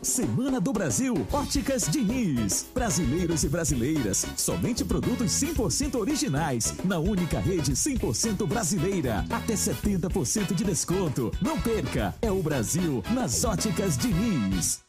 Semana 0.00 0.60
do 0.60 0.72
Brasil, 0.72 1.14
Óticas 1.30 1.86
Diniz. 1.86 2.68
Brasileiros 2.74 3.44
e 3.44 3.48
brasileiras, 3.48 4.26
somente 4.36 4.84
produtos 4.84 5.30
100% 5.32 5.96
originais, 5.96 6.74
na 6.84 6.98
única 6.98 7.38
rede 7.38 7.72
100% 7.72 8.46
brasileira, 8.46 9.24
até 9.30 9.54
70% 9.54 10.54
de 10.54 10.64
desconto. 10.64 11.30
Não 11.40 11.60
perca, 11.60 12.14
é 12.22 12.32
o 12.32 12.42
Brasil 12.42 13.02
nas 13.14 13.44
Óticas 13.44 13.96
Diniz. 13.96 14.82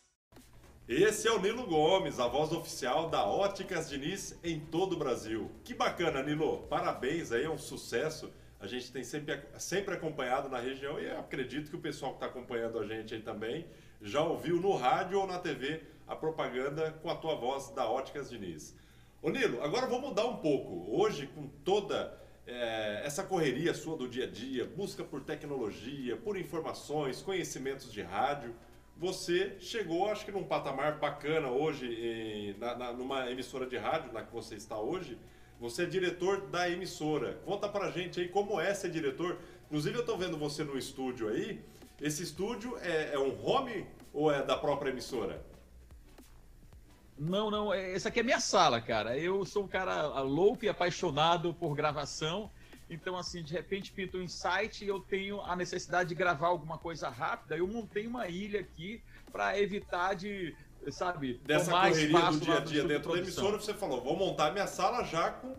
Esse 0.88 1.28
é 1.28 1.32
o 1.32 1.39
Nilo 1.39 1.68
Gomes, 1.68 2.20
a 2.20 2.28
voz 2.28 2.51
oficial 2.51 3.10
da 3.10 3.26
Óticas 3.26 3.89
Diniz 3.89 4.36
em 4.43 4.60
todo 4.60 4.93
o 4.93 4.97
Brasil. 4.97 5.51
Que 5.64 5.74
bacana, 5.74 6.24
Nilo. 6.24 6.64
Parabéns 6.70 7.32
aí, 7.32 7.43
é 7.43 7.49
um 7.49 7.58
sucesso 7.58 8.32
a 8.64 8.68
gente 8.68 8.89
tem 8.93 9.03
sempre, 9.03 9.41
sempre 9.59 9.93
acompanhado 9.93 10.47
na 10.47 10.57
região 10.57 10.97
e 10.97 11.11
acredito 11.11 11.70
que 11.70 11.76
o 11.76 11.82
pessoal 11.82 12.11
que 12.11 12.18
está 12.18 12.28
acompanhando 12.28 12.80
a 12.80 12.88
gente 12.88 13.14
aí 13.14 13.22
também 13.22 13.68
já 14.01 14.22
ouviu 14.22 14.55
no 14.55 14.74
rádio 14.74 15.20
ou 15.20 15.28
na 15.28 15.38
TV 15.38 15.82
a 16.07 16.16
propaganda 16.16 16.91
com 17.01 17.09
a 17.09 17.16
tua 17.16 17.36
voz 17.36 17.72
da 17.72 17.89
Óticas 17.89 18.30
Diniz. 18.30 18.74
Ô 19.22 19.30
Nilo, 19.30 19.61
agora 19.61 19.86
vou 19.86 19.99
mudar 19.99 20.26
um 20.26 20.38
pouco. 20.38 20.89
Hoje, 20.97 21.28
com 21.28 21.45
toda 21.66 22.18
é, 22.47 23.01
essa 23.03 23.22
correria 23.22 23.74
sua 23.74 23.97
do 23.97 24.07
dia 24.07 24.24
a 24.24 24.30
dia, 24.30 24.66
busca 24.66 25.03
por 25.03 25.22
tecnologia, 25.22 26.16
por 26.16 26.38
informações, 26.38 27.22
conhecimentos 27.22 27.91
de 27.91 28.01
rádio, 28.01 28.55
você 28.95 29.57
chegou, 29.59 30.09
acho 30.09 30.24
que 30.24 30.32
num 30.32 30.45
patamar 30.45 30.99
bacana 30.99 31.49
hoje, 31.49 31.86
em, 31.86 32.57
na, 32.57 32.76
na, 32.78 32.93
numa 32.93 33.30
emissora 33.30 33.66
de 33.66 33.76
rádio 33.76 34.14
na 34.14 34.24
que 34.24 34.32
você 34.32 34.55
está 34.55 34.80
hoje, 34.80 35.18
você 35.64 35.84
é 35.84 35.86
diretor 35.86 36.41
da 36.47 36.70
emissora. 36.70 37.39
Conta 37.45 37.70
pra 37.70 37.89
gente 37.89 38.20
aí 38.20 38.28
como 38.28 38.59
é 38.59 38.74
ser 38.74 38.91
diretor. 38.91 39.39
Inclusive 39.68 39.97
eu 39.97 40.05
tô 40.05 40.18
vendo 40.18 40.38
você 40.38 40.61
no 40.61 40.78
estúdio 40.78 41.30
aí. 41.30 41.64
Esse 42.01 42.22
estúdio 42.22 42.78
é, 42.82 43.14
é 43.14 43.18
um 43.18 43.34
home 43.41 43.88
ou 44.11 44.30
é 44.30 44.43
da 44.43 44.57
própria 44.57 44.89
emissora? 44.89 45.41
Não, 47.18 47.49
não. 47.49 47.74
É, 47.74 47.93
essa 47.93 48.09
aqui 48.09 48.20
é 48.20 48.24
minha 48.24 48.41
sala, 48.41 48.82
cara. 48.82 49.18
Eu 49.18 49.45
sou 49.45 49.64
um 49.64 49.68
cara 49.70 50.20
louco 50.20 50.66
e 50.66 50.70
apaixonado 50.70 51.53
por 51.53 51.74
gravação. 51.74 52.51
Então, 52.89 53.16
assim, 53.18 53.41
de 53.41 53.53
repente 53.53 53.93
pinta 53.93 54.18
um 54.18 54.22
insight 54.22 54.84
e 54.84 54.89
eu 54.89 54.99
tenho 54.99 55.39
a 55.39 55.55
necessidade 55.55 56.09
de 56.09 56.16
gravar 56.16 56.47
alguma 56.47 56.78
coisa 56.78 57.07
rápida. 57.07 57.55
Eu 57.55 57.70
montei 57.70 58.05
uma 58.05 58.28
ilha 58.28 58.59
aqui 58.59 59.01
para 59.32 59.57
evitar 59.57 60.14
de 60.14 60.53
sabe, 60.92 61.42
dessa 61.46 61.72
correria 61.72 62.20
do 62.32 62.40
dia 62.40 62.58
a 62.58 62.60
dia 62.60 62.84
dentro 62.84 63.12
da 63.12 63.20
emissora, 63.20 63.58
você 63.58 63.74
falou, 63.74 64.02
vou 64.02 64.16
montar 64.16 64.52
minha 64.52 64.68
sala 64.68 65.04
já 65.04 65.32
com 65.32 65.56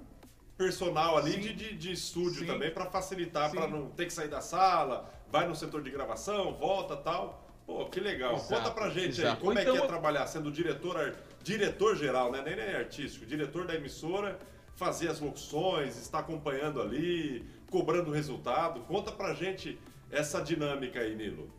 personal 0.57 1.16
ali 1.16 1.37
de, 1.37 1.53
de, 1.53 1.75
de, 1.75 1.93
estúdio 1.93 2.41
Sim. 2.41 2.47
também 2.47 2.70
para 2.70 2.87
facilitar, 2.87 3.51
para 3.51 3.66
não 3.66 3.91
ter 3.91 4.07
que 4.07 4.12
sair 4.12 4.29
da 4.29 4.41
sala, 4.41 5.11
vai 5.31 5.49
no 5.49 5.55
setor 5.55 5.83
de 5.83 5.91
gravação, 5.91 6.55
volta 6.55 6.97
tal. 6.97 7.43
Pô, 7.66 7.87
que 7.87 7.99
legal. 7.99 8.35
Exato, 8.35 8.55
Conta 8.55 8.70
pra 8.70 8.91
gente 8.91 9.20
exato. 9.20 9.37
aí, 9.37 9.41
como 9.41 9.59
então, 9.59 9.75
é 9.75 9.79
que 9.79 9.85
é 9.85 9.87
trabalhar 9.89 10.27
sendo 10.27 10.53
diretor, 10.53 11.16
diretor 11.43 11.97
geral, 11.97 12.31
né? 12.31 12.43
Nem, 12.45 12.57
nem 12.57 12.75
artístico, 12.75 13.25
diretor 13.25 13.66
da 13.66 13.75
emissora, 13.75 14.39
fazer 14.77 15.09
as 15.09 15.18
locuções, 15.18 15.97
estar 15.97 16.18
acompanhando 16.18 16.81
ali, 16.81 17.45
cobrando 17.70 18.11
resultado. 18.11 18.81
Conta 18.81 19.11
pra 19.11 19.33
gente 19.33 19.79
essa 20.11 20.43
dinâmica 20.43 21.01
aí, 21.01 21.14
Nilo. 21.14 21.51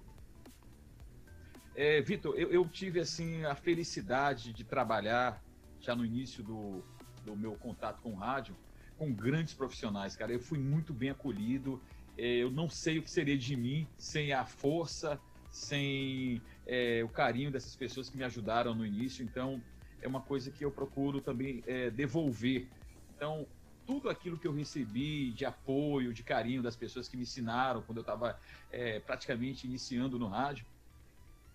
É, 1.75 2.01
Vitor, 2.01 2.33
eu, 2.37 2.51
eu, 2.51 2.67
tive 2.69 3.01
assim 3.01 3.43
a 3.43 3.53
felicidade 3.53 4.53
de 4.53 4.63
trabalhar 4.63 5.43
já 5.81 5.93
no 5.93 6.05
início 6.05 6.41
do, 6.41 6.81
do 7.23 7.35
meu 7.35 7.55
contato 7.55 8.01
com 8.01 8.11
o 8.11 8.15
rádio 8.15 8.55
com 8.97 9.11
grandes 9.13 9.53
profissionais, 9.53 10.15
cara. 10.15 10.31
Eu 10.31 10.39
fui 10.39 10.57
muito 10.57 10.93
bem 10.93 11.09
acolhido. 11.09 11.81
É, 12.17 12.37
eu 12.37 12.49
não 12.49 12.69
sei 12.69 12.97
o 12.97 13.03
que 13.03 13.11
seria 13.11 13.37
de 13.37 13.55
mim 13.55 13.85
sem 13.97 14.31
a 14.31 14.45
força, 14.45 15.19
sem 15.51 16.41
é, 16.65 17.03
o 17.03 17.09
carinho 17.09 17.51
dessas 17.51 17.75
pessoas 17.75 18.09
que 18.09 18.17
me 18.17 18.23
ajudaram 18.23 18.73
no 18.73 18.85
início. 18.85 19.23
Então, 19.23 19.61
é 20.01 20.07
uma 20.07 20.21
coisa 20.21 20.49
que 20.51 20.63
eu 20.63 20.71
procuro 20.71 21.19
também 21.19 21.61
é, 21.67 21.89
devolver. 21.89 22.69
Então, 23.13 23.45
tudo 23.85 24.09
aquilo 24.09 24.37
que 24.37 24.47
eu 24.47 24.53
recebi 24.53 25.31
de 25.31 25.45
apoio, 25.45 26.13
de 26.13 26.23
carinho 26.23 26.61
das 26.61 26.75
pessoas 26.75 27.07
que 27.07 27.17
me 27.17 27.23
ensinaram 27.23 27.81
quando 27.81 27.97
eu 27.97 28.01
estava 28.01 28.39
é, 28.71 28.99
praticamente 28.99 29.67
iniciando 29.67 30.17
no 30.17 30.27
rádio, 30.27 30.65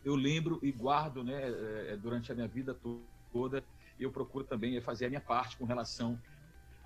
eu 0.04 0.14
lembro 0.14 0.58
e 0.62 0.72
guardo 0.72 1.22
né, 1.22 1.40
é, 1.88 1.96
durante 1.96 2.32
a 2.32 2.34
minha 2.34 2.48
vida 2.48 2.76
toda. 3.32 3.62
Eu 3.98 4.10
procuro 4.10 4.44
também 4.44 4.80
fazer 4.80 5.06
a 5.06 5.08
minha 5.08 5.20
parte 5.20 5.56
com 5.56 5.64
relação 5.64 6.20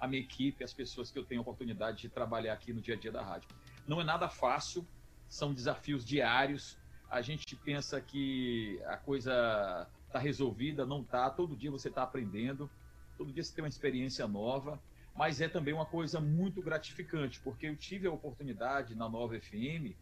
à 0.00 0.08
minha 0.08 0.20
equipe, 0.20 0.64
às 0.64 0.72
pessoas 0.72 1.10
que 1.10 1.18
eu 1.18 1.24
tenho 1.24 1.40
a 1.40 1.42
oportunidade 1.42 2.02
de 2.02 2.08
trabalhar 2.08 2.52
aqui 2.52 2.72
no 2.72 2.80
dia 2.80 2.94
a 2.94 2.98
dia 2.98 3.12
da 3.12 3.22
rádio. 3.22 3.48
Não 3.86 4.00
é 4.00 4.04
nada 4.04 4.28
fácil, 4.28 4.86
são 5.28 5.54
desafios 5.54 6.04
diários. 6.04 6.76
A 7.08 7.20
gente 7.22 7.54
pensa 7.56 8.00
que 8.00 8.80
a 8.86 8.96
coisa 8.96 9.88
está 10.06 10.18
resolvida, 10.18 10.84
não 10.84 11.02
está. 11.02 11.30
Todo 11.30 11.56
dia 11.56 11.70
você 11.70 11.88
está 11.88 12.02
aprendendo, 12.02 12.68
todo 13.16 13.32
dia 13.32 13.42
você 13.42 13.54
tem 13.54 13.62
uma 13.62 13.68
experiência 13.68 14.26
nova, 14.26 14.80
mas 15.16 15.40
é 15.40 15.48
também 15.48 15.72
uma 15.72 15.86
coisa 15.86 16.20
muito 16.20 16.60
gratificante, 16.60 17.40
porque 17.40 17.66
eu 17.66 17.76
tive 17.76 18.08
a 18.08 18.12
oportunidade 18.12 18.96
na 18.96 19.08
Nova 19.08 19.38
FM 19.38 19.94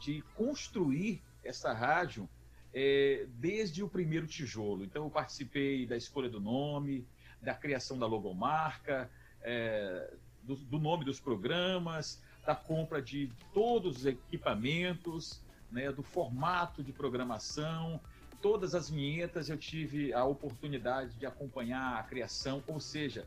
de 0.00 0.22
construir 0.34 1.22
essa 1.44 1.72
rádio 1.72 2.28
é, 2.74 3.26
desde 3.34 3.82
o 3.82 3.88
primeiro 3.88 4.26
tijolo. 4.26 4.84
Então, 4.84 5.04
eu 5.04 5.10
participei 5.10 5.86
da 5.86 5.96
escolha 5.96 6.28
do 6.28 6.40
nome, 6.40 7.06
da 7.40 7.54
criação 7.54 7.98
da 7.98 8.06
logomarca, 8.06 9.10
é, 9.42 10.12
do, 10.42 10.56
do, 10.56 10.78
nome 10.78 11.04
dos 11.04 11.20
programas, 11.20 12.22
da 12.46 12.54
compra 12.54 13.02
de 13.02 13.30
todos 13.52 13.98
os 13.98 14.06
equipamentos, 14.06 15.42
né, 15.70 15.90
do 15.90 16.02
formato 16.02 16.82
de 16.82 16.92
programação, 16.92 18.00
todas 18.40 18.74
as 18.74 18.90
vinhetas 18.90 19.48
eu 19.48 19.56
tive 19.56 20.12
a 20.12 20.24
oportunidade 20.24 21.16
de 21.16 21.24
acompanhar 21.24 21.98
a 21.98 22.02
criação, 22.02 22.62
ou 22.66 22.80
seja, 22.80 23.26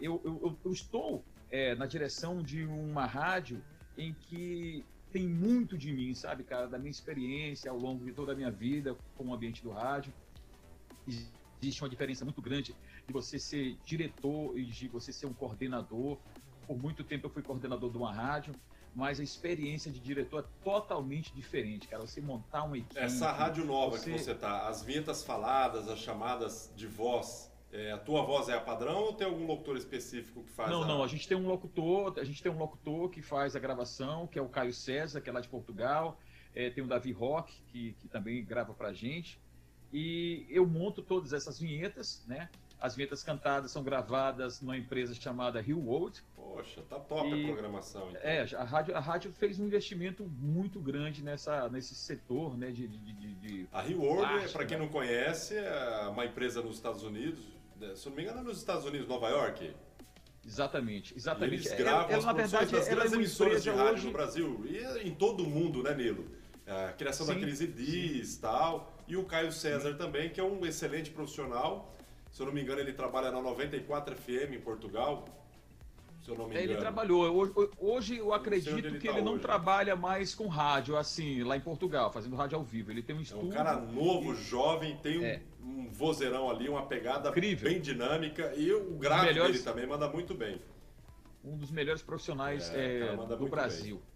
eu, 0.00 0.20
eu, 0.24 0.58
eu 0.64 0.72
estou 0.72 1.24
é, 1.50 1.74
na 1.74 1.86
direção 1.86 2.42
de 2.42 2.64
uma 2.64 3.06
rádio 3.06 3.62
em 3.96 4.12
que 4.12 4.84
tem 5.14 5.28
muito 5.28 5.78
de 5.78 5.92
mim, 5.92 6.12
sabe, 6.12 6.42
cara, 6.42 6.66
da 6.66 6.76
minha 6.76 6.90
experiência 6.90 7.70
ao 7.70 7.78
longo 7.78 8.04
de 8.04 8.12
toda 8.12 8.32
a 8.32 8.34
minha 8.34 8.50
vida 8.50 8.96
com 9.16 9.28
o 9.28 9.32
ambiente 9.32 9.62
do 9.62 9.70
rádio. 9.70 10.12
Existe 11.62 11.80
uma 11.80 11.88
diferença 11.88 12.24
muito 12.24 12.42
grande 12.42 12.74
de 13.06 13.12
você 13.12 13.38
ser 13.38 13.78
diretor 13.84 14.58
e 14.58 14.64
de 14.64 14.88
você 14.88 15.12
ser 15.12 15.26
um 15.26 15.32
coordenador. 15.32 16.18
Por 16.66 16.76
muito 16.76 17.04
tempo 17.04 17.26
eu 17.28 17.30
fui 17.30 17.44
coordenador 17.44 17.92
de 17.92 17.96
uma 17.96 18.12
rádio, 18.12 18.56
mas 18.92 19.20
a 19.20 19.22
experiência 19.22 19.88
de 19.88 20.00
diretor 20.00 20.40
é 20.40 20.64
totalmente 20.64 21.32
diferente, 21.32 21.86
cara. 21.86 22.04
Você 22.04 22.20
montar 22.20 22.64
uma 22.64 22.76
equipe. 22.76 22.98
Essa 22.98 23.30
rádio 23.30 23.64
nova 23.64 23.96
você... 23.96 24.14
que 24.14 24.18
você 24.18 24.34
tá, 24.34 24.66
as 24.66 24.82
vinhetas 24.82 25.22
faladas, 25.22 25.86
as 25.86 26.00
chamadas 26.00 26.72
de 26.74 26.88
voz, 26.88 27.52
é, 27.74 27.90
a 27.90 27.98
tua 27.98 28.22
voz 28.22 28.48
é 28.48 28.54
a 28.54 28.60
padrão 28.60 29.02
ou 29.02 29.12
tem 29.12 29.26
algum 29.26 29.44
locutor 29.46 29.76
específico 29.76 30.44
que 30.44 30.52
faz? 30.52 30.70
Não, 30.70 30.84
a... 30.84 30.86
não. 30.86 31.02
A 31.02 31.08
gente 31.08 31.26
tem 31.26 31.36
um 31.36 31.48
locutor, 31.48 32.14
a 32.16 32.22
gente 32.22 32.40
tem 32.40 32.50
um 32.50 32.56
locutor 32.56 33.10
que 33.10 33.20
faz 33.20 33.56
a 33.56 33.58
gravação, 33.58 34.28
que 34.28 34.38
é 34.38 34.42
o 34.42 34.48
Caio 34.48 34.72
César, 34.72 35.20
que 35.20 35.28
é 35.28 35.32
lá 35.32 35.40
de 35.40 35.48
Portugal. 35.48 36.16
É, 36.54 36.70
tem 36.70 36.84
o 36.84 36.86
Davi 36.86 37.10
Rock, 37.10 37.52
que, 37.72 37.94
que 37.94 38.06
também 38.06 38.44
grava 38.44 38.72
pra 38.72 38.92
gente. 38.92 39.40
E 39.92 40.46
eu 40.48 40.64
monto 40.64 41.02
todas 41.02 41.32
essas 41.32 41.58
vinhetas, 41.58 42.24
né? 42.28 42.48
As 42.80 42.94
vinhetas 42.94 43.24
cantadas 43.24 43.72
são 43.72 43.82
gravadas 43.82 44.60
numa 44.60 44.76
empresa 44.76 45.12
chamada 45.12 45.60
Rio 45.60 45.80
World. 45.80 46.22
Poxa, 46.36 46.80
tá 46.82 47.00
top 47.00 47.28
e, 47.28 47.42
a 47.42 47.46
programação. 47.52 48.10
Então. 48.10 48.20
É, 48.22 48.42
a 48.54 48.62
rádio, 48.62 48.96
a 48.96 49.00
rádio 49.00 49.32
fez 49.32 49.58
um 49.58 49.66
investimento 49.66 50.24
muito 50.38 50.78
grande 50.78 51.24
nessa, 51.24 51.68
nesse 51.68 51.96
setor, 51.96 52.56
né? 52.56 52.70
De, 52.70 52.86
de, 52.86 52.98
de, 52.98 53.34
de 53.34 53.68
a 53.72 53.82
Rio 53.82 54.00
World, 54.00 54.52
para 54.52 54.64
quem 54.64 54.78
né? 54.78 54.84
não 54.84 54.92
conhece, 54.92 55.56
é 55.56 56.08
uma 56.08 56.24
empresa 56.24 56.62
nos 56.62 56.76
Estados 56.76 57.02
Unidos. 57.02 57.53
Né, 57.80 57.94
se 57.94 58.08
não 58.08 58.16
me 58.16 58.22
engano, 58.22 58.40
é 58.40 58.42
nos 58.42 58.58
Estados 58.58 58.84
Unidos, 58.84 59.08
Nova 59.08 59.28
York. 59.28 59.72
Exatamente, 60.46 61.16
exatamente. 61.16 61.64
E 61.64 61.68
eles 61.68 61.78
gravam 61.78 62.10
ela, 62.10 62.22
ela, 62.22 62.30
as 62.30 62.36
verdade, 62.36 62.72
das 62.72 62.88
grandes 62.88 63.12
é 63.12 63.16
emissoras 63.16 63.62
de 63.62 63.70
rádio 63.70 63.92
hoje... 63.94 64.06
no 64.06 64.12
Brasil 64.12 64.64
e 64.66 65.08
em 65.08 65.14
todo 65.14 65.42
o 65.42 65.48
mundo, 65.48 65.82
né, 65.82 65.94
Nilo? 65.94 66.26
A 66.66 66.92
criação 66.92 67.26
sim, 67.26 67.34
da 67.34 67.40
Crise 67.40 67.66
Diz, 67.66 68.36
tal. 68.36 68.92
E 69.06 69.16
o 69.16 69.24
Caio 69.24 69.52
César 69.52 69.92
sim. 69.92 69.98
também, 69.98 70.30
que 70.30 70.40
é 70.40 70.44
um 70.44 70.64
excelente 70.64 71.10
profissional. 71.10 71.94
Se 72.30 72.42
eu 72.42 72.46
não 72.46 72.52
me 72.52 72.62
engano, 72.62 72.80
ele 72.80 72.92
trabalha 72.92 73.30
na 73.30 73.40
94 73.40 74.16
FM 74.16 74.54
em 74.54 74.60
Portugal. 74.60 75.26
Se 76.22 76.30
eu 76.30 76.38
não 76.38 76.48
me 76.48 76.54
engano. 76.54 76.72
Ele 76.72 76.80
trabalhou. 76.80 77.30
Hoje, 77.36 77.52
hoje 77.78 78.16
eu 78.16 78.32
acredito 78.32 78.78
ele 78.78 78.98
que 78.98 79.06
tá 79.06 79.12
ele 79.12 79.22
não 79.22 79.38
trabalha 79.38 79.94
mais 79.94 80.34
com 80.34 80.46
rádio, 80.46 80.96
assim, 80.96 81.42
lá 81.42 81.56
em 81.56 81.60
Portugal, 81.60 82.10
fazendo 82.10 82.34
rádio 82.34 82.56
ao 82.56 82.64
vivo. 82.64 82.90
Ele 82.90 83.02
tem 83.02 83.14
um 83.14 83.20
estúdio. 83.20 83.48
É 83.48 83.50
um 83.50 83.54
cara 83.54 83.76
novo, 83.76 84.32
e... 84.32 84.36
jovem, 84.36 84.96
tem 84.96 85.18
um, 85.18 85.24
é. 85.24 85.42
Um 85.64 85.90
vozeirão 85.90 86.50
ali, 86.50 86.68
uma 86.68 86.86
pegada 86.86 87.30
Incrível. 87.30 87.70
bem 87.70 87.80
dinâmica. 87.80 88.54
E 88.54 88.72
o 88.72 88.96
gráfico 88.98 89.26
melhores... 89.26 89.52
dele 89.52 89.64
também 89.64 89.86
manda 89.86 90.08
muito 90.08 90.34
bem. 90.34 90.60
Um 91.42 91.56
dos 91.56 91.70
melhores 91.70 92.02
profissionais 92.02 92.70
é, 92.70 93.08
é, 93.08 93.16
do 93.16 93.48
Brasil. 93.48 93.96
Bem. 93.96 94.14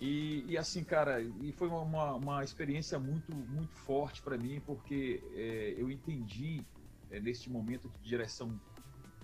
E, 0.00 0.44
e, 0.48 0.56
assim, 0.56 0.84
cara, 0.84 1.20
e 1.20 1.52
foi 1.52 1.66
uma, 1.68 2.14
uma 2.14 2.44
experiência 2.44 2.98
muito, 3.00 3.34
muito 3.34 3.74
forte 3.74 4.22
para 4.22 4.38
mim, 4.38 4.60
porque 4.64 5.20
é, 5.34 5.74
eu 5.76 5.90
entendi 5.90 6.64
é, 7.10 7.18
neste 7.18 7.50
momento 7.50 7.88
de 7.88 8.08
direção 8.08 8.58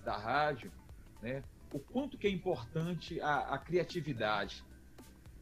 da 0.05 0.17
rádio, 0.17 0.73
né, 1.23 1.45
o 1.73 1.79
quanto 1.79 2.19
que 2.19 2.27
é 2.27 2.31
importante 2.31 3.21
a, 3.21 3.55
a 3.55 3.59
criatividade. 3.59 4.65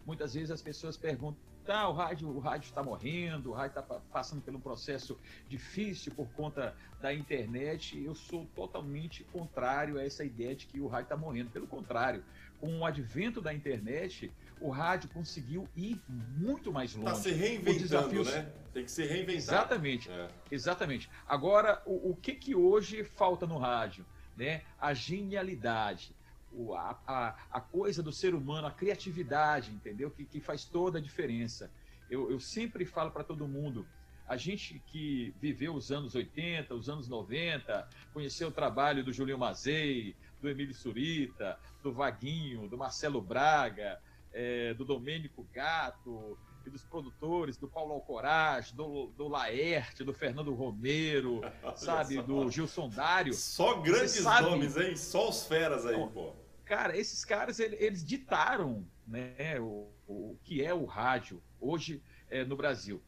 Muitas 0.04 0.34
vezes 0.34 0.50
as 0.50 0.60
pessoas 0.60 0.96
perguntam 0.96 1.40
tá, 1.64 1.88
o 1.88 1.92
rádio 1.92 2.28
o 2.28 2.38
rádio 2.38 2.68
está 2.68 2.82
morrendo, 2.82 3.50
o 3.50 3.52
rádio 3.52 3.80
está 3.80 3.82
passando 4.12 4.42
por 4.42 4.54
um 4.54 4.60
processo 4.60 5.18
difícil 5.48 6.12
por 6.14 6.28
conta 6.32 6.74
da 7.00 7.12
internet. 7.12 8.02
Eu 8.02 8.14
sou 8.14 8.46
totalmente 8.54 9.24
contrário 9.24 9.98
a 9.98 10.04
essa 10.04 10.24
ideia 10.24 10.54
de 10.54 10.66
que 10.66 10.80
o 10.80 10.86
rádio 10.86 11.04
está 11.04 11.16
morrendo. 11.16 11.50
Pelo 11.50 11.66
contrário, 11.66 12.24
com 12.60 12.78
o 12.78 12.84
advento 12.84 13.40
da 13.40 13.52
internet, 13.52 14.30
o 14.60 14.70
rádio 14.70 15.10
conseguiu 15.10 15.68
ir 15.76 16.00
muito 16.08 16.72
mais 16.72 16.94
longe. 16.94 17.08
Está 17.08 17.22
se 17.22 17.32
reinventando, 17.32 18.24
né? 18.24 18.52
Tem 18.72 18.84
que 18.84 18.90
se 18.90 19.04
reinventar. 19.04 19.36
Exatamente, 19.36 20.10
é. 20.10 20.28
exatamente. 20.50 21.10
Agora, 21.26 21.82
o, 21.84 22.10
o 22.10 22.16
que, 22.16 22.34
que 22.34 22.54
hoje 22.54 23.02
falta 23.02 23.46
no 23.46 23.58
rádio? 23.58 24.06
Né? 24.36 24.62
A 24.80 24.94
genialidade, 24.94 26.14
o, 26.54 26.74
a, 26.74 26.98
a, 27.06 27.36
a, 27.50 27.60
coisa 27.60 28.02
do 28.02 28.12
ser 28.12 28.34
humano, 28.34 28.66
a 28.66 28.70
criatividade, 28.70 29.70
entendeu? 29.70 30.10
Que, 30.10 30.24
que 30.24 30.40
faz 30.40 30.64
toda 30.64 30.98
a 30.98 31.00
diferença. 31.00 31.70
Eu, 32.10 32.30
eu 32.30 32.38
sempre 32.38 32.84
falo 32.84 33.10
para 33.10 33.24
todo 33.24 33.46
mundo, 33.48 33.86
a 34.26 34.36
gente 34.36 34.80
que 34.86 35.34
viveu 35.40 35.74
os 35.74 35.90
anos 35.90 36.14
80, 36.14 36.74
os 36.74 36.88
anos 36.88 37.08
90, 37.08 37.88
conheceu 38.12 38.48
o 38.48 38.52
trabalho 38.52 39.04
do 39.04 39.12
Julinho 39.12 39.38
Mazei, 39.38 40.14
do 40.40 40.48
Emílio 40.48 40.74
Surita, 40.74 41.58
do 41.82 41.92
Vaguinho, 41.92 42.68
do 42.68 42.76
Marcelo 42.76 43.20
Braga, 43.20 44.00
é, 44.32 44.74
do 44.74 44.84
Domênico 44.84 45.46
Gato, 45.52 46.38
e 46.66 46.70
dos 46.70 46.84
produtores, 46.84 47.56
do 47.56 47.68
Paulo 47.68 47.92
Alcoraz, 47.92 48.72
do, 48.72 49.08
do 49.16 49.28
Laerte, 49.28 50.04
do 50.04 50.12
Fernando 50.12 50.54
Romero, 50.54 51.40
sabe, 51.76 52.20
do 52.22 52.48
Gilson 52.50 52.88
Dário. 52.88 53.34
Só 53.34 53.80
grandes 53.80 54.12
sabe, 54.12 54.48
nomes, 54.48 54.76
hein? 54.76 54.96
Só 54.96 55.28
os 55.28 55.44
feras 55.46 55.84
aí, 55.86 55.96
pô. 56.08 56.34
Cara, 56.72 56.96
esses 56.96 57.22
caras, 57.22 57.60
eles 57.60 58.02
ditaram 58.02 58.88
né, 59.06 59.60
o, 59.60 59.90
o 60.08 60.38
que 60.42 60.64
é 60.64 60.72
o 60.72 60.86
rádio 60.86 61.42
hoje 61.60 62.02
é, 62.30 62.46
no 62.46 62.56
Brasil. 62.56 62.98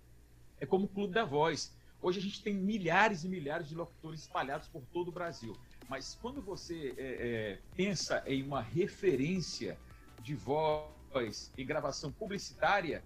É 0.60 0.66
como 0.66 0.84
o 0.84 0.88
Clube 0.88 1.14
da 1.14 1.24
Voz. 1.24 1.74
Hoje 2.02 2.18
a 2.18 2.22
gente 2.22 2.42
tem 2.42 2.52
milhares 2.52 3.24
e 3.24 3.28
milhares 3.30 3.66
de 3.66 3.74
locutores 3.74 4.20
espalhados 4.20 4.68
por 4.68 4.84
todo 4.92 5.08
o 5.08 5.12
Brasil. 5.12 5.56
Mas 5.88 6.14
quando 6.20 6.42
você 6.42 6.94
é, 6.98 7.06
é, 7.06 7.58
pensa 7.74 8.22
em 8.26 8.42
uma 8.42 8.60
referência 8.60 9.78
de 10.20 10.34
voz 10.34 11.50
e 11.56 11.64
gravação 11.64 12.12
publicitária, 12.12 13.02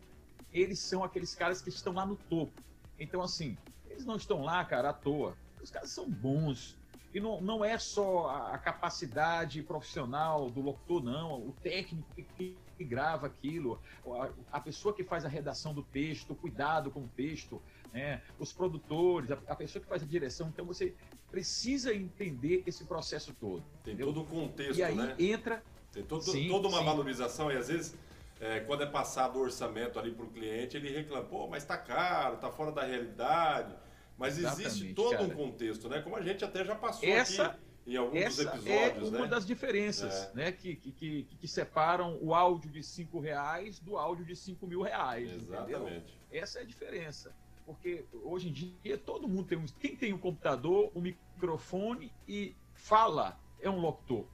eles 0.52 0.80
são 0.80 1.04
aqueles 1.04 1.36
caras 1.36 1.62
que 1.62 1.68
estão 1.68 1.92
lá 1.92 2.04
no 2.04 2.16
topo. 2.16 2.60
Então, 2.98 3.22
assim, 3.22 3.56
eles 3.88 4.04
não 4.04 4.16
estão 4.16 4.42
lá, 4.42 4.64
cara, 4.64 4.90
à 4.90 4.92
toa. 4.92 5.38
Os 5.62 5.70
caras 5.70 5.90
são 5.90 6.10
bons. 6.10 6.76
E 7.18 7.20
não, 7.20 7.40
não 7.40 7.64
é 7.64 7.76
só 7.76 8.28
a, 8.28 8.56
capacidade 8.58 9.60
profissional 9.64 10.48
do 10.48 10.60
locutor, 10.60 11.02
não. 11.02 11.48
O 11.48 11.52
técnico 11.60 12.06
que, 12.14 12.56
que 12.76 12.84
grava 12.84 13.26
aquilo, 13.26 13.80
a, 14.06 14.30
a, 14.52 14.60
pessoa 14.60 14.94
que 14.94 15.02
faz 15.02 15.24
a 15.24 15.28
redação 15.28 15.74
do 15.74 15.82
texto, 15.82 16.30
o 16.30 16.36
cuidado 16.36 16.92
com 16.92 17.00
o 17.00 17.08
texto, 17.08 17.60
né? 17.92 18.22
os 18.38 18.52
produtores, 18.52 19.32
a, 19.32 19.38
a 19.48 19.56
pessoa 19.56 19.82
que 19.82 19.88
faz 19.88 20.00
a 20.00 20.06
direção. 20.06 20.46
Então, 20.46 20.64
você 20.64 20.94
precisa 21.28 21.92
entender 21.92 22.62
esse 22.64 22.84
processo 22.84 23.34
todo. 23.34 23.64
Tem 23.82 23.94
entendeu? 23.94 24.14
todo 24.14 24.22
o 24.22 24.24
contexto, 24.24 24.78
E 24.78 24.84
aí 24.84 24.94
né? 24.94 25.16
entra... 25.18 25.60
Tem 25.90 26.04
todo, 26.04 26.22
sim, 26.22 26.46
toda 26.46 26.68
uma 26.68 26.78
sim. 26.78 26.84
valorização 26.84 27.50
e 27.50 27.56
às 27.56 27.66
vezes 27.66 27.96
é, 28.40 28.60
quando 28.60 28.84
é 28.84 28.86
passado 28.86 29.40
o 29.40 29.42
orçamento 29.42 29.98
ali 29.98 30.12
para 30.12 30.24
o 30.24 30.28
cliente, 30.28 30.76
ele 30.76 30.88
reclama, 30.88 31.24
pô, 31.24 31.48
mas 31.48 31.64
está 31.64 31.76
caro, 31.76 32.36
está 32.36 32.48
fora 32.48 32.70
da 32.70 32.84
realidade. 32.84 33.74
Mas 34.18 34.36
Exatamente, 34.36 34.66
existe 34.66 34.94
todo 34.94 35.12
cara. 35.12 35.24
um 35.24 35.30
contexto, 35.30 35.88
né? 35.88 36.02
Como 36.02 36.16
a 36.16 36.22
gente 36.22 36.44
até 36.44 36.64
já 36.64 36.74
passou 36.74 37.08
essa, 37.08 37.46
aqui 37.46 37.60
em 37.86 37.96
alguns 37.96 38.20
essa 38.20 38.42
episódios. 38.42 39.12
É 39.12 39.16
uma 39.16 39.20
né? 39.20 39.28
das 39.28 39.46
diferenças 39.46 40.14
é. 40.14 40.34
né? 40.34 40.52
Que, 40.52 40.74
que, 40.74 40.92
que, 40.92 41.22
que, 41.24 41.48
separam 41.48 42.18
o 42.20 42.34
áudio 42.34 42.70
de 42.70 42.82
5 42.82 43.18
reais 43.20 43.78
do 43.78 43.96
áudio 43.96 44.24
de 44.24 44.34
5 44.34 44.66
mil 44.66 44.82
reais. 44.82 45.30
Exatamente. 45.30 45.72
Entendeu? 45.72 46.02
Essa 46.32 46.58
é 46.58 46.62
a 46.62 46.64
diferença. 46.64 47.32
Porque 47.64 48.04
hoje 48.24 48.48
em 48.48 48.52
dia 48.52 48.98
todo 48.98 49.28
mundo 49.28 49.46
tem 49.46 49.58
um. 49.58 49.66
Quem 49.78 49.94
tem 49.94 50.12
um 50.12 50.18
computador, 50.18 50.90
um 50.94 51.00
microfone 51.00 52.12
e 52.26 52.56
fala 52.74 53.38
é 53.60 53.70
um 53.70 53.78
locutor. 53.78 54.26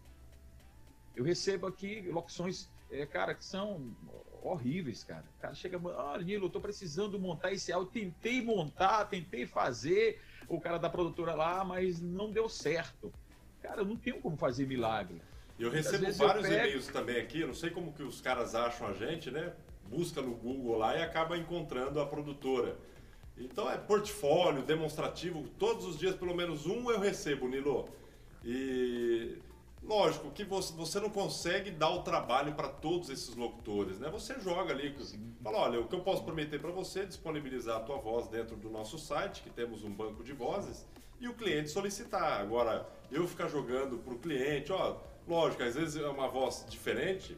Eu 1.14 1.24
recebo 1.24 1.66
aqui 1.66 2.08
locuções 2.10 2.70
é, 2.90 3.04
cara, 3.04 3.34
que 3.34 3.44
são 3.44 3.94
horríveis, 4.44 5.02
cara. 5.02 5.24
O 5.38 5.40
cara 5.40 5.54
chega, 5.54 5.80
ah, 5.96 6.18
Nilo, 6.18 6.46
eu 6.46 6.50
tô 6.50 6.60
precisando 6.60 7.18
montar 7.18 7.52
esse 7.52 7.72
áudio. 7.72 7.90
Tentei 7.92 8.42
montar, 8.42 9.06
tentei 9.06 9.46
fazer 9.46 10.20
o 10.48 10.60
cara 10.60 10.78
da 10.78 10.90
produtora 10.90 11.34
lá, 11.34 11.64
mas 11.64 12.00
não 12.00 12.30
deu 12.30 12.48
certo. 12.48 13.12
Cara, 13.62 13.80
eu 13.80 13.84
não 13.84 13.96
tenho 13.96 14.20
como 14.20 14.36
fazer 14.36 14.66
milagre. 14.66 15.20
Eu 15.58 15.70
recebo 15.70 16.12
vários 16.12 16.46
pego... 16.46 16.54
e-mails 16.54 16.86
também 16.88 17.16
aqui, 17.16 17.40
eu 17.40 17.46
não 17.46 17.54
sei 17.54 17.70
como 17.70 17.92
que 17.92 18.02
os 18.02 18.20
caras 18.20 18.54
acham 18.54 18.88
a 18.88 18.92
gente, 18.92 19.30
né? 19.30 19.52
Busca 19.88 20.20
no 20.20 20.34
Google 20.34 20.78
lá 20.78 20.96
e 20.96 21.02
acaba 21.02 21.38
encontrando 21.38 22.00
a 22.00 22.06
produtora. 22.06 22.76
Então 23.36 23.70
é 23.70 23.76
portfólio, 23.76 24.62
demonstrativo, 24.62 25.48
todos 25.58 25.86
os 25.86 25.98
dias 25.98 26.14
pelo 26.14 26.34
menos 26.34 26.66
um 26.66 26.90
eu 26.90 27.00
recebo, 27.00 27.48
Nilo. 27.48 27.88
E 28.44 29.38
Lógico 29.86 30.30
que 30.30 30.44
você 30.44 30.98
não 30.98 31.10
consegue 31.10 31.70
dar 31.70 31.90
o 31.90 32.02
trabalho 32.02 32.54
para 32.54 32.68
todos 32.68 33.10
esses 33.10 33.36
locutores, 33.36 33.98
né? 33.98 34.08
Você 34.08 34.40
joga 34.40 34.72
ali, 34.72 34.96
Sim. 35.04 35.34
fala, 35.42 35.58
olha, 35.58 35.80
o 35.80 35.86
que 35.86 35.94
eu 35.94 36.00
posso 36.00 36.24
prometer 36.24 36.58
para 36.58 36.70
você 36.70 37.00
é 37.00 37.04
disponibilizar 37.04 37.76
a 37.76 37.80
tua 37.80 37.98
voz 37.98 38.26
dentro 38.28 38.56
do 38.56 38.70
nosso 38.70 38.98
site, 38.98 39.42
que 39.42 39.50
temos 39.50 39.84
um 39.84 39.90
banco 39.90 40.24
de 40.24 40.32
vozes, 40.32 40.86
e 41.20 41.28
o 41.28 41.34
cliente 41.34 41.68
solicitar. 41.68 42.40
Agora, 42.40 42.88
eu 43.12 43.28
ficar 43.28 43.48
jogando 43.48 43.98
para 43.98 44.14
o 44.14 44.18
cliente, 44.18 44.72
ó, 44.72 44.96
lógico, 45.28 45.62
às 45.62 45.74
vezes 45.74 46.02
é 46.02 46.08
uma 46.08 46.28
voz 46.28 46.64
diferente, 46.68 47.36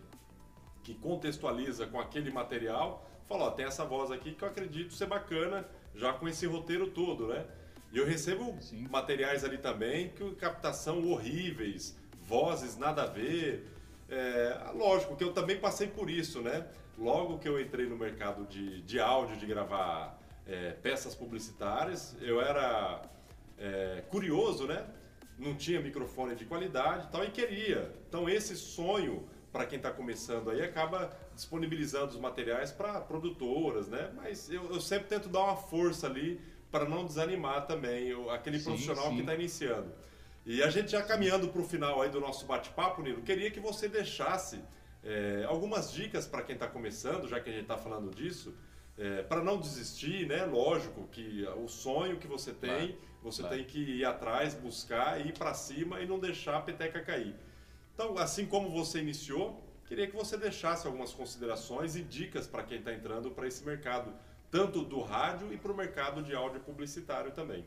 que 0.84 0.94
contextualiza 0.94 1.86
com 1.88 1.99
aquele 1.99 2.30
material, 2.30 3.05
fala, 3.24 3.47
ó, 3.47 3.51
tem 3.51 3.66
essa 3.66 3.84
voz 3.84 4.12
aqui 4.12 4.32
que 4.32 4.44
eu 4.44 4.49
acredito 4.49 4.94
ser 4.94 5.07
bacana, 5.07 5.68
já 5.97 6.12
com 6.12 6.28
esse 6.28 6.47
roteiro 6.47 6.90
todo, 6.90 7.26
né? 7.26 7.44
E 7.92 7.99
eu 7.99 8.07
recebo 8.07 8.57
Sim. 8.61 8.86
materiais 8.88 9.44
ali 9.44 9.59
também, 9.59 10.11
que 10.11 10.30
captação 10.36 11.11
horríveis, 11.11 11.97
vozes 12.27 12.77
nada 12.77 13.03
a 13.03 13.07
ver. 13.07 13.66
É, 14.09 14.70
lógico 14.74 15.16
que 15.16 15.24
eu 15.24 15.33
também 15.33 15.59
passei 15.59 15.89
por 15.89 16.11
isso, 16.11 16.41
né? 16.41 16.66
Logo 16.99 17.39
que 17.39 17.49
eu 17.49 17.61
entrei 17.61 17.87
no 17.87 17.97
mercado 17.97 18.45
de, 18.47 18.83
de 18.83 19.01
áudio, 19.01 19.37
de 19.37 19.47
gravar 19.47 20.18
é, 20.47 20.70
peças 20.72 21.14
publicitárias, 21.14 22.16
eu 22.20 22.41
era 22.41 23.03
é, 23.59 24.05
curioso, 24.09 24.66
né? 24.66 24.87
Não 25.39 25.55
tinha 25.55 25.81
microfone 25.81 26.35
de 26.35 26.45
qualidade 26.45 27.09
tal, 27.11 27.24
e 27.24 27.31
queria. 27.31 27.93
Então, 28.09 28.29
esse 28.29 28.57
sonho, 28.57 29.29
para 29.53 29.66
quem 29.66 29.77
está 29.77 29.91
começando 29.91 30.51
aí, 30.51 30.62
acaba 30.62 31.11
disponibilizando 31.35 32.12
os 32.12 32.18
materiais 32.18 32.70
para 32.70 33.01
produtoras, 33.01 33.89
né? 33.89 34.11
Mas 34.16 34.51
eu, 34.51 34.64
eu, 34.72 34.81
sempre 34.81 35.09
tento 35.09 35.29
dar 35.29 35.41
uma 35.41 35.57
força 35.57 36.07
ali 36.07 36.41
para 36.70 36.89
não 36.89 37.05
desanimar 37.05 37.66
também 37.66 38.12
aquele 38.31 38.59
sim, 38.59 38.64
profissional 38.64 39.09
sim. 39.09 39.14
que 39.16 39.20
está 39.20 39.35
iniciando. 39.35 39.93
E 40.47 40.62
a 40.62 40.70
gente 40.70 40.92
já 40.92 41.03
caminhando 41.03 41.49
para 41.49 41.61
o 41.61 41.64
final 41.64 42.01
aí 42.01 42.09
do 42.09 42.20
nosso 42.20 42.47
bate-papo, 42.47 43.03
Nilo, 43.03 43.20
queria 43.20 43.51
que 43.51 43.59
você 43.59 43.88
deixasse 43.88 44.61
é, 45.03 45.44
algumas 45.49 45.92
dicas 45.92 46.24
para 46.24 46.40
quem 46.40 46.55
está 46.55 46.68
começando, 46.68 47.26
já 47.26 47.40
que 47.40 47.51
a 47.51 47.53
gente 47.53 47.62
está 47.62 47.76
falando 47.76 48.14
disso, 48.14 48.55
é, 48.97 49.22
para 49.22 49.42
não 49.42 49.59
desistir, 49.59 50.24
né? 50.28 50.44
Lógico 50.44 51.09
que 51.09 51.44
o 51.57 51.66
sonho 51.66 52.16
que 52.18 52.28
você 52.28 52.53
tem, 52.53 52.92
claro, 52.92 52.99
você 53.24 53.42
claro. 53.42 53.57
tem 53.57 53.64
que 53.66 53.80
ir 53.80 54.05
atrás, 54.05 54.55
buscar, 54.55 55.20
ir 55.26 55.36
para 55.36 55.53
cima 55.53 56.01
e 56.01 56.07
não 56.07 56.20
deixar 56.20 56.59
a 56.59 56.61
peteca 56.61 57.01
cair. 57.01 57.34
Então, 57.92 58.16
assim 58.16 58.47
como 58.47 58.70
você 58.70 59.01
iniciou, 59.01 59.61
queria 59.86 60.07
que 60.07 60.14
você 60.14 60.36
deixasse 60.36 60.86
algumas 60.86 61.12
considerações 61.12 61.97
e 61.97 62.03
dicas 62.03 62.47
para 62.47 62.62
quem 62.62 62.78
está 62.78 62.94
entrando 62.94 63.32
para 63.32 63.49
esse 63.49 63.64
mercado, 63.64 64.14
tanto 64.49 64.82
do 64.82 65.01
rádio 65.01 65.53
e 65.53 65.57
para 65.57 65.72
o 65.72 65.76
mercado 65.76 66.22
de 66.22 66.36
áudio 66.36 66.61
publicitário 66.61 67.32
também. 67.32 67.66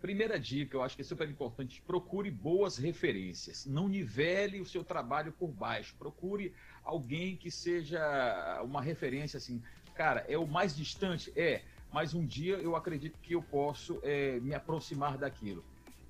Primeira 0.00 0.40
dica, 0.40 0.76
eu 0.76 0.82
acho 0.82 0.96
que 0.96 1.02
é 1.02 1.04
super 1.04 1.28
importante, 1.28 1.82
procure 1.86 2.30
boas 2.30 2.78
referências. 2.78 3.66
Não 3.66 3.86
nivele 3.86 4.58
o 4.58 4.64
seu 4.64 4.82
trabalho 4.82 5.30
por 5.30 5.48
baixo. 5.48 5.94
Procure 5.98 6.54
alguém 6.82 7.36
que 7.36 7.50
seja 7.50 8.62
uma 8.64 8.80
referência 8.80 9.36
assim. 9.36 9.62
Cara, 9.94 10.24
é 10.26 10.38
o 10.38 10.46
mais 10.46 10.74
distante? 10.74 11.30
É, 11.36 11.62
mas 11.92 12.14
um 12.14 12.24
dia 12.24 12.56
eu 12.56 12.74
acredito 12.74 13.18
que 13.18 13.34
eu 13.34 13.42
posso 13.42 14.00
é, 14.02 14.40
me 14.40 14.54
aproximar 14.54 15.18
daquilo. 15.18 15.62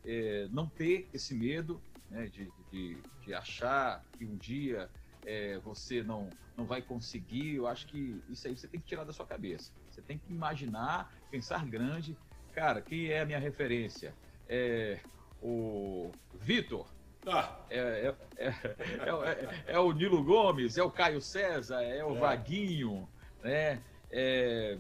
É, 0.05 0.47
não 0.53 0.69
ter 0.69 1.09
esse 1.13 1.35
medo 1.35 1.83
né, 2.09 2.27
de, 2.27 2.49
de, 2.71 2.97
de, 3.25 3.35
achar 3.35 4.05
que 4.17 4.25
um 4.25 4.37
dia 4.37 4.89
é, 5.27 5.59
você 5.59 6.01
não, 6.01 6.31
não 6.57 6.65
vai 6.65 6.81
conseguir. 6.81 7.57
Eu 7.57 7.67
acho 7.67 7.89
que 7.89 8.23
isso 8.29 8.47
aí 8.47 8.57
você 8.57 8.69
tem 8.69 8.79
que 8.79 8.87
tirar 8.87 9.03
da 9.03 9.13
sua 9.13 9.27
cabeça. 9.27 9.73
Você 9.91 10.01
tem 10.01 10.17
que 10.17 10.33
imaginar, 10.33 11.13
pensar 11.29 11.67
grande 11.67 12.17
Cara, 12.61 12.83
quem 12.83 13.07
é 13.07 13.23
a 13.23 13.25
minha 13.25 13.39
referência? 13.39 14.15
É 14.47 15.01
o 15.41 16.13
Vitor. 16.35 16.87
Ah. 17.27 17.59
É, 17.71 17.79
é, 17.79 18.15
é, 18.37 19.65
é, 19.69 19.79
o 19.79 19.91
Nilo 19.93 20.23
Gomes, 20.23 20.77
é 20.77 20.83
o 20.83 20.91
Caio 20.91 21.23
César, 21.23 21.81
é 21.83 22.05
o 22.05 22.17
Vaguinho, 22.17 23.09
né? 23.43 23.81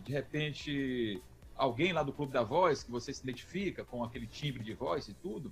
de 0.04 0.12
repente, 0.12 1.22
alguém 1.56 1.94
lá 1.94 2.02
do 2.02 2.12
Clube 2.12 2.34
da 2.34 2.42
Voz 2.42 2.82
que 2.82 2.90
você 2.90 3.14
se 3.14 3.22
identifica 3.22 3.82
com 3.82 4.04
aquele 4.04 4.26
timbre 4.26 4.62
de 4.62 4.74
voz 4.74 5.08
e 5.08 5.14
tudo. 5.14 5.50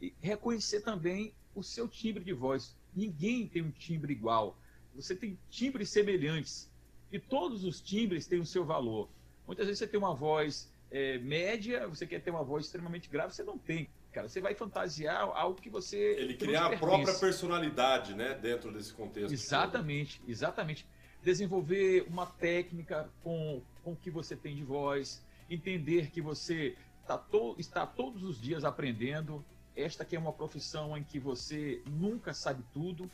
E 0.00 0.14
reconhecer 0.20 0.82
também 0.82 1.34
o 1.52 1.64
seu 1.64 1.88
timbre 1.88 2.22
de 2.22 2.32
voz. 2.32 2.76
Ninguém 2.94 3.48
tem 3.48 3.62
um 3.62 3.72
timbre 3.72 4.12
igual. 4.12 4.56
Você 4.94 5.16
tem 5.16 5.36
timbres 5.50 5.90
semelhantes. 5.90 6.70
E 7.10 7.18
todos 7.18 7.64
os 7.64 7.80
timbres 7.80 8.28
têm 8.28 8.38
o 8.38 8.46
seu 8.46 8.64
valor. 8.64 9.08
Muitas 9.48 9.66
vezes 9.66 9.80
você 9.80 9.88
tem 9.88 9.98
uma 9.98 10.14
voz 10.14 10.70
é, 10.90 11.18
média, 11.18 11.86
você 11.86 12.06
quer 12.06 12.20
ter 12.20 12.30
uma 12.30 12.42
voz 12.42 12.66
extremamente 12.66 13.08
grave, 13.08 13.34
você 13.34 13.42
não 13.44 13.56
tem. 13.56 13.88
Cara, 14.12 14.28
você 14.28 14.40
vai 14.40 14.54
fantasiar 14.54 15.22
algo 15.22 15.60
que 15.60 15.70
você. 15.70 15.96
Ele 16.18 16.34
criar 16.34 16.66
a 16.66 16.76
própria 16.76 17.14
personalidade, 17.14 18.14
né, 18.14 18.34
dentro 18.34 18.72
desse 18.72 18.92
contexto. 18.92 19.32
Exatamente, 19.32 20.18
todo. 20.18 20.30
exatamente. 20.30 20.86
Desenvolver 21.22 22.06
uma 22.08 22.26
técnica 22.26 23.08
com, 23.22 23.62
com 23.84 23.92
o 23.92 23.96
que 23.96 24.10
você 24.10 24.34
tem 24.34 24.56
de 24.56 24.64
voz, 24.64 25.24
entender 25.48 26.10
que 26.10 26.20
você 26.20 26.74
tá 27.06 27.16
to, 27.16 27.54
está 27.58 27.86
todos 27.86 28.24
os 28.24 28.40
dias 28.40 28.64
aprendendo. 28.64 29.44
Esta 29.76 30.04
que 30.04 30.16
é 30.16 30.18
uma 30.18 30.32
profissão 30.32 30.96
em 30.96 31.04
que 31.04 31.20
você 31.20 31.80
nunca 31.88 32.34
sabe 32.34 32.64
tudo. 32.72 33.08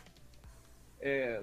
É, 0.99 1.43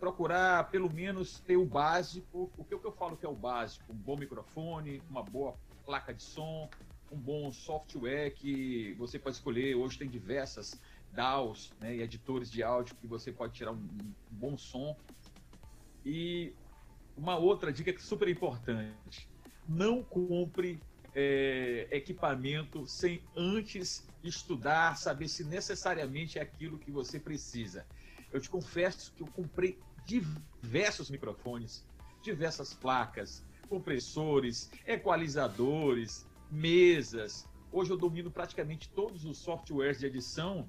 procurar 0.00 0.70
pelo 0.70 0.90
menos 0.92 1.38
ter 1.40 1.58
o 1.58 1.66
básico. 1.66 2.50
O 2.56 2.64
que, 2.64 2.74
eu 2.74 2.92
falo 2.92 3.16
que 3.16 3.26
é 3.26 3.28
o 3.28 3.36
básico? 3.36 3.92
Um 3.92 3.96
bom 3.96 4.16
microfone, 4.16 5.02
uma 5.08 5.22
boa 5.22 5.54
placa 5.84 6.14
de 6.14 6.22
som, 6.22 6.68
um 7.12 7.18
bom 7.18 7.52
software 7.52 8.30
que 8.30 8.94
você 8.94 9.18
pode 9.18 9.36
escolher. 9.36 9.74
Hoje 9.74 9.98
tem 9.98 10.08
diversas 10.08 10.80
DAWs 11.12 11.72
né, 11.78 11.96
e 11.96 12.02
editores 12.02 12.50
de 12.50 12.62
áudio 12.62 12.96
que 12.96 13.06
você 13.06 13.30
pode 13.30 13.52
tirar 13.52 13.72
um, 13.72 13.76
um 13.76 14.14
bom 14.30 14.56
som. 14.56 14.96
E 16.04 16.54
uma 17.16 17.36
outra 17.36 17.70
dica 17.70 17.92
que 17.92 17.98
é 17.98 18.02
super 18.02 18.28
importante: 18.28 19.28
não 19.68 20.02
compre 20.02 20.80
é, 21.14 21.88
equipamento 21.90 22.86
sem 22.86 23.22
antes 23.36 24.08
estudar, 24.22 24.96
saber 24.96 25.28
se 25.28 25.44
necessariamente 25.44 26.38
é 26.38 26.42
aquilo 26.42 26.78
que 26.78 26.90
você 26.90 27.18
precisa. 27.18 27.86
Eu 28.32 28.40
te 28.40 28.48
confesso 28.48 29.12
que 29.12 29.22
eu 29.22 29.26
comprei 29.26 29.78
diversos 30.10 31.08
microfones, 31.08 31.86
diversas 32.22 32.74
placas, 32.74 33.44
compressores, 33.68 34.70
equalizadores, 34.84 36.26
mesas. 36.50 37.48
Hoje 37.70 37.90
eu 37.90 37.96
domino 37.96 38.30
praticamente 38.30 38.88
todos 38.88 39.24
os 39.24 39.38
softwares 39.38 40.00
de 40.00 40.06
edição, 40.06 40.68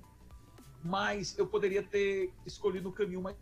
mas 0.83 1.35
eu 1.39 1.47
poderia 1.47 1.81
ter 1.81 2.31
escolhido 2.45 2.89
um 2.89 2.91
caminho 2.91 3.21
mais 3.21 3.35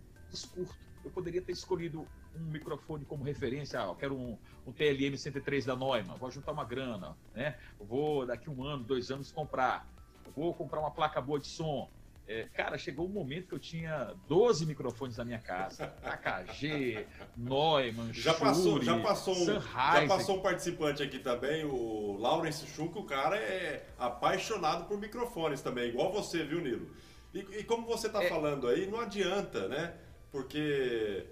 curto. 0.53 0.77
Eu 1.03 1.11
poderia 1.11 1.41
ter 1.41 1.51
escolhido 1.51 2.07
um 2.35 2.39
microfone 2.39 3.03
como 3.03 3.23
referência. 3.23 3.81
Ah, 3.81 3.87
eu 3.87 3.95
quero 3.95 4.15
um, 4.15 4.37
um 4.65 4.71
TLM 4.71 5.17
103 5.17 5.65
da 5.65 5.75
Neumann, 5.75 6.15
vou 6.17 6.31
juntar 6.31 6.53
uma 6.53 6.63
grana, 6.63 7.17
né? 7.33 7.57
Vou 7.79 8.25
daqui 8.25 8.49
um 8.49 8.63
ano, 8.63 8.83
dois 8.83 9.11
anos 9.11 9.31
comprar. 9.31 9.87
Vou 10.35 10.53
comprar 10.53 10.79
uma 10.79 10.91
placa 10.91 11.19
boa 11.19 11.39
de 11.39 11.47
som. 11.47 11.89
É, 12.31 12.43
cara, 12.53 12.77
chegou 12.77 13.07
um 13.07 13.09
momento 13.09 13.47
que 13.47 13.55
eu 13.55 13.59
tinha 13.59 14.13
12 14.27 14.63
microfones 14.67 15.17
na 15.17 15.25
minha 15.25 15.39
casa. 15.39 15.91
AKG, 16.03 17.07
Neumann, 17.35 18.13
já 18.13 18.35
passou, 18.35 18.79
já 18.83 18.99
passou 18.99 19.35
um, 19.35 19.45
Já 19.45 20.07
passou 20.07 20.37
um 20.37 20.41
participante 20.43 21.01
aqui 21.01 21.17
também, 21.17 21.65
o 21.65 22.15
Lawrence 22.19 22.67
Schunk, 22.67 22.95
o 22.99 23.03
cara 23.03 23.35
é 23.35 23.83
apaixonado 23.97 24.85
por 24.85 24.99
microfones 24.99 25.59
também, 25.61 25.89
igual 25.89 26.13
você, 26.13 26.43
viu, 26.43 26.61
Nilo? 26.61 26.93
E, 27.33 27.39
e 27.39 27.63
como 27.63 27.87
você 27.87 28.05
está 28.05 28.23
é... 28.23 28.29
falando 28.29 28.67
aí, 28.67 28.85
não 28.85 28.99
adianta, 28.99 29.67
né? 29.67 29.95
Porque 30.31 31.25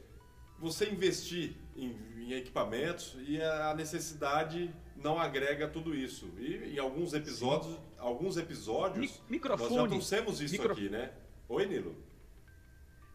você 0.57 0.89
investir 0.89 1.53
em, 1.75 1.95
em 2.17 2.33
equipamentos 2.33 3.15
e 3.27 3.39
a 3.39 3.75
necessidade 3.75 4.73
não 5.03 5.19
agrega 5.19 5.67
tudo 5.67 5.95
isso. 5.95 6.29
E 6.37 6.75
em 6.75 6.79
alguns 6.79 7.13
episódios, 7.13 7.73
Sim. 7.73 7.79
alguns 7.97 8.37
episódios, 8.37 9.21
microfone, 9.29 9.69
nós 9.69 9.81
já 9.81 9.87
trouxemos 9.87 10.41
isso 10.41 10.53
micro... 10.53 10.73
aqui, 10.73 10.89
né? 10.89 11.11
Oi, 11.47 11.65
Nilo. 11.65 11.95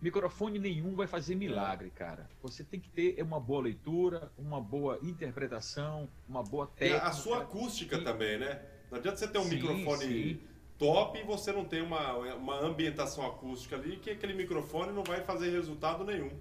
Microfone 0.00 0.58
nenhum 0.58 0.96
vai 0.96 1.06
fazer 1.06 1.36
milagre, 1.36 1.88
é. 1.88 1.90
cara. 1.90 2.28
Você 2.42 2.64
tem 2.64 2.80
que 2.80 2.88
ter 2.88 3.22
uma 3.22 3.38
boa 3.38 3.62
leitura, 3.62 4.32
uma 4.36 4.60
boa 4.60 4.98
interpretação, 5.02 6.08
uma 6.28 6.42
boa 6.42 6.66
técnica. 6.66 7.04
E 7.04 7.08
a 7.08 7.12
sua 7.12 7.42
acústica 7.42 7.96
e... 7.96 8.04
também, 8.04 8.38
né? 8.38 8.60
Não 8.90 8.98
adianta 8.98 9.16
você 9.16 9.28
ter 9.28 9.38
um 9.38 9.44
sim, 9.44 9.54
microfone 9.56 10.04
sim. 10.04 10.40
top 10.76 11.18
e 11.18 11.22
você 11.22 11.52
não 11.52 11.64
ter 11.64 11.82
uma, 11.82 12.14
uma 12.34 12.58
ambientação 12.60 13.24
acústica 13.24 13.76
ali, 13.76 13.96
que 13.96 14.10
aquele 14.10 14.34
microfone 14.34 14.92
não 14.92 15.04
vai 15.04 15.22
fazer 15.22 15.50
resultado 15.50 16.04
nenhum. 16.04 16.32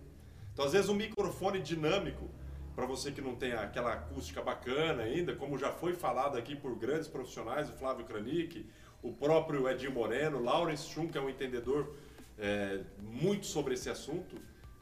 Então, 0.53 0.65
às 0.65 0.73
vezes, 0.73 0.89
um 0.89 0.95
microfone 0.95 1.61
dinâmico 1.61 2.27
para 2.75 2.85
você 2.85 3.11
que 3.11 3.21
não 3.21 3.35
tem 3.35 3.53
aquela 3.53 3.93
acústica 3.93 4.41
bacana 4.41 5.03
ainda, 5.03 5.35
como 5.35 5.57
já 5.57 5.71
foi 5.71 5.93
falado 5.93 6.37
aqui 6.37 6.55
por 6.55 6.75
grandes 6.75 7.07
profissionais, 7.07 7.69
o 7.69 7.73
Flávio 7.73 8.05
Kranick, 8.05 8.65
o 9.03 9.11
próprio 9.11 9.67
Edinho 9.69 9.91
Moreno, 9.91 10.41
Lawrence 10.41 10.87
Schum, 10.87 11.07
que 11.07 11.17
é 11.17 11.21
um 11.21 11.29
entendedor 11.29 11.93
é, 12.37 12.81
muito 12.99 13.45
sobre 13.45 13.73
esse 13.73 13.89
assunto. 13.89 14.35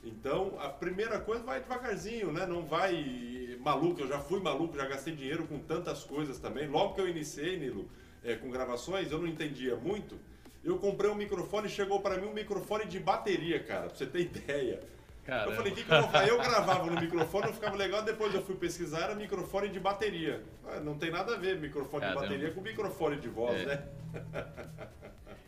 Então, 0.03 0.57
a 0.59 0.69
primeira 0.69 1.19
coisa 1.19 1.43
vai 1.43 1.59
devagarzinho, 1.59 2.31
né? 2.31 2.45
Não 2.45 2.65
vai 2.65 3.57
maluco. 3.59 4.01
Eu 4.01 4.07
já 4.07 4.19
fui 4.19 4.39
maluco, 4.39 4.77
já 4.77 4.85
gastei 4.85 5.13
dinheiro 5.13 5.45
com 5.45 5.59
tantas 5.59 6.03
coisas 6.03 6.39
também. 6.39 6.67
Logo 6.67 6.95
que 6.95 7.01
eu 7.01 7.07
iniciei, 7.07 7.57
Nilo, 7.57 7.89
é, 8.23 8.35
com 8.35 8.49
gravações, 8.49 9.11
eu 9.11 9.19
não 9.19 9.27
entendia 9.27 9.75
muito. 9.75 10.17
Eu 10.63 10.77
comprei 10.77 11.09
um 11.09 11.15
microfone 11.15 11.69
chegou 11.69 12.01
para 12.01 12.17
mim 12.17 12.27
um 12.27 12.33
microfone 12.33 12.85
de 12.85 12.99
bateria, 12.99 13.61
cara, 13.61 13.87
pra 13.87 13.95
você 13.95 14.05
ter 14.05 14.21
ideia. 14.27 14.81
Caramba. 15.30 15.51
Eu 15.51 15.55
falei, 15.55 15.71
o 15.71 15.75
que, 15.75 15.84
que 15.84 15.91
eu 15.91 16.01
vou 16.01 16.09
fazer? 16.09 16.30
Eu 16.32 16.38
gravava 16.38 16.86
no 16.86 16.99
microfone, 16.99 17.45
não 17.47 17.53
ficava 17.53 17.75
legal, 17.75 18.03
depois 18.03 18.34
eu 18.34 18.41
fui 18.41 18.55
pesquisar, 18.55 19.01
era 19.01 19.15
microfone 19.15 19.69
de 19.69 19.80
bateria. 19.80 20.43
Ah, 20.67 20.80
não 20.80 20.97
tem 20.97 21.11
nada 21.11 21.36
a 21.36 21.38
ver 21.38 21.59
microfone 21.59 22.01
Caramba. 22.01 22.21
de 22.21 22.27
bateria 22.27 22.53
com 22.53 22.61
microfone 22.61 23.17
de 23.17 23.30
voz, 23.30 23.61
é. 23.61 23.65
né? 23.65 23.88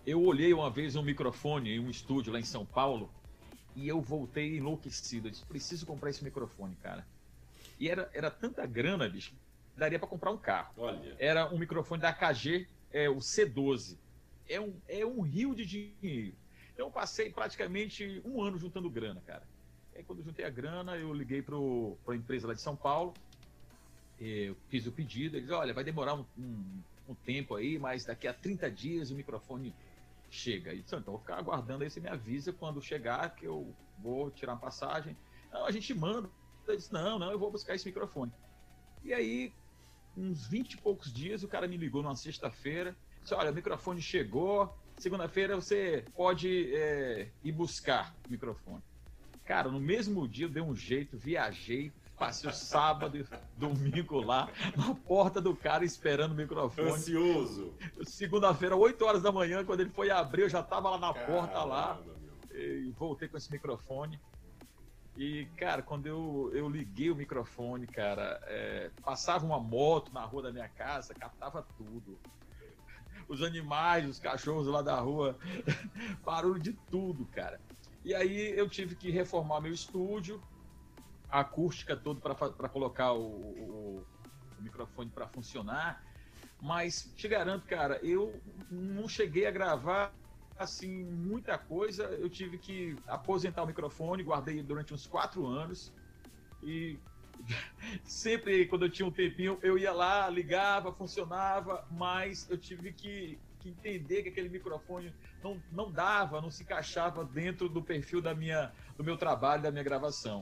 Eu 0.05 0.23
olhei 0.23 0.51
uma 0.53 0.69
vez 0.69 0.95
um 0.95 1.03
microfone 1.03 1.75
em 1.75 1.79
um 1.79 1.89
estúdio 1.89 2.33
lá 2.33 2.39
em 2.39 2.43
São 2.43 2.65
Paulo 2.65 3.11
e 3.75 3.87
eu 3.87 4.01
voltei 4.01 4.57
enlouquecido. 4.57 5.27
Eu 5.27 5.31
disse, 5.31 5.45
preciso 5.45 5.85
comprar 5.85 6.09
esse 6.09 6.23
microfone, 6.23 6.75
cara. 6.81 7.05
E 7.79 7.89
era, 7.89 8.09
era 8.13 8.31
tanta 8.31 8.65
grana, 8.65 9.07
bicho, 9.07 9.33
daria 9.75 9.99
para 9.99 10.07
comprar 10.07 10.31
um 10.31 10.37
carro. 10.37 10.73
Olha. 10.77 11.15
Era 11.19 11.51
um 11.53 11.57
microfone 11.57 12.01
da 12.01 12.09
AKG, 12.09 12.67
é, 12.91 13.09
o 13.09 13.17
C12. 13.17 13.97
É 14.49 14.59
um, 14.59 14.73
é 14.87 15.05
um 15.05 15.21
rio 15.21 15.55
de 15.55 15.65
dinheiro. 15.65 16.35
Então 16.73 16.87
eu 16.87 16.91
passei 16.91 17.29
praticamente 17.29 18.21
um 18.25 18.41
ano 18.41 18.57
juntando 18.57 18.89
grana, 18.89 19.21
cara. 19.25 19.43
Aí 19.95 20.03
quando 20.03 20.19
eu 20.19 20.25
juntei 20.25 20.45
a 20.45 20.49
grana, 20.49 20.95
eu 20.97 21.13
liguei 21.13 21.41
para 21.41 21.55
a 21.55 22.15
empresa 22.15 22.47
lá 22.47 22.53
de 22.53 22.61
São 22.61 22.75
Paulo, 22.75 23.13
eu 24.19 24.55
fiz 24.69 24.85
o 24.85 24.91
pedido, 24.91 25.35
eles, 25.35 25.49
olha, 25.49 25.73
vai 25.73 25.83
demorar 25.83 26.13
um, 26.13 26.25
um, 26.37 26.81
um, 27.09 27.15
tempo 27.15 27.55
aí, 27.55 27.79
mas 27.79 28.05
daqui 28.05 28.27
a 28.27 28.33
30 28.33 28.69
dias 28.69 29.09
o 29.09 29.15
microfone 29.15 29.73
chega. 30.29 30.73
E, 30.73 30.79
então, 30.79 31.01
vou 31.01 31.19
ficar 31.19 31.37
aguardando 31.37 31.83
aí, 31.83 31.89
você 31.89 31.99
me 31.99 32.07
avisa 32.07 32.53
quando 32.53 32.81
chegar 32.81 33.35
que 33.35 33.45
eu 33.45 33.73
vou 33.97 34.29
tirar 34.29 34.53
uma 34.53 34.59
passagem. 34.59 35.17
Não, 35.51 35.65
a 35.65 35.71
gente 35.71 35.91
manda. 35.93 36.29
Eu 36.67 36.77
disse, 36.77 36.93
não, 36.93 37.17
não, 37.17 37.31
eu 37.31 37.39
vou 37.39 37.51
buscar 37.51 37.73
esse 37.73 37.85
microfone. 37.85 38.31
E 39.03 39.11
aí, 39.11 39.51
uns 40.15 40.45
20 40.47 40.73
e 40.73 40.77
poucos 40.77 41.11
dias, 41.11 41.43
o 41.43 41.47
cara 41.47 41.67
me 41.67 41.75
ligou 41.75 42.03
numa 42.03 42.15
sexta-feira, 42.15 42.95
disse, 43.23 43.33
olha, 43.33 43.51
o 43.51 43.55
microfone 43.55 44.01
chegou, 44.01 44.71
segunda-feira 44.99 45.55
você 45.55 46.05
pode 46.15 46.73
é, 46.75 47.31
ir 47.43 47.51
buscar 47.51 48.15
o 48.27 48.31
microfone. 48.31 48.83
Cara, 49.51 49.69
no 49.69 49.81
mesmo 49.81 50.25
dia 50.29 50.45
eu 50.45 50.49
dei 50.49 50.63
um 50.63 50.73
jeito, 50.73 51.17
viajei, 51.17 51.91
Passei 52.17 52.49
o 52.49 52.53
sábado 52.53 53.17
e 53.17 53.25
domingo 53.57 54.21
lá, 54.21 54.47
na 54.77 54.95
porta 54.95 55.41
do 55.41 55.53
cara, 55.53 55.83
esperando 55.83 56.31
o 56.31 56.35
microfone. 56.35 56.91
Ansioso. 56.91 57.73
Segunda-feira, 58.05 58.77
8 58.77 59.03
horas 59.03 59.21
da 59.21 59.29
manhã, 59.29 59.65
quando 59.65 59.81
ele 59.81 59.89
foi 59.89 60.09
abrir, 60.09 60.43
eu 60.43 60.49
já 60.49 60.61
estava 60.61 60.89
lá 60.91 60.97
na 60.97 61.13
Caramba, 61.13 61.33
porta 61.33 61.63
lá. 61.65 61.99
E 62.53 62.93
voltei 62.97 63.27
com 63.27 63.35
esse 63.35 63.51
microfone. 63.51 64.17
E, 65.17 65.45
cara, 65.57 65.81
quando 65.81 66.07
eu, 66.07 66.49
eu 66.53 66.69
liguei 66.69 67.11
o 67.11 67.15
microfone, 67.15 67.87
cara, 67.87 68.39
é, 68.45 68.89
passava 69.03 69.45
uma 69.45 69.59
moto 69.59 70.13
na 70.13 70.23
rua 70.23 70.43
da 70.43 70.51
minha 70.53 70.69
casa, 70.69 71.13
captava 71.13 71.61
tudo. 71.75 72.17
Os 73.27 73.41
animais, 73.41 74.07
os 74.07 74.17
cachorros 74.17 74.67
lá 74.67 74.81
da 74.81 74.97
rua, 74.97 75.37
barulho 76.23 76.61
de 76.61 76.71
tudo, 76.89 77.25
cara. 77.25 77.59
E 78.03 78.13
aí 78.15 78.57
eu 78.57 78.69
tive 78.69 78.95
que 78.95 79.11
reformar 79.11 79.61
meu 79.61 79.73
estúdio, 79.73 80.41
a 81.29 81.41
acústica 81.41 81.95
toda 81.95 82.19
para 82.19 82.69
colocar 82.69 83.13
o, 83.13 83.23
o, 83.23 84.05
o 84.57 84.61
microfone 84.61 85.09
para 85.09 85.27
funcionar. 85.27 86.01
Mas 86.61 87.11
te 87.15 87.27
garanto, 87.27 87.65
cara, 87.65 87.99
eu 88.03 88.39
não 88.69 89.07
cheguei 89.07 89.45
a 89.47 89.51
gravar 89.51 90.13
assim 90.57 91.03
muita 91.03 91.57
coisa. 91.57 92.03
Eu 92.03 92.29
tive 92.29 92.57
que 92.57 92.97
aposentar 93.07 93.63
o 93.63 93.67
microfone, 93.67 94.23
guardei 94.23 94.61
durante 94.61 94.93
uns 94.93 95.07
quatro 95.07 95.45
anos 95.45 95.91
e 96.61 96.99
sempre 98.03 98.67
quando 98.67 98.85
eu 98.85 98.91
tinha 98.91 99.07
um 99.07 99.11
tempinho 99.11 99.59
eu 99.63 99.77
ia 99.77 99.91
lá, 99.91 100.29
ligava, 100.29 100.93
funcionava, 100.93 101.83
mas 101.89 102.47
eu 102.49 102.57
tive 102.57 102.93
que, 102.93 103.39
que 103.61 103.69
entender 103.69 104.23
que 104.23 104.29
aquele 104.29 104.49
microfone 104.49 105.13
não, 105.43 105.61
não 105.71 105.91
dava, 105.91 106.41
não 106.41 106.49
se 106.49 106.63
encaixava 106.63 107.23
dentro 107.23 107.69
do 107.69 107.81
perfil 107.81 108.21
da 108.21 108.33
minha, 108.33 108.71
do 108.97 109.03
meu 109.03 109.17
trabalho, 109.17 109.63
da 109.63 109.71
minha 109.71 109.83
gravação. 109.83 110.41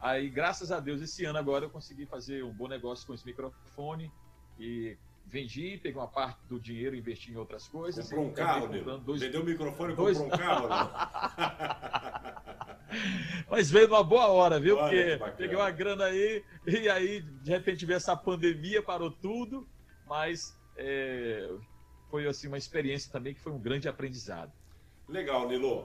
Aí, 0.00 0.28
graças 0.28 0.72
a 0.72 0.80
Deus, 0.80 1.00
esse 1.00 1.24
ano 1.24 1.38
agora 1.38 1.64
eu 1.64 1.70
consegui 1.70 2.06
fazer 2.06 2.42
um 2.44 2.52
bom 2.52 2.68
negócio 2.68 3.06
com 3.06 3.14
esse 3.14 3.24
microfone 3.24 4.10
e 4.58 4.96
vendi, 5.26 5.78
peguei 5.82 6.00
uma 6.00 6.08
parte 6.08 6.38
do 6.48 6.58
dinheiro 6.58 6.96
investi 6.96 7.32
em 7.32 7.36
outras 7.36 7.68
coisas. 7.68 8.08
Comprou 8.08 8.26
um 8.26 8.32
carro, 8.32 8.68
dois... 9.00 9.20
Vendeu 9.20 9.42
o 9.42 9.44
microfone 9.44 9.92
e 9.92 9.96
dois... 9.96 10.18
comprou 10.18 10.36
um 10.36 10.40
carro? 10.40 10.68
Mas 13.48 13.70
veio 13.70 13.88
numa 13.88 14.04
boa 14.04 14.26
hora, 14.28 14.60
viu? 14.60 14.76
Olha, 14.76 15.18
Porque 15.18 15.34
peguei 15.36 15.56
uma 15.56 15.70
grana 15.70 16.04
aí 16.06 16.44
e 16.66 16.88
aí, 16.88 17.20
de 17.20 17.50
repente, 17.50 17.86
veio 17.86 17.96
essa 17.96 18.16
pandemia, 18.16 18.82
parou 18.82 19.10
tudo, 19.10 19.66
mas 20.06 20.58
é, 20.76 21.48
foi 22.12 22.28
assim 22.28 22.46
uma 22.46 22.58
experiência 22.58 23.10
também 23.10 23.32
que 23.32 23.40
foi 23.40 23.50
um 23.50 23.58
grande 23.58 23.88
aprendizado. 23.88 24.52
Legal, 25.08 25.48
Nilo. 25.48 25.82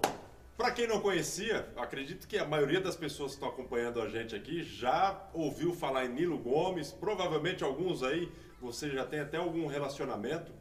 Para 0.57 0.71
quem 0.71 0.85
não 0.85 0.99
conhecia, 0.99 1.71
acredito 1.77 2.27
que 2.27 2.37
a 2.37 2.43
maioria 2.43 2.81
das 2.81 2.97
pessoas 2.97 3.31
que 3.31 3.37
estão 3.37 3.47
acompanhando 3.47 4.01
a 4.01 4.09
gente 4.09 4.35
aqui 4.35 4.61
já 4.61 5.25
ouviu 5.33 5.73
falar 5.73 6.03
em 6.03 6.09
Nilo 6.09 6.37
Gomes, 6.37 6.91
provavelmente 6.91 7.63
alguns 7.63 8.03
aí 8.03 8.29
você 8.59 8.89
já 8.89 9.05
tem 9.05 9.21
até 9.21 9.37
algum 9.37 9.67
relacionamento. 9.67 10.51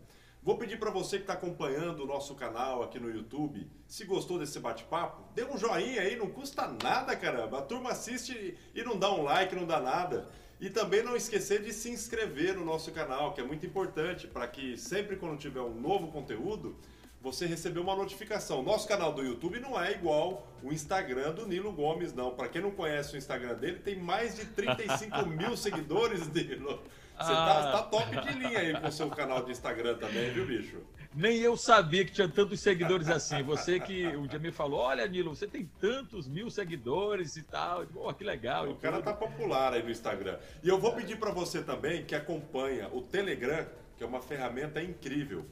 Vou 0.41 0.57
pedir 0.57 0.79
para 0.79 0.93
você 0.93 1.17
que 1.17 1.25
está 1.25 1.33
acompanhando 1.33 2.05
o 2.05 2.07
nosso 2.07 2.37
canal 2.37 2.85
aqui 2.85 3.01
no 3.01 3.11
YouTube, 3.11 3.69
se 3.89 4.05
gostou 4.05 4.39
desse 4.39 4.61
bate-papo, 4.61 5.25
dê 5.35 5.43
um 5.43 5.59
joinha 5.59 6.03
aí, 6.03 6.15
não 6.15 6.31
custa 6.31 6.69
nada, 6.81 7.17
caramba. 7.17 7.59
A 7.59 7.63
turma 7.63 7.91
assiste 7.91 8.57
e 8.73 8.85
não 8.85 8.97
dá 8.97 9.13
um 9.13 9.25
like, 9.25 9.57
não 9.57 9.67
dá 9.67 9.81
nada. 9.81 10.29
E 10.61 10.71
também 10.71 11.03
não 11.03 11.15
esquecer 11.15 11.63
de 11.63 11.73
se 11.73 11.91
inscrever 11.91 12.55
no 12.55 12.65
nosso 12.65 12.91
canal, 12.93 13.33
que 13.35 13.41
é 13.41 13.45
muito 13.45 13.67
importante 13.67 14.27
para 14.27 14.47
que 14.49 14.77
sempre 14.77 15.17
quando 15.17 15.39
tiver 15.39 15.61
um 15.61 15.75
novo 15.75 16.09
conteúdo, 16.09 16.77
você 17.21 17.45
recebeu 17.45 17.83
uma 17.83 17.95
notificação. 17.95 18.63
Nosso 18.63 18.87
canal 18.87 19.13
do 19.13 19.23
YouTube 19.23 19.61
não 19.61 19.81
é 19.81 19.93
igual 19.93 20.47
o 20.63 20.73
Instagram 20.73 21.33
do 21.33 21.47
Nilo 21.47 21.73
Gomes, 21.73 22.13
não. 22.13 22.31
Para 22.31 22.49
quem 22.49 22.63
não 22.63 22.71
conhece 22.71 23.15
o 23.15 23.19
Instagram 23.19 23.55
dele, 23.55 23.81
tem 23.81 23.97
mais 23.97 24.37
de 24.37 24.47
35 24.47 25.27
mil 25.27 25.57
seguidores, 25.57 26.27
Nilo. 26.33 26.83
Você 27.19 27.33
ah. 27.33 27.73
tá, 27.73 27.73
tá, 27.73 27.83
top 27.83 28.21
de 28.21 28.39
linha 28.39 28.59
aí 28.59 28.81
com 28.81 28.89
o 28.89 28.93
seu 28.93 29.09
canal 29.11 29.43
de 29.45 29.51
Instagram 29.51 29.97
também, 29.97 30.31
viu, 30.31 30.47
bicho? 30.47 30.77
Nem 31.17 31.39
eu 31.39 31.57
sabia 31.57 32.05
que 32.05 32.13
tinha 32.13 32.29
tantos 32.29 32.61
seguidores 32.61 33.09
assim. 33.09 33.43
Você 33.43 33.81
que 33.81 34.07
um 34.09 34.27
dia 34.27 34.39
me 34.39 34.53
falou: 34.53 34.81
olha, 34.81 35.07
Nilo, 35.09 35.35
você 35.35 35.47
tem 35.47 35.65
tantos 35.81 36.29
mil 36.29 36.51
seguidores 36.51 37.37
e 37.37 37.43
tal. 37.43 37.87
Pô, 37.87 38.13
que 38.13 38.23
legal. 38.23 38.69
O 38.69 38.77
cara 38.77 39.01
tá 39.01 39.15
popular 39.15 39.73
aí 39.73 39.83
no 39.83 39.91
Instagram. 39.91 40.39
E 40.63 40.69
eu 40.69 40.79
vou 40.79 40.93
pedir 40.95 41.19
para 41.19 41.31
você 41.31 41.63
também 41.63 42.05
que 42.05 42.15
acompanha 42.15 42.91
o 42.93 43.01
Telegram, 43.01 43.67
que 43.97 44.05
é 44.05 44.07
uma 44.07 44.21
ferramenta 44.21 44.83
incrível. 44.83 45.47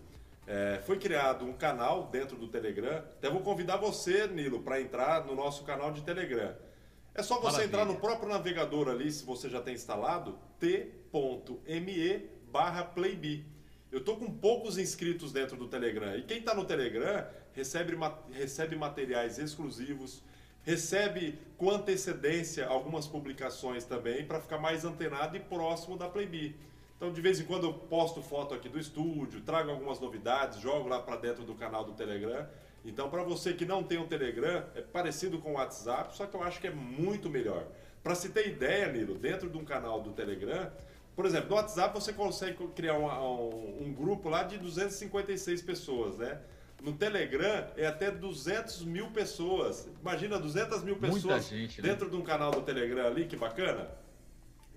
É, 0.46 0.82
foi 0.84 0.98
criado 0.98 1.46
um 1.46 1.54
canal 1.54 2.08
dentro 2.08 2.36
do 2.36 2.46
Telegram. 2.46 2.98
Até 2.98 3.30
vou 3.30 3.40
convidar 3.40 3.78
você, 3.78 4.26
Nilo, 4.26 4.60
para 4.60 4.82
entrar 4.82 5.24
no 5.24 5.34
nosso 5.34 5.64
canal 5.64 5.90
de 5.92 6.02
Telegram. 6.02 6.54
É 7.14 7.22
só 7.22 7.36
você 7.36 7.44
Maravilha. 7.44 7.64
entrar 7.64 7.84
no 7.86 7.96
próprio 7.96 8.28
navegador 8.28 8.90
ali, 8.90 9.10
se 9.10 9.24
você 9.24 9.48
já 9.48 9.62
tem 9.62 9.72
instalado, 9.72 10.38
t.me 10.58 12.28
barra 12.52 12.84
playb. 12.84 13.53
Eu 13.94 14.02
tô 14.02 14.16
com 14.16 14.28
poucos 14.28 14.76
inscritos 14.76 15.30
dentro 15.30 15.56
do 15.56 15.68
Telegram. 15.68 16.16
E 16.16 16.22
quem 16.22 16.38
está 16.38 16.52
no 16.52 16.64
Telegram 16.64 17.24
recebe, 17.52 17.96
recebe 18.32 18.74
materiais 18.74 19.38
exclusivos, 19.38 20.20
recebe 20.64 21.38
com 21.56 21.70
antecedência 21.70 22.66
algumas 22.66 23.06
publicações 23.06 23.84
também 23.84 24.24
para 24.24 24.40
ficar 24.40 24.58
mais 24.58 24.84
antenado 24.84 25.36
e 25.36 25.40
próximo 25.40 25.96
da 25.96 26.08
Playbi. 26.08 26.56
Então, 26.96 27.12
de 27.12 27.20
vez 27.20 27.38
em 27.38 27.44
quando 27.44 27.68
eu 27.68 27.72
posto 27.72 28.20
foto 28.20 28.52
aqui 28.52 28.68
do 28.68 28.80
estúdio, 28.80 29.40
trago 29.42 29.70
algumas 29.70 30.00
novidades, 30.00 30.58
jogo 30.58 30.88
lá 30.88 31.00
para 31.00 31.14
dentro 31.14 31.44
do 31.44 31.54
canal 31.54 31.84
do 31.84 31.92
Telegram. 31.92 32.48
Então, 32.84 33.08
para 33.08 33.22
você 33.22 33.52
que 33.52 33.64
não 33.64 33.84
tem 33.84 33.98
um 33.98 34.08
Telegram, 34.08 34.64
é 34.74 34.80
parecido 34.80 35.38
com 35.38 35.52
o 35.52 35.54
WhatsApp, 35.54 36.16
só 36.16 36.26
que 36.26 36.34
eu 36.34 36.42
acho 36.42 36.60
que 36.60 36.66
é 36.66 36.72
muito 36.72 37.30
melhor. 37.30 37.64
Para 38.02 38.16
se 38.16 38.30
ter 38.30 38.48
ideia, 38.48 38.90
Nilo, 38.90 39.14
dentro 39.14 39.48
de 39.48 39.56
um 39.56 39.64
canal 39.64 40.02
do 40.02 40.10
Telegram, 40.10 40.72
por 41.14 41.26
exemplo, 41.26 41.50
no 41.50 41.56
WhatsApp 41.56 41.94
você 41.94 42.12
consegue 42.12 42.66
criar 42.68 42.98
um, 42.98 43.06
um, 43.06 43.86
um 43.86 43.92
grupo 43.92 44.28
lá 44.28 44.42
de 44.42 44.58
256 44.58 45.62
pessoas, 45.62 46.18
né? 46.18 46.40
No 46.82 46.92
Telegram 46.92 47.68
é 47.76 47.86
até 47.86 48.10
200 48.10 48.84
mil 48.84 49.10
pessoas. 49.10 49.88
Imagina 50.02 50.38
200 50.38 50.82
mil 50.82 50.96
pessoas 50.96 51.48
gente, 51.48 51.80
né? 51.80 51.88
dentro 51.88 52.10
de 52.10 52.16
um 52.16 52.22
canal 52.22 52.50
do 52.50 52.60
Telegram 52.60 53.06
ali, 53.06 53.26
que 53.26 53.36
bacana. 53.36 53.88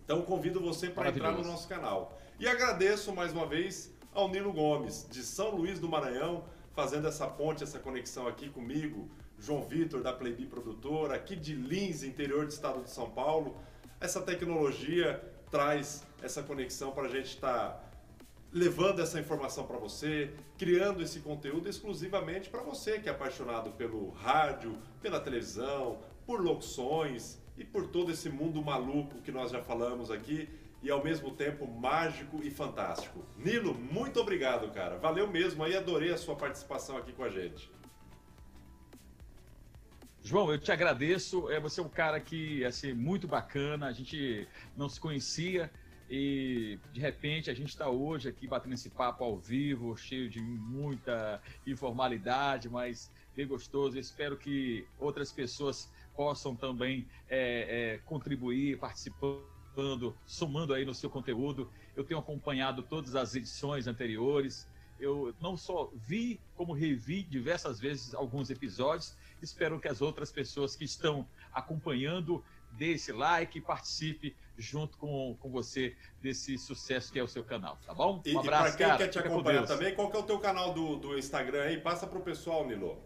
Então 0.06 0.22
convido 0.22 0.62
você 0.62 0.90
para 0.90 1.10
entrar 1.10 1.34
no 1.34 1.44
nosso 1.44 1.68
canal. 1.68 2.18
E 2.40 2.48
agradeço 2.48 3.14
mais 3.14 3.34
uma 3.34 3.46
vez 3.46 3.92
ao 4.14 4.30
Nilo 4.30 4.54
Gomes, 4.54 5.08
de 5.12 5.22
São 5.22 5.56
Luís 5.56 5.80
do 5.80 5.90
Maranhão, 5.90 6.46
fazendo 6.74 7.08
essa 7.08 7.28
ponte, 7.28 7.64
essa 7.64 7.80
conexão 7.80 8.28
aqui 8.28 8.50
comigo, 8.50 9.10
João 9.38 9.64
Vitor, 9.64 10.02
da 10.02 10.14
Playbi 10.14 10.46
Produtora, 10.46 11.16
aqui 11.16 11.36
de 11.36 11.56
Lins, 11.56 12.04
interior 12.04 12.46
do 12.46 12.52
estado 12.52 12.84
de 12.84 12.90
São 12.90 13.10
Paulo. 13.10 13.58
Essa 14.00 14.22
tecnologia 14.22 15.22
traz 15.50 16.06
essa 16.22 16.44
conexão 16.44 16.92
para 16.92 17.08
a 17.08 17.10
gente 17.10 17.30
estar 17.30 17.70
tá 17.70 17.84
levando 18.52 19.02
essa 19.02 19.20
informação 19.20 19.66
para 19.66 19.78
você, 19.78 20.34
criando 20.58 21.04
esse 21.04 21.20
conteúdo 21.20 21.70
exclusivamente 21.70 22.50
para 22.50 22.62
você 22.62 23.00
que 23.00 23.10
é 23.10 23.12
apaixonado 23.12 23.72
pelo 23.72 24.10
rádio, 24.12 24.78
pela 25.02 25.20
televisão, 25.20 26.00
por 26.26 26.42
locuções, 26.42 27.38
e 27.58 27.64
por 27.64 27.88
todo 27.88 28.12
esse 28.12 28.30
mundo 28.30 28.64
maluco 28.64 29.20
que 29.22 29.32
nós 29.32 29.52
já 29.52 29.62
falamos 29.62 30.12
aqui 30.12 30.48
e 30.84 30.92
ao 30.92 31.04
mesmo 31.04 31.32
tempo 31.32 31.66
mágico 31.68 32.40
e 32.44 32.52
fantástico. 32.52 33.26
Nilo, 33.36 33.74
muito 33.74 34.20
obrigado, 34.20 34.72
cara. 34.72 34.98
Valeu 34.98 35.28
mesmo 35.28 35.64
aí, 35.64 35.76
adorei 35.76 36.14
a 36.14 36.18
sua 36.18 36.36
participação 36.36 36.96
aqui 36.96 37.12
com 37.12 37.24
a 37.24 37.30
gente. 37.30 37.70
João, 40.24 40.52
eu 40.52 40.58
te 40.58 40.72
agradeço. 40.72 41.50
É 41.50 41.60
você 41.60 41.80
é 41.80 41.84
um 41.84 41.90
cara 41.90 42.20
que 42.20 42.66
assim 42.66 42.94
muito 42.94 43.28
bacana. 43.28 43.88
A 43.88 43.94
gente 43.94 44.48
não 44.76 44.90
se 44.90 45.00
conhecia 45.00 45.72
e 46.10 46.80
de 46.94 47.02
repente 47.02 47.50
a 47.50 47.54
gente 47.54 47.70
está 47.70 47.90
hoje 47.90 48.30
aqui 48.30 48.48
batendo 48.48 48.74
esse 48.74 48.90
papo 48.90 49.24
ao 49.24 49.38
vivo, 49.38 49.96
cheio 49.98 50.30
de 50.30 50.40
muita 50.42 51.42
informalidade, 51.66 52.70
mas 52.70 53.12
bem 53.36 53.46
gostoso. 53.46 53.98
Eu 53.98 54.02
espero 54.02 54.38
que 54.38 54.86
outras 54.98 55.32
pessoas 55.32 55.92
possam 56.16 56.56
também 56.56 57.08
é, 57.30 57.94
é, 57.96 57.98
contribuir, 58.00 58.80
participando, 58.80 60.16
somando 60.26 60.74
aí 60.74 60.84
no 60.86 60.94
seu 60.94 61.10
conteúdo. 61.10 61.70
Eu 61.96 62.04
tenho 62.04 62.20
acompanhado 62.20 62.82
todas 62.82 63.16
as 63.16 63.36
edições 63.36 63.86
anteriores. 63.86 64.68
Eu 65.00 65.36
não 65.40 65.56
só 65.56 65.92
vi, 65.94 66.40
como 66.56 66.74
revi 66.74 67.22
diversas 67.22 67.80
vezes 67.80 68.16
alguns 68.16 68.50
episódios. 68.50 69.16
Espero 69.42 69.80
que 69.80 69.88
as 69.88 70.02
outras 70.02 70.32
pessoas 70.32 70.76
que 70.76 70.86
estão 70.86 71.28
acompanhando 71.54 72.44
dê 72.72 72.94
esse 72.94 73.12
like 73.12 73.58
e 73.58 73.62
participe 73.62 74.36
junto 74.58 74.98
com, 74.98 75.36
com 75.40 75.50
você 75.50 75.96
desse 76.22 76.58
sucesso 76.58 77.12
que 77.12 77.20
é 77.20 77.24
o 77.24 77.28
seu 77.28 77.44
canal, 77.44 77.78
tá 77.86 77.94
bom? 77.94 78.22
Um 78.26 78.40
abraço, 78.40 78.46
e 78.46 78.50
para 78.50 78.72
quem 78.72 78.88
cara, 78.88 78.98
quer 78.98 79.08
te 79.08 79.20
acompanhar 79.20 79.66
também, 79.66 79.94
qual 79.94 80.10
que 80.10 80.18
é 80.18 80.20
o 80.20 80.24
teu 80.24 80.40
canal 80.40 80.74
do, 80.74 80.96
do 80.98 81.18
Instagram 81.18 81.64
aí? 81.64 81.78
Passa 81.78 82.08
para 82.08 82.18
o 82.18 82.22
pessoal, 82.22 82.66
Nilo. 82.68 83.02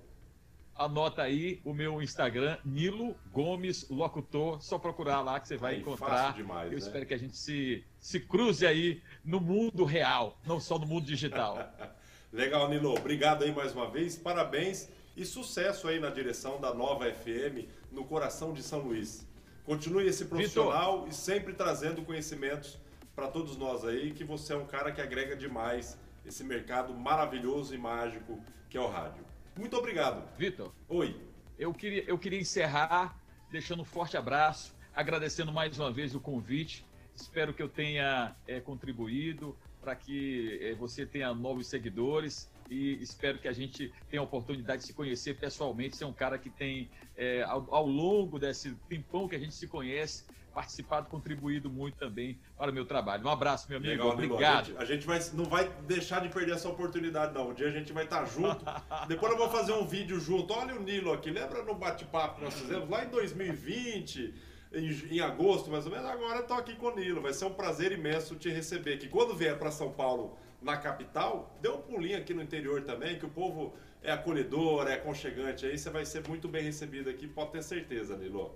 Anota 0.73 1.21
aí 1.21 1.61
o 1.63 1.73
meu 1.73 2.01
Instagram, 2.01 2.57
Nilo 2.63 3.15
Gomes 3.31 3.87
Locutor. 3.89 4.61
Só 4.61 4.79
procurar 4.79 5.21
lá 5.21 5.39
que 5.39 5.47
você 5.47 5.57
vai 5.57 5.75
aí, 5.75 5.81
encontrar. 5.81 6.33
Demais, 6.33 6.71
Eu 6.71 6.79
né? 6.79 6.85
espero 6.85 7.05
que 7.05 7.13
a 7.13 7.17
gente 7.17 7.35
se, 7.35 7.85
se 7.99 8.19
cruze 8.21 8.65
aí 8.65 9.01
no 9.23 9.39
mundo 9.39 9.83
real, 9.83 10.39
não 10.45 10.59
só 10.59 10.79
no 10.79 10.87
mundo 10.87 11.05
digital. 11.05 11.57
Legal, 12.31 12.69
Nilo. 12.69 12.95
Obrigado 12.97 13.43
aí 13.43 13.53
mais 13.53 13.75
uma 13.75 13.91
vez. 13.91 14.15
Parabéns 14.15 14.89
e 15.15 15.25
sucesso 15.25 15.87
aí 15.87 15.99
na 15.99 16.09
direção 16.09 16.59
da 16.59 16.73
nova 16.73 17.11
FM 17.11 17.67
no 17.91 18.05
coração 18.05 18.53
de 18.53 18.63
São 18.63 18.79
Luís. 18.79 19.27
Continue 19.63 20.07
esse 20.07 20.25
profissional 20.25 20.99
Vitor. 20.99 21.09
e 21.09 21.13
sempre 21.13 21.53
trazendo 21.53 22.01
conhecimentos 22.01 22.77
para 23.15 23.27
todos 23.27 23.57
nós 23.57 23.83
aí, 23.85 24.11
que 24.11 24.23
você 24.23 24.53
é 24.53 24.55
um 24.55 24.65
cara 24.65 24.91
que 24.91 25.01
agrega 25.01 25.35
demais 25.35 25.97
esse 26.25 26.43
mercado 26.43 26.93
maravilhoso 26.93 27.73
e 27.75 27.77
mágico 27.77 28.41
que 28.69 28.77
é 28.77 28.81
o 28.81 28.87
rádio. 28.87 29.23
Muito 29.57 29.75
obrigado. 29.77 30.23
Vitor. 30.37 30.71
Oi. 30.87 31.15
Eu 31.59 31.73
queria, 31.73 32.03
eu 32.07 32.17
queria 32.17 32.39
encerrar 32.39 33.19
deixando 33.51 33.81
um 33.81 33.85
forte 33.85 34.15
abraço, 34.15 34.73
agradecendo 34.95 35.51
mais 35.51 35.77
uma 35.77 35.91
vez 35.91 36.15
o 36.15 36.19
convite. 36.19 36.85
Espero 37.13 37.53
que 37.53 37.61
eu 37.61 37.67
tenha 37.67 38.35
é, 38.47 38.59
contribuído 38.59 39.55
para 39.81 39.95
que 39.95 40.57
é, 40.61 40.73
você 40.73 41.05
tenha 41.05 41.33
novos 41.33 41.67
seguidores 41.67 42.49
e 42.71 43.03
espero 43.03 43.37
que 43.37 43.49
a 43.49 43.53
gente 43.53 43.93
tenha 44.09 44.21
a 44.21 44.23
oportunidade 44.23 44.81
de 44.81 44.87
se 44.87 44.93
conhecer 44.93 45.35
pessoalmente. 45.37 45.97
Você 45.97 46.05
é 46.05 46.07
um 46.07 46.13
cara 46.13 46.37
que 46.37 46.49
tem, 46.49 46.89
é, 47.17 47.43
ao, 47.43 47.67
ao, 47.69 47.85
longo 47.85 48.39
desse 48.39 48.73
tempão 48.87 49.27
que 49.27 49.35
a 49.35 49.39
gente 49.39 49.53
se 49.53 49.67
conhece, 49.67 50.23
participado, 50.53 51.09
contribuído 51.09 51.69
muito 51.69 51.97
também 51.97 52.39
para 52.57 52.71
o 52.71 52.73
meu 52.73 52.85
trabalho. 52.85 53.25
Um 53.25 53.29
abraço, 53.29 53.67
meu 53.67 53.77
amigo. 53.77 53.91
Legal, 53.91 54.09
Obrigado. 54.11 54.59
A 54.61 54.63
gente, 54.63 54.77
a 54.77 54.85
gente, 54.85 55.05
vai, 55.05 55.19
não 55.33 55.43
vai 55.43 55.69
deixar 55.85 56.21
de 56.21 56.29
perder 56.29 56.53
essa 56.53 56.69
oportunidade, 56.69 57.33
não. 57.33 57.49
Um 57.49 57.53
dia 57.53 57.67
a 57.67 57.71
gente 57.71 57.91
vai 57.91 58.05
estar 58.05 58.23
junto. 58.23 58.63
Depois 59.09 59.33
eu 59.33 59.37
vou 59.37 59.49
fazer 59.49 59.73
um 59.73 59.85
vídeo 59.85 60.17
junto. 60.17 60.53
Olha 60.53 60.73
o 60.73 60.81
Nilo 60.81 61.11
aqui. 61.11 61.29
Lembra 61.29 61.63
no 61.63 61.75
bate-papo 61.75 62.35
que 62.35 62.45
nós 62.45 62.53
fizemos 62.53 62.89
lá 62.89 63.03
em 63.03 63.09
2020? 63.09 64.33
Em, 64.73 65.15
em, 65.15 65.19
agosto, 65.19 65.69
mais 65.69 65.85
ou 65.85 65.91
menos, 65.91 66.09
agora 66.09 66.39
eu 66.39 66.47
tô 66.47 66.53
aqui 66.53 66.73
com 66.75 66.85
o 66.85 66.95
Nilo. 66.95 67.21
Vai 67.21 67.33
ser 67.33 67.43
um 67.43 67.53
prazer 67.53 67.91
imenso 67.91 68.37
te 68.37 68.49
receber 68.49 68.93
aqui. 68.93 69.09
Quando 69.09 69.35
vier 69.35 69.59
para 69.59 69.71
São 69.71 69.91
Paulo 69.91 70.37
na 70.61 70.77
capital, 70.77 71.57
dê 71.61 71.69
um 71.69 71.81
pulinho 71.81 72.17
aqui 72.17 72.33
no 72.33 72.41
interior 72.41 72.83
também, 72.83 73.17
que 73.17 73.25
o 73.25 73.29
povo 73.29 73.73
é 74.03 74.11
acolhedor, 74.11 74.87
é 74.87 74.93
aconchegante 74.93 75.65
aí, 75.65 75.77
você 75.77 75.89
vai 75.89 76.05
ser 76.05 76.27
muito 76.27 76.47
bem 76.47 76.63
recebido 76.63 77.09
aqui, 77.09 77.27
pode 77.27 77.51
ter 77.51 77.63
certeza, 77.63 78.15
Nilo. 78.15 78.55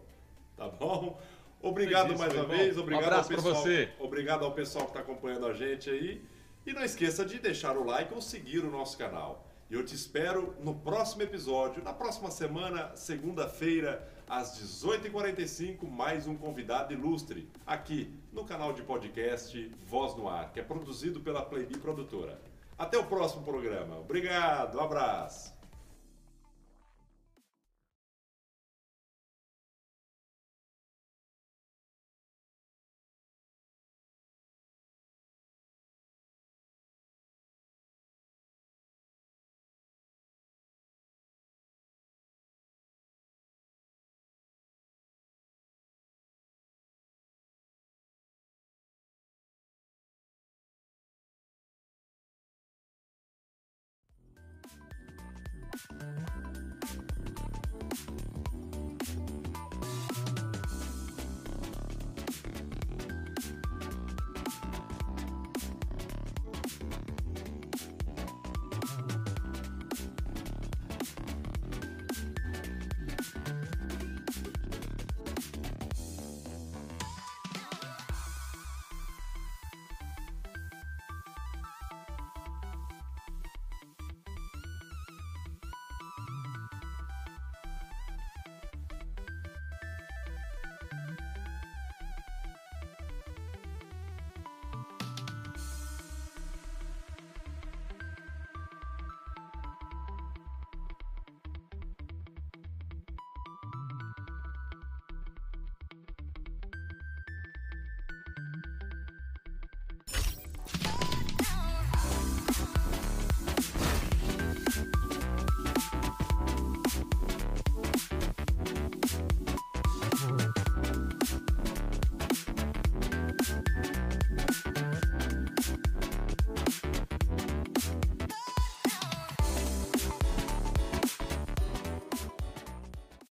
Tá 0.56 0.68
bom? 0.70 1.20
Obrigado 1.62 2.18
mais 2.18 2.34
uma 2.34 2.46
vez, 2.46 2.78
obrigado 2.78 3.14
um 3.14 3.18
ao 3.18 3.26
pessoal. 3.26 3.56
Você. 3.56 3.90
Obrigado 4.00 4.46
ao 4.46 4.52
pessoal 4.52 4.86
que 4.86 4.92
está 4.92 5.00
acompanhando 5.00 5.48
a 5.48 5.54
gente 5.54 5.90
aí. 5.90 6.24
E 6.66 6.74
não 6.74 6.84
esqueça 6.84 7.26
de 7.26 7.40
deixar 7.40 7.78
o 7.78 7.84
like 7.84 8.14
ou 8.14 8.22
seguir 8.22 8.60
o 8.60 8.72
nosso 8.72 8.98
canal. 8.98 9.48
E 9.70 9.74
eu 9.74 9.84
te 9.84 9.96
espero 9.96 10.56
no 10.62 10.76
próximo 10.76 11.24
episódio, 11.24 11.84
na 11.84 11.94
próxima 11.94 12.30
semana, 12.30 12.96
segunda-feira, 12.96 14.08
às 14.28 14.60
18h45, 14.60 15.88
mais 15.90 16.28
um 16.28 16.36
convidado 16.36 16.94
ilustre, 16.94 17.50
aqui 17.66 18.14
no 18.32 18.44
canal 18.44 18.74
de 18.74 18.82
podcast 18.82 19.72
Voz 19.86 20.16
no 20.16 20.28
Ar, 20.28 20.52
que 20.52 20.60
é 20.60 20.64
produzido 20.64 21.20
pela 21.22 21.44
Playbi 21.44 21.78
Produtora. 21.78 22.42
Até 22.78 22.98
o 22.98 23.06
próximo 23.06 23.44
programa. 23.44 24.00
Obrigado, 24.00 24.78
um 24.78 24.82
abraço. 24.82 25.55